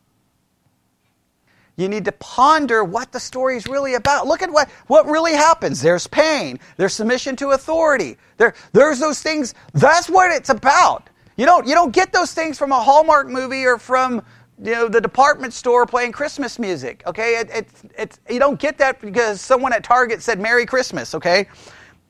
You 1.76 1.88
need 1.88 2.04
to 2.04 2.12
ponder 2.12 2.84
what 2.84 3.12
the 3.12 3.20
story 3.20 3.56
is 3.56 3.66
really 3.66 3.94
about. 3.94 4.26
Look 4.26 4.42
at 4.42 4.50
what, 4.50 4.70
what 4.88 5.06
really 5.06 5.32
happens. 5.32 5.80
There's 5.80 6.06
pain. 6.06 6.60
There's 6.76 6.94
submission 6.94 7.34
to 7.36 7.50
authority. 7.50 8.18
There, 8.36 8.54
there's 8.72 8.98
those 8.98 9.22
things. 9.22 9.54
That's 9.72 10.10
what 10.10 10.30
it's 10.30 10.50
about. 10.50 11.08
You 11.36 11.46
don't, 11.46 11.66
you 11.66 11.74
don't 11.74 11.92
get 11.92 12.12
those 12.12 12.34
things 12.34 12.58
from 12.58 12.72
a 12.72 12.80
Hallmark 12.80 13.28
movie 13.28 13.64
or 13.64 13.78
from 13.78 14.22
you 14.62 14.72
know, 14.72 14.88
the 14.88 15.00
department 15.00 15.54
store 15.54 15.86
playing 15.86 16.12
Christmas 16.12 16.58
music. 16.58 17.02
Okay, 17.06 17.40
it, 17.40 17.68
it, 17.98 18.18
you 18.28 18.38
don't 18.38 18.60
get 18.60 18.78
that 18.78 19.00
because 19.00 19.40
someone 19.40 19.72
at 19.72 19.82
Target 19.82 20.22
said 20.22 20.38
Merry 20.38 20.66
Christmas. 20.66 21.14
Okay, 21.14 21.48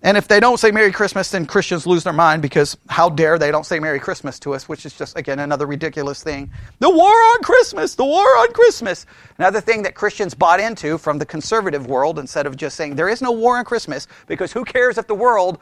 and 0.04 0.16
if 0.16 0.26
they 0.26 0.40
don't 0.40 0.58
say 0.58 0.72
Merry 0.72 0.90
Christmas, 0.90 1.30
then 1.30 1.46
Christians 1.46 1.86
lose 1.86 2.02
their 2.02 2.12
mind 2.12 2.42
because 2.42 2.76
how 2.88 3.08
dare 3.08 3.38
they 3.38 3.52
don't 3.52 3.64
say 3.64 3.78
Merry 3.78 4.00
Christmas 4.00 4.40
to 4.40 4.52
us, 4.52 4.68
which 4.68 4.84
is 4.84 4.92
just, 4.92 5.16
again, 5.16 5.38
another 5.38 5.64
ridiculous 5.64 6.24
thing. 6.24 6.50
The 6.80 6.90
war 6.90 7.12
on 7.12 7.42
Christmas, 7.42 7.94
the 7.94 8.04
war 8.04 8.26
on 8.38 8.52
Christmas. 8.52 9.06
Another 9.38 9.60
thing 9.60 9.84
that 9.84 9.94
Christians 9.94 10.34
bought 10.34 10.58
into 10.58 10.98
from 10.98 11.18
the 11.18 11.26
conservative 11.26 11.86
world 11.86 12.18
instead 12.18 12.46
of 12.46 12.56
just 12.56 12.76
saying 12.76 12.96
there 12.96 13.08
is 13.08 13.22
no 13.22 13.30
war 13.30 13.58
on 13.58 13.64
Christmas 13.64 14.08
because 14.26 14.52
who 14.52 14.64
cares 14.64 14.98
if 14.98 15.06
the 15.06 15.14
world 15.14 15.60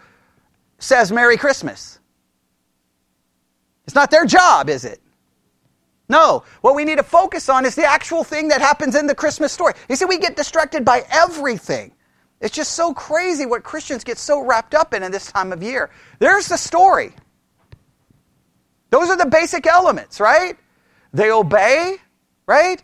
says 0.79 1.13
Merry 1.13 1.37
Christmas? 1.37 1.99
It's 3.85 3.95
not 3.95 4.11
their 4.11 4.25
job, 4.25 4.71
is 4.71 4.87
it? 4.87 5.01
No, 6.09 6.45
what 6.63 6.75
we 6.75 6.87
need 6.87 6.97
to 6.97 7.05
focus 7.05 7.51
on 7.51 7.67
is 7.67 7.75
the 7.75 7.85
actual 7.85 8.25
thing 8.25 8.49
that 8.49 8.63
happens 8.63 8.95
in 8.95 9.07
the 9.07 9.15
Christmas 9.15 9.53
story. 9.53 9.75
You 9.91 9.97
see, 9.97 10.07
we 10.07 10.19
get 10.19 10.35
distracted 10.35 10.83
by 10.85 11.05
everything. 11.11 11.93
It's 12.41 12.55
just 12.55 12.73
so 12.73 12.95
crazy 12.95 13.45
what 13.45 13.63
Christians 13.63 14.03
get 14.03 14.17
so 14.17 14.41
wrapped 14.41 14.75
up 14.75 14.95
in 14.95 15.03
in 15.03 15.13
this 15.13 15.31
time 15.31 15.53
of 15.53 15.63
year. 15.63 15.91
There's 16.19 16.49
the 16.49 16.57
story. 16.57 17.15
Those 18.89 19.11
are 19.11 19.17
the 19.17 19.27
basic 19.27 19.67
elements, 19.67 20.21
right? 20.21 20.57
They 21.13 21.31
obey, 21.31 21.97
right? 22.47 22.83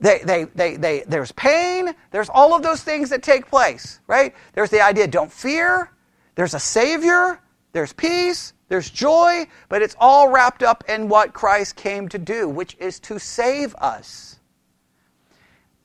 They, 0.00 0.20
they, 0.24 0.44
they, 0.44 0.76
they, 0.76 1.04
there's 1.06 1.32
pain. 1.32 1.94
There's 2.10 2.28
all 2.28 2.54
of 2.54 2.62
those 2.62 2.82
things 2.82 3.10
that 3.10 3.22
take 3.22 3.46
place, 3.46 4.00
right? 4.06 4.34
There's 4.52 4.70
the 4.70 4.82
idea 4.82 5.06
don't 5.06 5.32
fear. 5.32 5.90
There's 6.34 6.54
a 6.54 6.60
Savior. 6.60 7.40
There's 7.72 7.92
peace. 7.92 8.52
There's 8.68 8.90
joy. 8.90 9.46
But 9.68 9.82
it's 9.82 9.96
all 9.98 10.28
wrapped 10.28 10.62
up 10.62 10.84
in 10.88 11.08
what 11.08 11.32
Christ 11.32 11.76
came 11.76 12.08
to 12.08 12.18
do, 12.18 12.48
which 12.48 12.76
is 12.78 13.00
to 13.00 13.18
save 13.18 13.74
us. 13.76 14.35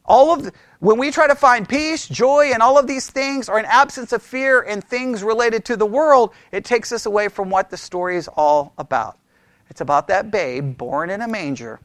All 0.06 0.34
of 0.34 0.44
the, 0.44 0.54
when 0.80 0.98
we 0.98 1.12
try 1.12 1.28
to 1.28 1.36
find 1.36 1.70
peace, 1.70 2.08
joy, 2.08 2.52
and 2.54 2.62
all 2.62 2.78
of 2.78 2.88
these 2.88 3.10
things, 3.10 3.48
or 3.48 3.60
an 3.60 3.66
absence 3.66 4.12
of 4.12 4.22
fear 4.22 4.62
and 4.62 4.84
things 4.84 5.24
related 5.24 5.66
to 5.66 5.78
the 5.78 5.86
world, 5.86 6.34
it 6.52 6.66
takes 6.66 6.92
us 6.92 7.06
away 7.06 7.28
from 7.28 7.50
what 7.50 7.70
the 7.70 7.78
story 7.78 8.18
is 8.18 8.28
all 8.28 8.74
about. 8.78 9.20
It's 9.70 9.82
about 9.82 10.08
that 10.08 10.32
babe 10.32 10.78
born 10.78 11.10
in 11.10 11.22
a 11.22 11.28
manger 11.28 11.80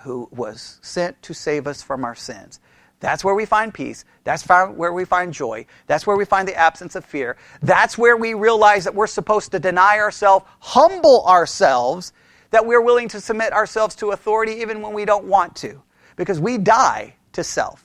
who 0.00 0.28
was 0.30 0.78
sent 0.82 1.20
to 1.22 1.34
save 1.34 1.66
us 1.66 1.82
from 1.82 2.04
our 2.04 2.14
sins. 2.14 2.60
That's 3.00 3.22
where 3.22 3.34
we 3.34 3.44
find 3.44 3.74
peace. 3.74 4.04
That's 4.24 4.42
where 4.48 4.92
we 4.92 5.04
find 5.04 5.34
joy. 5.34 5.66
That's 5.86 6.06
where 6.06 6.16
we 6.16 6.24
find 6.24 6.48
the 6.48 6.54
absence 6.54 6.94
of 6.94 7.04
fear. 7.04 7.36
That's 7.60 7.98
where 7.98 8.16
we 8.16 8.32
realize 8.32 8.84
that 8.84 8.94
we're 8.94 9.06
supposed 9.06 9.52
to 9.52 9.58
deny 9.58 9.98
ourselves, 9.98 10.46
humble 10.60 11.26
ourselves, 11.26 12.14
that 12.52 12.64
we're 12.64 12.80
willing 12.80 13.08
to 13.08 13.20
submit 13.20 13.52
ourselves 13.52 13.96
to 13.96 14.12
authority 14.12 14.52
even 14.52 14.80
when 14.80 14.94
we 14.94 15.04
don't 15.04 15.24
want 15.24 15.56
to, 15.56 15.82
because 16.16 16.40
we 16.40 16.58
die 16.58 17.14
to 17.32 17.44
self. 17.44 17.82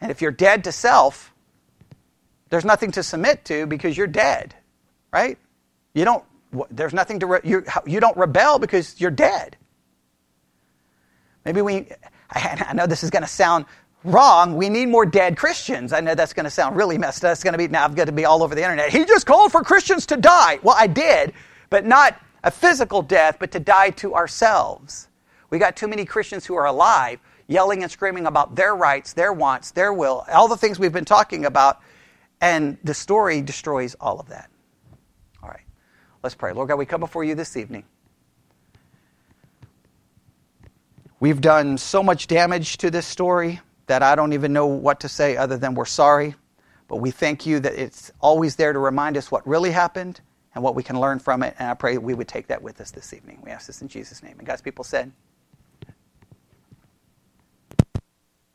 And 0.00 0.10
if 0.10 0.20
you're 0.20 0.30
dead 0.30 0.64
to 0.64 0.72
self, 0.72 1.32
there's 2.50 2.64
nothing 2.64 2.92
to 2.92 3.02
submit 3.02 3.44
to 3.46 3.66
because 3.66 3.96
you're 3.96 4.06
dead, 4.06 4.54
right? 5.12 5.38
You 5.94 6.04
don't. 6.04 6.24
There's 6.70 6.94
nothing 6.94 7.20
to. 7.20 7.26
Re, 7.26 7.40
you, 7.42 7.64
you 7.86 8.00
don't 8.00 8.16
rebel 8.16 8.58
because 8.58 9.00
you're 9.00 9.10
dead. 9.10 9.56
Maybe 11.44 11.62
we. 11.62 11.88
I, 12.30 12.66
I 12.68 12.74
know 12.74 12.86
this 12.86 13.02
is 13.02 13.10
going 13.10 13.22
to 13.22 13.28
sound 13.28 13.64
wrong. 14.04 14.56
We 14.56 14.68
need 14.68 14.86
more 14.86 15.06
dead 15.06 15.36
Christians. 15.36 15.92
I 15.92 16.00
know 16.00 16.14
that's 16.14 16.32
going 16.32 16.44
to 16.44 16.50
sound 16.50 16.76
really 16.76 16.98
messed 16.98 17.24
up. 17.24 17.32
It's 17.32 17.42
going 17.42 17.52
to 17.52 17.58
be 17.58 17.68
now. 17.68 17.84
I've 17.84 17.96
got 17.96 18.06
to 18.06 18.12
be 18.12 18.24
all 18.24 18.42
over 18.42 18.54
the 18.54 18.62
internet. 18.62 18.90
He 18.90 19.04
just 19.04 19.26
called 19.26 19.50
for 19.50 19.62
Christians 19.62 20.06
to 20.06 20.16
die. 20.16 20.60
Well, 20.62 20.76
I 20.78 20.86
did, 20.86 21.32
but 21.70 21.84
not 21.84 22.20
a 22.44 22.50
physical 22.50 23.02
death, 23.02 23.38
but 23.40 23.50
to 23.52 23.60
die 23.60 23.90
to 23.90 24.14
ourselves. 24.14 25.08
We 25.50 25.58
got 25.58 25.76
too 25.76 25.88
many 25.88 26.04
Christians 26.04 26.46
who 26.46 26.54
are 26.54 26.66
alive 26.66 27.20
yelling 27.48 27.82
and 27.82 27.92
screaming 27.92 28.26
about 28.26 28.56
their 28.56 28.74
rights, 28.74 29.12
their 29.12 29.32
wants, 29.32 29.70
their 29.70 29.92
will, 29.92 30.24
all 30.32 30.48
the 30.48 30.56
things 30.56 30.78
we've 30.78 30.92
been 30.92 31.04
talking 31.04 31.44
about. 31.44 31.80
And 32.40 32.76
the 32.84 32.94
story 32.94 33.40
destroys 33.40 33.94
all 34.00 34.20
of 34.20 34.28
that. 34.28 34.50
All 35.42 35.48
right, 35.48 35.64
let's 36.22 36.34
pray. 36.34 36.52
Lord 36.52 36.68
God, 36.68 36.76
we 36.76 36.86
come 36.86 37.00
before 37.00 37.24
you 37.24 37.34
this 37.34 37.56
evening. 37.56 37.84
We've 41.18 41.40
done 41.40 41.78
so 41.78 42.02
much 42.02 42.26
damage 42.26 42.76
to 42.78 42.90
this 42.90 43.06
story 43.06 43.60
that 43.86 44.02
I 44.02 44.16
don't 44.16 44.32
even 44.32 44.52
know 44.52 44.66
what 44.66 45.00
to 45.00 45.08
say 45.08 45.36
other 45.36 45.56
than 45.56 45.74
we're 45.74 45.86
sorry. 45.86 46.34
But 46.88 46.96
we 46.96 47.10
thank 47.10 47.46
you 47.46 47.58
that 47.60 47.74
it's 47.74 48.12
always 48.20 48.56
there 48.56 48.72
to 48.72 48.78
remind 48.78 49.16
us 49.16 49.30
what 49.30 49.46
really 49.46 49.70
happened 49.70 50.20
and 50.54 50.62
what 50.62 50.74
we 50.74 50.82
can 50.82 51.00
learn 51.00 51.18
from 51.18 51.42
it. 51.42 51.54
And 51.58 51.70
I 51.70 51.74
pray 51.74 51.96
we 51.96 52.14
would 52.14 52.28
take 52.28 52.48
that 52.48 52.62
with 52.62 52.80
us 52.80 52.90
this 52.90 53.12
evening. 53.14 53.40
We 53.42 53.50
ask 53.50 53.66
this 53.66 53.82
in 53.82 53.88
Jesus' 53.88 54.22
name. 54.22 54.34
And 54.38 54.46
God's 54.46 54.62
people 54.62 54.84
said, 54.84 55.10